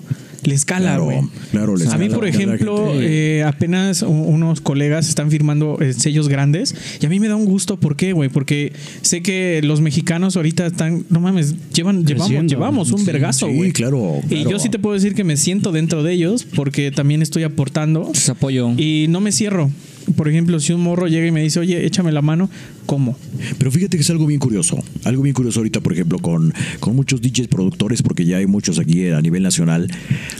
les 0.45 0.65
cala, 0.65 0.89
Claro, 0.91 1.03
güey. 1.05 1.19
claro, 1.51 1.75
les 1.77 1.87
A 1.89 1.97
mí, 1.97 2.09
por 2.09 2.25
ejemplo, 2.27 2.91
eh, 2.95 3.43
apenas 3.45 4.01
unos 4.03 4.61
colegas 4.61 5.07
están 5.09 5.31
firmando 5.31 5.77
eh, 5.81 5.93
sellos 5.93 6.27
grandes 6.27 6.75
y 7.01 7.05
a 7.05 7.09
mí 7.09 7.19
me 7.19 7.27
da 7.27 7.35
un 7.35 7.45
gusto. 7.45 7.77
¿Por 7.77 7.95
qué, 7.95 8.13
güey? 8.13 8.29
Porque 8.29 8.73
sé 9.01 9.21
que 9.21 9.61
los 9.63 9.81
mexicanos 9.81 10.35
ahorita 10.35 10.65
están, 10.65 11.05
no 11.09 11.19
mames, 11.19 11.55
llevan, 11.73 12.05
llevamos, 12.05 12.45
llevamos 12.51 12.91
un 12.91 12.99
Sí, 12.99 13.05
vergazo, 13.05 13.47
sí, 13.47 13.53
güey. 13.55 13.71
claro, 13.71 14.19
Y 14.25 14.35
claro. 14.41 14.49
yo 14.51 14.59
sí 14.59 14.69
te 14.69 14.79
puedo 14.79 14.93
decir 14.93 15.15
que 15.15 15.23
me 15.23 15.37
siento 15.37 15.71
dentro 15.71 16.03
de 16.03 16.13
ellos 16.13 16.45
porque 16.55 16.91
también 16.91 17.21
estoy 17.21 17.43
aportando 17.43 18.11
Es 18.13 18.29
apoyo. 18.29 18.71
y 18.77 19.07
no 19.09 19.19
me 19.21 19.31
cierro. 19.31 19.69
Por 20.15 20.29
ejemplo, 20.29 20.59
si 20.59 20.71
un 20.73 20.81
morro 20.81 21.07
llega 21.07 21.25
y 21.25 21.31
me 21.31 21.41
dice, 21.41 21.59
oye, 21.59 21.85
échame 21.85 22.11
la 22.11 22.21
mano, 22.21 22.49
¿cómo? 22.85 23.17
Pero 23.57 23.71
fíjate 23.71 23.97
que 23.97 24.01
es 24.03 24.09
algo 24.09 24.25
bien 24.27 24.39
curioso. 24.39 24.83
Algo 25.03 25.23
bien 25.23 25.33
curioso 25.33 25.59
ahorita, 25.59 25.79
por 25.81 25.93
ejemplo, 25.93 26.19
con, 26.19 26.53
con 26.79 26.95
muchos 26.95 27.21
DJs 27.21 27.47
productores, 27.47 28.01
porque 28.03 28.25
ya 28.25 28.37
hay 28.37 28.45
muchos 28.45 28.77
aquí 28.79 29.07
a 29.09 29.19
nivel 29.21 29.41
nacional, 29.43 29.87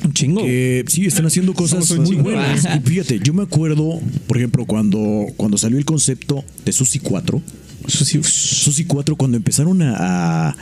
Un 0.03 0.13
chingo. 0.13 0.43
que 0.43 0.83
sí 0.87 1.05
están 1.05 1.25
haciendo 1.25 1.53
cosas 1.53 1.89
muy 1.97 2.05
chingo. 2.07 2.23
buenas. 2.23 2.65
Y 2.75 2.79
fíjate, 2.87 3.19
yo 3.23 3.33
me 3.33 3.43
acuerdo, 3.43 3.99
por 4.27 4.37
ejemplo, 4.37 4.65
cuando, 4.65 5.25
cuando 5.37 5.57
salió 5.57 5.77
el 5.77 5.85
concepto 5.85 6.43
de 6.63 6.71
Susi 6.71 6.99
4, 6.99 7.41
Eso 7.87 8.05
sí, 8.05 8.19
Susi 8.23 8.85
4, 8.85 9.15
cuando 9.15 9.37
empezaron 9.37 9.81
a, 9.81 10.49
a- 10.49 10.55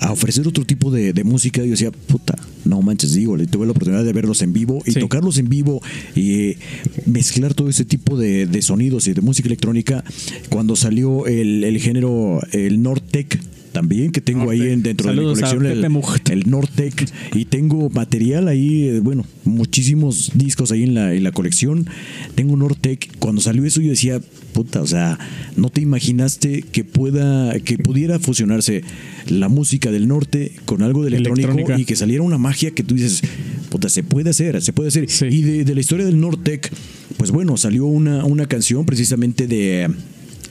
a 0.00 0.12
ofrecer 0.12 0.46
otro 0.48 0.64
tipo 0.64 0.90
de, 0.90 1.12
de 1.12 1.24
música, 1.24 1.62
yo 1.62 1.70
decía, 1.70 1.90
puta, 1.92 2.34
no 2.64 2.80
manches, 2.82 3.12
digo, 3.14 3.36
le 3.36 3.46
tuve 3.46 3.66
la 3.66 3.72
oportunidad 3.72 4.04
de 4.04 4.12
verlos 4.12 4.42
en 4.42 4.52
vivo 4.52 4.82
y 4.86 4.92
Sí. 4.92 5.00
tocarlos 5.00 5.38
en 5.38 5.48
vivo 5.48 5.82
y 6.14 6.32
eh, 6.40 6.58
mezclar 7.06 7.54
todo 7.54 7.68
ese 7.68 7.84
tipo 7.84 8.16
de, 8.16 8.46
de 8.46 8.62
sonidos 8.62 9.06
y 9.08 9.12
de 9.12 9.20
música 9.20 9.48
electrónica. 9.48 10.02
Cuando 10.48 10.74
salió 10.76 11.26
el, 11.26 11.64
el 11.64 11.78
género, 11.80 12.40
el 12.52 12.82
Nortec. 12.82 13.40
También 13.72 14.10
que 14.10 14.20
tengo 14.20 14.50
ahí 14.50 14.58
Nortec. 14.58 14.72
en, 14.72 14.82
dentro 14.82 15.06
Saludos 15.08 15.38
de 15.38 15.44
mi 15.44 16.00
colección 16.02 16.26
el, 16.32 16.38
el 16.38 16.50
Nortec 16.50 17.12
y 17.34 17.44
tengo 17.44 17.88
material 17.90 18.48
ahí, 18.48 18.88
eh, 18.88 19.00
bueno, 19.00 19.24
muchísimos 19.44 20.32
discos 20.34 20.72
ahí 20.72 20.82
en 20.82 20.94
la, 20.94 21.14
en 21.14 21.22
la 21.22 21.32
colección. 21.32 21.86
Tengo 22.34 22.56
Nortec. 22.56 23.08
Cuando 23.18 23.40
salió 23.40 23.64
eso 23.64 23.80
yo 23.80 23.90
decía, 23.90 24.20
puta, 24.52 24.82
o 24.82 24.86
sea, 24.86 25.18
no 25.56 25.70
te 25.70 25.80
imaginaste 25.80 26.62
que 26.62 26.84
pueda, 26.84 27.58
que 27.60 27.78
pudiera 27.78 28.18
fusionarse 28.18 28.82
la 29.28 29.48
música 29.48 29.90
del 29.90 30.08
norte 30.08 30.52
con 30.64 30.82
algo 30.82 31.02
de 31.02 31.08
electrónico 31.08 31.50
Electrónica. 31.50 31.80
y 31.80 31.84
que 31.84 31.96
saliera 31.96 32.22
una 32.22 32.38
magia 32.38 32.72
que 32.72 32.82
tú 32.82 32.94
dices, 32.94 33.22
puta, 33.68 33.88
se 33.88 34.02
puede 34.02 34.30
hacer, 34.30 34.60
se 34.62 34.72
puede 34.72 34.88
hacer. 34.88 35.08
Sí. 35.08 35.26
Y 35.26 35.42
de, 35.42 35.64
de 35.64 35.74
la 35.74 35.80
historia 35.80 36.04
del 36.04 36.20
Nortec, 36.20 36.72
pues 37.16 37.30
bueno, 37.30 37.56
salió 37.56 37.86
una, 37.86 38.24
una 38.24 38.46
canción 38.46 38.84
precisamente 38.84 39.46
de 39.46 39.88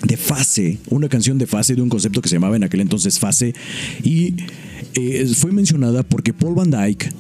de 0.03 0.17
fase, 0.17 0.79
una 0.89 1.09
canción 1.09 1.37
de 1.37 1.47
fase 1.47 1.75
de 1.75 1.81
un 1.81 1.89
concepto 1.89 2.21
que 2.21 2.29
se 2.29 2.35
llamaba 2.35 2.55
en 2.55 2.63
aquel 2.63 2.81
entonces 2.81 3.19
fase 3.19 3.53
y 4.03 4.35
eh, 4.95 5.27
fue 5.35 5.51
mencionada 5.51 6.03
porque 6.03 6.33
Paul 6.33 6.55
Van 6.55 6.71
Dyke 6.71 7.11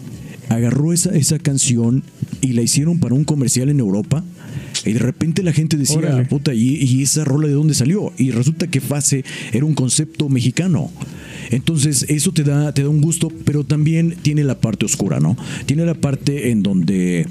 agarró 0.49 0.93
esa, 0.93 1.15
esa 1.15 1.39
canción 1.39 2.03
y 2.41 2.53
la 2.53 2.61
hicieron 2.61 2.99
para 2.99 3.15
un 3.15 3.23
comercial 3.25 3.69
en 3.69 3.79
Europa 3.79 4.23
y 4.85 4.93
de 4.93 4.99
repente 4.99 5.43
la 5.43 5.51
gente 5.51 5.77
decía, 5.77 5.97
Órale. 5.97 6.25
puta, 6.25 6.53
¿y, 6.53 6.75
y 6.77 7.03
esa 7.03 7.23
rola 7.23 7.47
de 7.47 7.53
dónde 7.53 7.73
salió? 7.73 8.13
Y 8.17 8.31
resulta 8.31 8.67
que 8.67 8.79
fase 8.79 9.23
era 9.51 9.65
un 9.65 9.73
concepto 9.73 10.29
mexicano. 10.29 10.89
Entonces, 11.51 12.05
eso 12.07 12.31
te 12.31 12.43
da, 12.43 12.73
te 12.73 12.83
da 12.83 12.89
un 12.89 13.01
gusto, 13.01 13.29
pero 13.43 13.63
también 13.63 14.15
tiene 14.21 14.43
la 14.43 14.59
parte 14.59 14.85
oscura, 14.85 15.19
¿no? 15.19 15.35
Tiene 15.65 15.85
la 15.85 15.95
parte 15.95 16.51
en 16.51 16.63
donde 16.63 17.27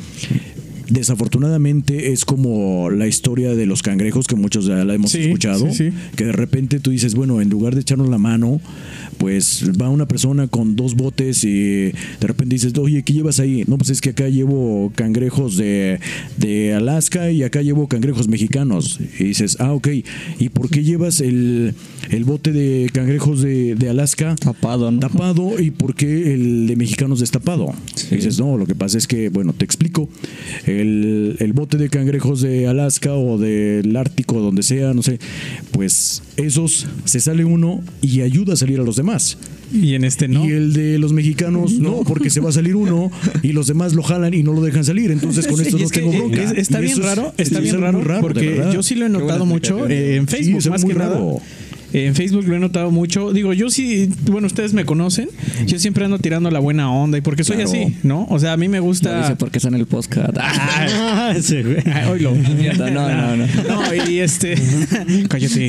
desafortunadamente 0.89 2.13
es 2.13 2.25
como 2.25 2.91
la 2.91 3.07
historia 3.07 3.55
de 3.55 3.67
los 3.67 3.83
cangrejos 3.83 4.27
que 4.27 4.37
muchos 4.37 4.67
ya 4.67 4.85
la 4.85 4.95
hemos 4.95 5.11
Sí, 5.13 5.21
escuchado, 5.21 5.67
sí, 5.71 5.91
sí. 5.91 5.93
que 6.17 6.25
de 6.25 6.33
repente 6.33 6.81
tú 6.81 6.91
dices, 6.91 7.15
bueno, 7.15 7.41
en 7.41 7.51
lugar 7.51 7.75
de 7.75 7.81
echarnos 7.81 8.09
la 8.09 8.19
mano, 8.19 8.61
pues 9.19 9.65
va 9.81 9.89
una 9.89 10.07
persona 10.07 10.47
con 10.47 10.77
dos 10.77 10.95
botes 10.95 11.43
y 11.45 11.51
de 11.91 11.93
repente 12.21 12.55
dices, 12.55 12.73
oye, 12.79 13.03
¿qué 13.03 13.13
llevas 13.13 13.41
ahí? 13.41 13.65
No, 13.67 13.77
pues 13.79 13.91
es 13.91 14.01
que 14.01 14.11
acá 14.11 14.29
llevo 14.29 14.93
cangrejos 14.95 15.57
de, 15.57 15.99
de 16.37 16.75
Alaska 16.75 17.31
y 17.31 17.43
acá 17.43 17.63
llevo 17.63 17.89
cangrejos 17.89 18.29
mexicanos. 18.29 19.01
Y 19.19 19.25
dices, 19.25 19.57
ah, 19.61 19.73
ok, 19.73 19.89
¿y 20.39 20.49
por 20.51 20.71
qué 20.71 20.85
llevas 20.85 21.21
el, 21.21 21.75
el 22.11 22.25
bote 22.25 22.53
de 22.53 22.89
cangrejos 22.93 23.43
de, 23.43 23.75
de 23.75 23.89
Alaska 23.89 24.37
Tapado, 24.37 24.91
¿no? 24.91 25.01
tapado 25.01 25.61
y 25.61 25.71
por 25.71 25.95
qué 25.95 26.35
el 26.35 26.67
de 26.67 26.77
mexicanos 26.77 27.21
destapado? 27.21 27.75
Y 28.11 28.17
dices, 28.17 28.39
no, 28.39 28.57
lo 28.57 28.67
que 28.67 28.75
pasa 28.75 28.99
es 28.99 29.07
que, 29.07 29.29
bueno, 29.31 29.53
te 29.53 29.65
explico, 29.65 30.09
el, 30.79 31.37
el 31.41 31.53
bote 31.53 31.77
de 31.77 31.89
cangrejos 31.89 32.41
de 32.41 32.67
Alaska 32.67 33.15
o 33.15 33.39
del 33.39 33.95
Ártico, 33.97 34.41
donde 34.41 34.63
sea, 34.63 34.95
no 34.95 35.03
sé, 35.03 35.19
pues 35.73 36.23
esos 36.37 36.87
se 37.05 37.21
sale 37.21 37.45
uno 37.45 37.83
y 38.03 38.21
ayuda 38.23 38.55
a 38.55 38.57
salir 38.57 38.81
a 38.81 38.83
los 38.83 38.97
demás. 38.97 39.39
Y 39.73 39.95
en 39.95 40.05
este 40.05 40.29
no. 40.29 40.47
Y 40.49 40.53
el 40.53 40.73
de 40.73 40.99
los 40.99 41.13
mexicanos 41.13 41.79
no, 41.79 42.01
porque 42.05 42.31
se 42.31 42.41
va 42.41 42.49
a 42.49 42.53
salir 42.53 42.75
uno 42.75 43.11
y 43.43 43.53
los 43.53 43.67
demás 43.67 43.93
lo 43.95 44.03
jalan 44.03 44.33
y 44.33 44.43
no 44.43 44.55
lo 44.55 44.63
dejan 44.63 44.85
salir. 44.85 45.11
Entonces 45.11 45.47
con 45.47 45.61
esto 45.61 45.77
Y 45.77 45.81
no 45.81 45.87
es 45.87 45.93
que, 45.93 46.01
tengo 46.01 46.13
bronca. 46.17 46.43
es- 46.43 46.53
está 46.57 46.79
Y 46.81 46.85
bien 46.85 47.03
raro, 47.03 47.35
está 47.37 47.59
es 47.59 47.63
bien 47.65 47.81
raro, 47.81 47.99
de 47.99 48.21
porque 48.21 48.65
yo 48.73 48.83
sí 48.83 48.95
lo 48.95 49.05
he 49.07 49.09
notado 49.11 49.45
mucho 49.45 49.87
eh, 49.89 50.17
en 50.17 50.27
Facebook, 50.27 50.59
es 50.59 50.71
más 50.71 50.85
que 50.85 50.95
nada. 50.95 51.21
En 51.93 52.15
Facebook 52.15 52.45
lo 52.47 52.57
he 52.57 52.59
notado 52.59 52.91
mucho. 52.91 53.33
Digo, 53.33 53.53
yo 53.53 53.71
sí, 53.71 54.11
bueno, 54.31 54.47
ustedes 54.47 54.75
me 54.75 54.85
conocen. 54.85 55.29
Yo 55.67 55.79
siempre 55.79 56.05
ando 56.05 56.19
tirando 56.19 56.51
la 56.51 56.59
buena 56.59 56.93
onda 56.93 57.17
y 57.19 57.21
porque 57.21 57.45
soy 57.45 57.57
Claro. 57.57 57.71
así, 57.71 57.97
¿no? 58.03 58.27
O 58.31 58.39
sea, 58.39 58.53
a 58.53 58.57
mí 58.57 58.69
me 58.69 58.79
Lo 58.79 58.85
gusta. 58.85 59.19
dice 59.21 59.37
porque 59.37 59.59
en 59.63 59.75
el 59.75 59.87
podcast. 59.87 60.37
Ah, 60.41 61.33
ese 61.37 61.63
güey. 61.63 61.79
Oílo. 62.11 62.33
No, 62.35 62.91
no, 62.91 63.37
no. 63.37 63.47
No, 63.47 63.95
y 64.09 64.19
este. 64.21 64.55
Cállate. 65.29 65.69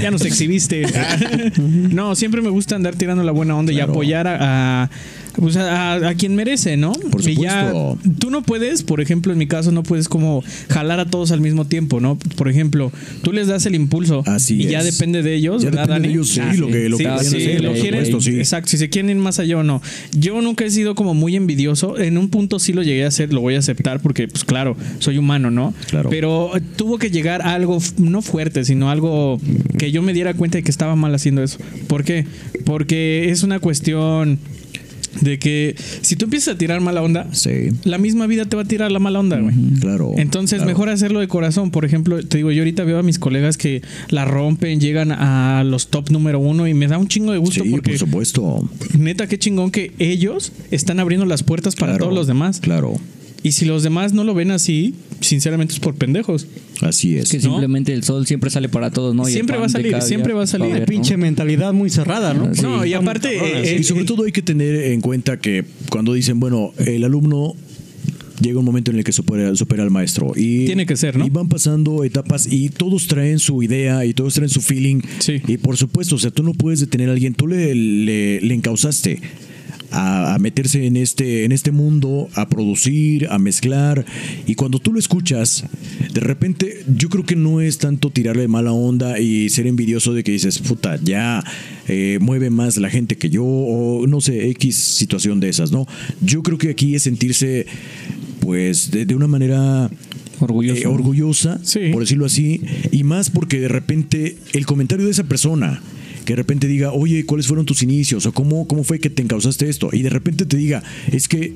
ya 0.00 0.10
nos 0.10 0.24
exhibiste. 0.24 0.84
no, 1.58 2.14
siempre 2.14 2.40
me 2.40 2.48
gusta 2.50 2.76
andar 2.76 2.94
tirando 2.94 3.22
la 3.24 3.32
buena 3.32 3.56
onda 3.56 3.72
y 3.72 3.80
apoyar 3.80 4.26
a. 4.28 4.84
a 4.84 4.90
pues 5.36 5.56
a, 5.56 5.94
a- 6.08 6.14
quien 6.14 6.34
merece, 6.34 6.76
¿no? 6.76 6.92
Por 6.92 7.26
Y 7.28 7.36
ya, 7.36 7.68
supuesto. 7.70 7.98
tú 8.18 8.30
no 8.30 8.42
puedes, 8.42 8.82
por 8.82 9.00
ejemplo, 9.00 9.32
en 9.32 9.38
mi 9.38 9.46
caso, 9.46 9.72
no 9.72 9.82
puedes 9.82 10.08
como 10.08 10.44
jalar 10.68 11.00
a 11.00 11.06
todos 11.06 11.30
al 11.32 11.40
mismo 11.40 11.64
tiempo, 11.66 12.00
¿no? 12.00 12.16
Por 12.36 12.48
ejemplo, 12.48 12.92
tú 13.22 13.32
les 13.32 13.46
das 13.46 13.64
el 13.66 13.74
impulso 13.74 14.22
Así 14.26 14.62
y 14.62 14.66
ya 14.66 14.82
depende 14.82 15.22
de 15.22 15.34
ellos, 15.34 15.62
Ya 15.62 15.70
¿verdad, 15.70 15.86
depende 15.88 16.08
de 16.08 16.14
ellos, 16.14 16.28
sí, 16.28 16.40
Ah, 16.40 16.54
lo 16.54 16.66
que- 16.68 16.88
lo 16.88 16.96
sí, 16.98 17.04
que 17.04 17.10
sí, 17.24 17.36
hacer, 17.36 17.60
lo 17.62 17.70
por 17.72 17.80
quieren, 17.80 18.04
supuesto, 18.06 18.30
sí. 18.30 18.38
Exacto, 18.38 18.70
si 18.70 18.76
se 18.78 18.88
quieren 18.90 19.10
ir 19.10 19.16
más 19.16 19.38
allá 19.38 19.58
o 19.58 19.62
no. 19.62 19.80
Yo 20.16 20.40
nunca 20.42 20.64
he 20.64 20.70
sido 20.70 20.94
como 20.94 21.14
muy 21.14 21.36
envidioso. 21.36 21.98
En 21.98 22.18
un 22.18 22.28
punto 22.28 22.58
sí 22.58 22.72
lo 22.72 22.82
llegué 22.82 23.04
a 23.04 23.08
hacer, 23.08 23.32
lo 23.32 23.40
voy 23.40 23.54
a 23.54 23.58
aceptar 23.58 24.00
porque, 24.00 24.28
pues 24.28 24.44
claro, 24.44 24.76
soy 24.98 25.18
humano, 25.18 25.50
¿no? 25.50 25.74
Claro. 25.88 26.10
Pero 26.10 26.50
tuvo 26.76 26.98
que 26.98 27.10
llegar 27.10 27.42
a 27.42 27.54
algo 27.54 27.78
no 27.98 28.22
fuerte, 28.22 28.64
sino 28.64 28.90
algo 28.90 29.40
que 29.78 29.90
yo 29.92 30.02
me 30.02 30.12
diera 30.12 30.34
cuenta 30.34 30.58
de 30.58 30.62
que 30.62 30.70
estaba 30.70 30.94
mal 30.96 31.14
haciendo 31.14 31.42
eso. 31.42 31.58
¿Por 31.86 32.04
qué? 32.04 32.26
Porque 32.64 33.30
es 33.30 33.42
una 33.42 33.58
cuestión 33.60 34.38
de 35.20 35.38
que 35.38 35.74
si 36.00 36.16
tú 36.16 36.24
empiezas 36.24 36.54
a 36.54 36.58
tirar 36.58 36.80
mala 36.80 37.02
onda, 37.02 37.26
Sí, 37.32 37.68
la 37.84 37.98
misma 37.98 38.26
vida 38.26 38.44
te 38.46 38.56
va 38.56 38.62
a 38.62 38.64
tirar 38.64 38.90
la 38.92 38.98
mala 38.98 39.20
onda, 39.20 39.38
güey. 39.38 39.54
claro. 39.80 40.12
Entonces, 40.16 40.58
claro. 40.58 40.70
mejor 40.70 40.88
hacerlo 40.88 41.20
de 41.20 41.28
corazón. 41.28 41.70
Por 41.70 41.84
ejemplo, 41.84 42.22
te 42.26 42.38
digo, 42.38 42.50
yo 42.50 42.62
ahorita 42.62 42.84
veo 42.84 42.98
a 42.98 43.02
mis 43.02 43.18
colegas 43.18 43.56
que 43.56 43.82
la 44.08 44.24
rompen, 44.24 44.80
llegan 44.80 45.12
a 45.12 45.62
los 45.64 45.88
top 45.88 46.10
número 46.10 46.38
uno 46.38 46.66
y 46.66 46.74
me 46.74 46.86
da 46.88 46.98
un 46.98 47.08
chingo 47.08 47.32
de 47.32 47.38
gusto 47.38 47.62
Sí, 47.64 47.70
porque 47.70 47.90
por 47.90 47.98
supuesto. 47.98 48.70
neta, 48.98 49.26
qué 49.26 49.38
chingón 49.38 49.70
que 49.70 49.92
ellos 49.98 50.52
están 50.70 51.00
abriendo 51.00 51.26
las 51.26 51.42
puertas 51.42 51.74
para 51.76 51.92
Claro, 51.92 52.04
todos 52.06 52.14
los 52.14 52.26
demás. 52.26 52.60
Claro, 52.60 52.94
Y 53.42 53.52
si 53.52 53.64
los 53.64 53.82
demás 53.82 54.12
no 54.12 54.22
lo 54.24 54.34
ven 54.34 54.50
así, 54.52 54.94
sinceramente 55.20 55.74
es 55.74 55.80
por 55.80 55.94
pendejos. 55.94 56.46
así 56.80 57.16
es. 57.16 57.24
Es 57.24 57.30
que 57.30 57.40
simplemente 57.40 57.92
el 57.92 58.04
sol 58.04 58.26
siempre 58.26 58.50
sale 58.50 58.68
para 58.68 58.90
todos, 58.90 59.14
¿no? 59.14 59.28
Y 59.28 59.32
Siempre 59.32 59.56
va 59.58 59.66
a 59.66 59.68
salir, 59.68 60.00
siempre 60.02 60.32
va 60.32 60.44
a 60.44 60.46
salir. 60.46 60.80
¿no? 60.80 60.86
Pinche 60.86 61.16
mentalidad 61.16 61.72
muy 61.72 61.90
cerrada, 61.90 62.34
¿no? 62.34 62.54
Sí. 62.54 62.62
No, 62.62 62.84
y 62.84 62.94
aparte, 62.94 63.72
eh. 63.72 63.78
Y 63.80 63.82
sobre 63.82 64.04
todo 64.04 64.24
hay 64.24 64.32
que 64.32 64.42
tener 64.42 64.74
en 64.76 65.00
cuenta 65.00 65.38
que 65.38 65.64
cuando 65.90 66.14
dicen, 66.14 66.38
bueno, 66.38 66.72
el 66.78 67.02
alumno 67.02 67.56
llega 68.40 68.58
un 68.58 68.64
momento 68.64 68.90
en 68.90 68.98
el 68.98 69.04
que 69.04 69.12
supera, 69.12 69.54
supera 69.56 69.82
al 69.82 69.90
maestro. 69.90 70.32
Y, 70.36 70.66
Tiene 70.66 70.86
que 70.86 70.96
ser, 70.96 71.16
¿no? 71.16 71.26
Y 71.26 71.30
van 71.30 71.48
pasando 71.48 72.04
etapas 72.04 72.46
y 72.50 72.68
todos 72.68 73.06
traen 73.06 73.38
su 73.38 73.62
idea 73.62 74.04
y 74.04 74.14
todos 74.14 74.34
traen 74.34 74.50
su 74.50 74.60
feeling. 74.60 75.00
Sí. 75.18 75.40
Y 75.46 75.56
por 75.56 75.76
supuesto, 75.76 76.16
o 76.16 76.18
sea, 76.18 76.30
tú 76.30 76.42
no 76.42 76.52
puedes 76.52 76.80
detener 76.80 77.08
a 77.08 77.12
alguien, 77.12 77.34
tú 77.34 77.46
le, 77.48 77.74
le, 77.74 78.40
le 78.40 78.54
encausaste. 78.54 79.20
A, 79.92 80.34
a 80.34 80.38
meterse 80.38 80.86
en 80.86 80.96
este, 80.96 81.44
en 81.44 81.52
este 81.52 81.70
mundo, 81.70 82.28
a 82.34 82.48
producir, 82.48 83.28
a 83.30 83.38
mezclar. 83.38 84.04
Y 84.46 84.54
cuando 84.54 84.78
tú 84.78 84.92
lo 84.92 84.98
escuchas, 84.98 85.64
de 86.12 86.20
repente, 86.20 86.84
yo 86.96 87.08
creo 87.10 87.24
que 87.24 87.36
no 87.36 87.60
es 87.60 87.78
tanto 87.78 88.10
tirarle 88.10 88.48
mala 88.48 88.72
onda 88.72 89.18
y 89.20 89.50
ser 89.50 89.66
envidioso 89.66 90.14
de 90.14 90.24
que 90.24 90.32
dices, 90.32 90.58
puta, 90.60 90.98
ya 91.02 91.44
eh, 91.88 92.18
mueve 92.20 92.48
más 92.50 92.76
la 92.78 92.88
gente 92.90 93.16
que 93.16 93.28
yo, 93.30 93.44
o 93.44 94.06
no 94.06 94.20
sé, 94.20 94.48
X 94.50 94.76
situación 94.76 95.40
de 95.40 95.48
esas, 95.50 95.72
¿no? 95.72 95.86
Yo 96.22 96.42
creo 96.42 96.56
que 96.58 96.70
aquí 96.70 96.94
es 96.94 97.02
sentirse, 97.02 97.66
pues, 98.40 98.90
de, 98.90 99.04
de 99.06 99.14
una 99.14 99.26
manera 99.26 99.90
Orgulloso. 100.40 100.80
eh, 100.80 100.86
orgullosa, 100.86 101.60
Sí. 101.62 101.90
por 101.92 102.00
decirlo 102.02 102.26
así, 102.26 102.62
y 102.90 103.04
más 103.04 103.30
porque 103.30 103.60
de 103.60 103.68
repente 103.68 104.36
el 104.54 104.66
comentario 104.66 105.04
de 105.04 105.12
esa 105.12 105.24
persona 105.24 105.80
que 106.24 106.32
de 106.32 106.36
repente 106.36 106.66
diga, 106.66 106.92
oye, 106.92 107.24
¿cuáles 107.24 107.46
fueron 107.46 107.66
tus 107.66 107.82
inicios? 107.82 108.26
o 108.26 108.32
cómo, 108.32 108.66
cómo 108.66 108.84
fue 108.84 108.98
que 108.98 109.10
te 109.10 109.22
encausaste 109.22 109.68
esto, 109.68 109.90
y 109.92 110.02
de 110.02 110.10
repente 110.10 110.46
te 110.46 110.56
diga, 110.56 110.82
es 111.10 111.28
que 111.28 111.54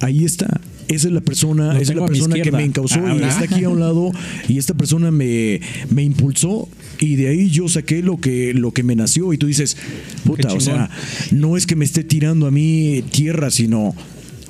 ahí 0.00 0.24
está. 0.24 0.60
Esa 0.88 1.06
es 1.06 1.14
la 1.14 1.20
persona, 1.20 1.78
esa 1.78 1.92
es 1.92 1.98
la 1.98 2.06
persona 2.06 2.40
que 2.40 2.50
me 2.50 2.64
encausó 2.64 3.00
Ah, 3.06 3.16
y 3.16 3.22
está 3.22 3.44
aquí 3.44 3.62
a 3.62 3.68
un 3.68 3.78
lado 3.78 4.10
y 4.48 4.58
esta 4.58 4.74
persona 4.74 5.12
me, 5.12 5.60
me 5.88 6.02
impulsó 6.02 6.68
y 6.98 7.14
de 7.14 7.28
ahí 7.28 7.48
yo 7.48 7.68
saqué 7.68 8.02
lo 8.02 8.18
que, 8.18 8.52
lo 8.54 8.72
que 8.72 8.82
me 8.82 8.96
nació 8.96 9.32
y 9.32 9.38
tú 9.38 9.46
dices, 9.46 9.76
puta, 10.24 10.52
o 10.52 10.58
sea, 10.58 10.90
no 11.30 11.56
es 11.56 11.66
que 11.66 11.76
me 11.76 11.84
esté 11.84 12.02
tirando 12.02 12.48
a 12.48 12.50
mí 12.50 13.04
tierra, 13.12 13.50
sino, 13.52 13.94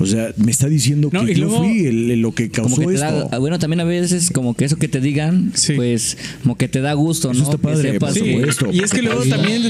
o 0.00 0.06
sea, 0.06 0.32
me 0.36 0.50
está 0.50 0.68
diciendo 0.68 1.10
No, 1.12 1.24
que 1.24 1.34
yo 1.34 1.44
luego- 1.46 1.58
fui 1.64 1.86
el, 1.86 2.10
el- 2.10 2.20
lo 2.22 2.32
que 2.32 2.50
como 2.50 2.68
causó 2.74 2.88
que 2.88 2.94
esto. 2.94 3.06
da, 3.06 3.28
ah, 3.32 3.38
bueno, 3.38 3.58
también 3.58 3.80
a 3.80 3.84
veces 3.84 4.30
como 4.32 4.54
que 4.54 4.64
eso 4.64 4.76
que 4.76 4.88
te 4.88 5.00
digan, 5.00 5.52
Sí. 5.54 5.74
pues 5.74 6.16
como 6.42 6.56
que 6.56 6.68
te 6.68 6.80
da 6.80 6.92
gusto, 6.94 7.30
Eso 7.30 7.38
¿no? 7.38 7.44
está 7.44 7.56
Que 7.58 7.62
padre, 7.62 7.92
sepas 7.92 8.14
por 8.14 8.22
que- 8.24 8.32
supuesto. 8.34 8.68
Y 8.72 8.80
es 8.82 8.90
que 8.90 9.02
luego 9.02 9.22
también 9.24 9.62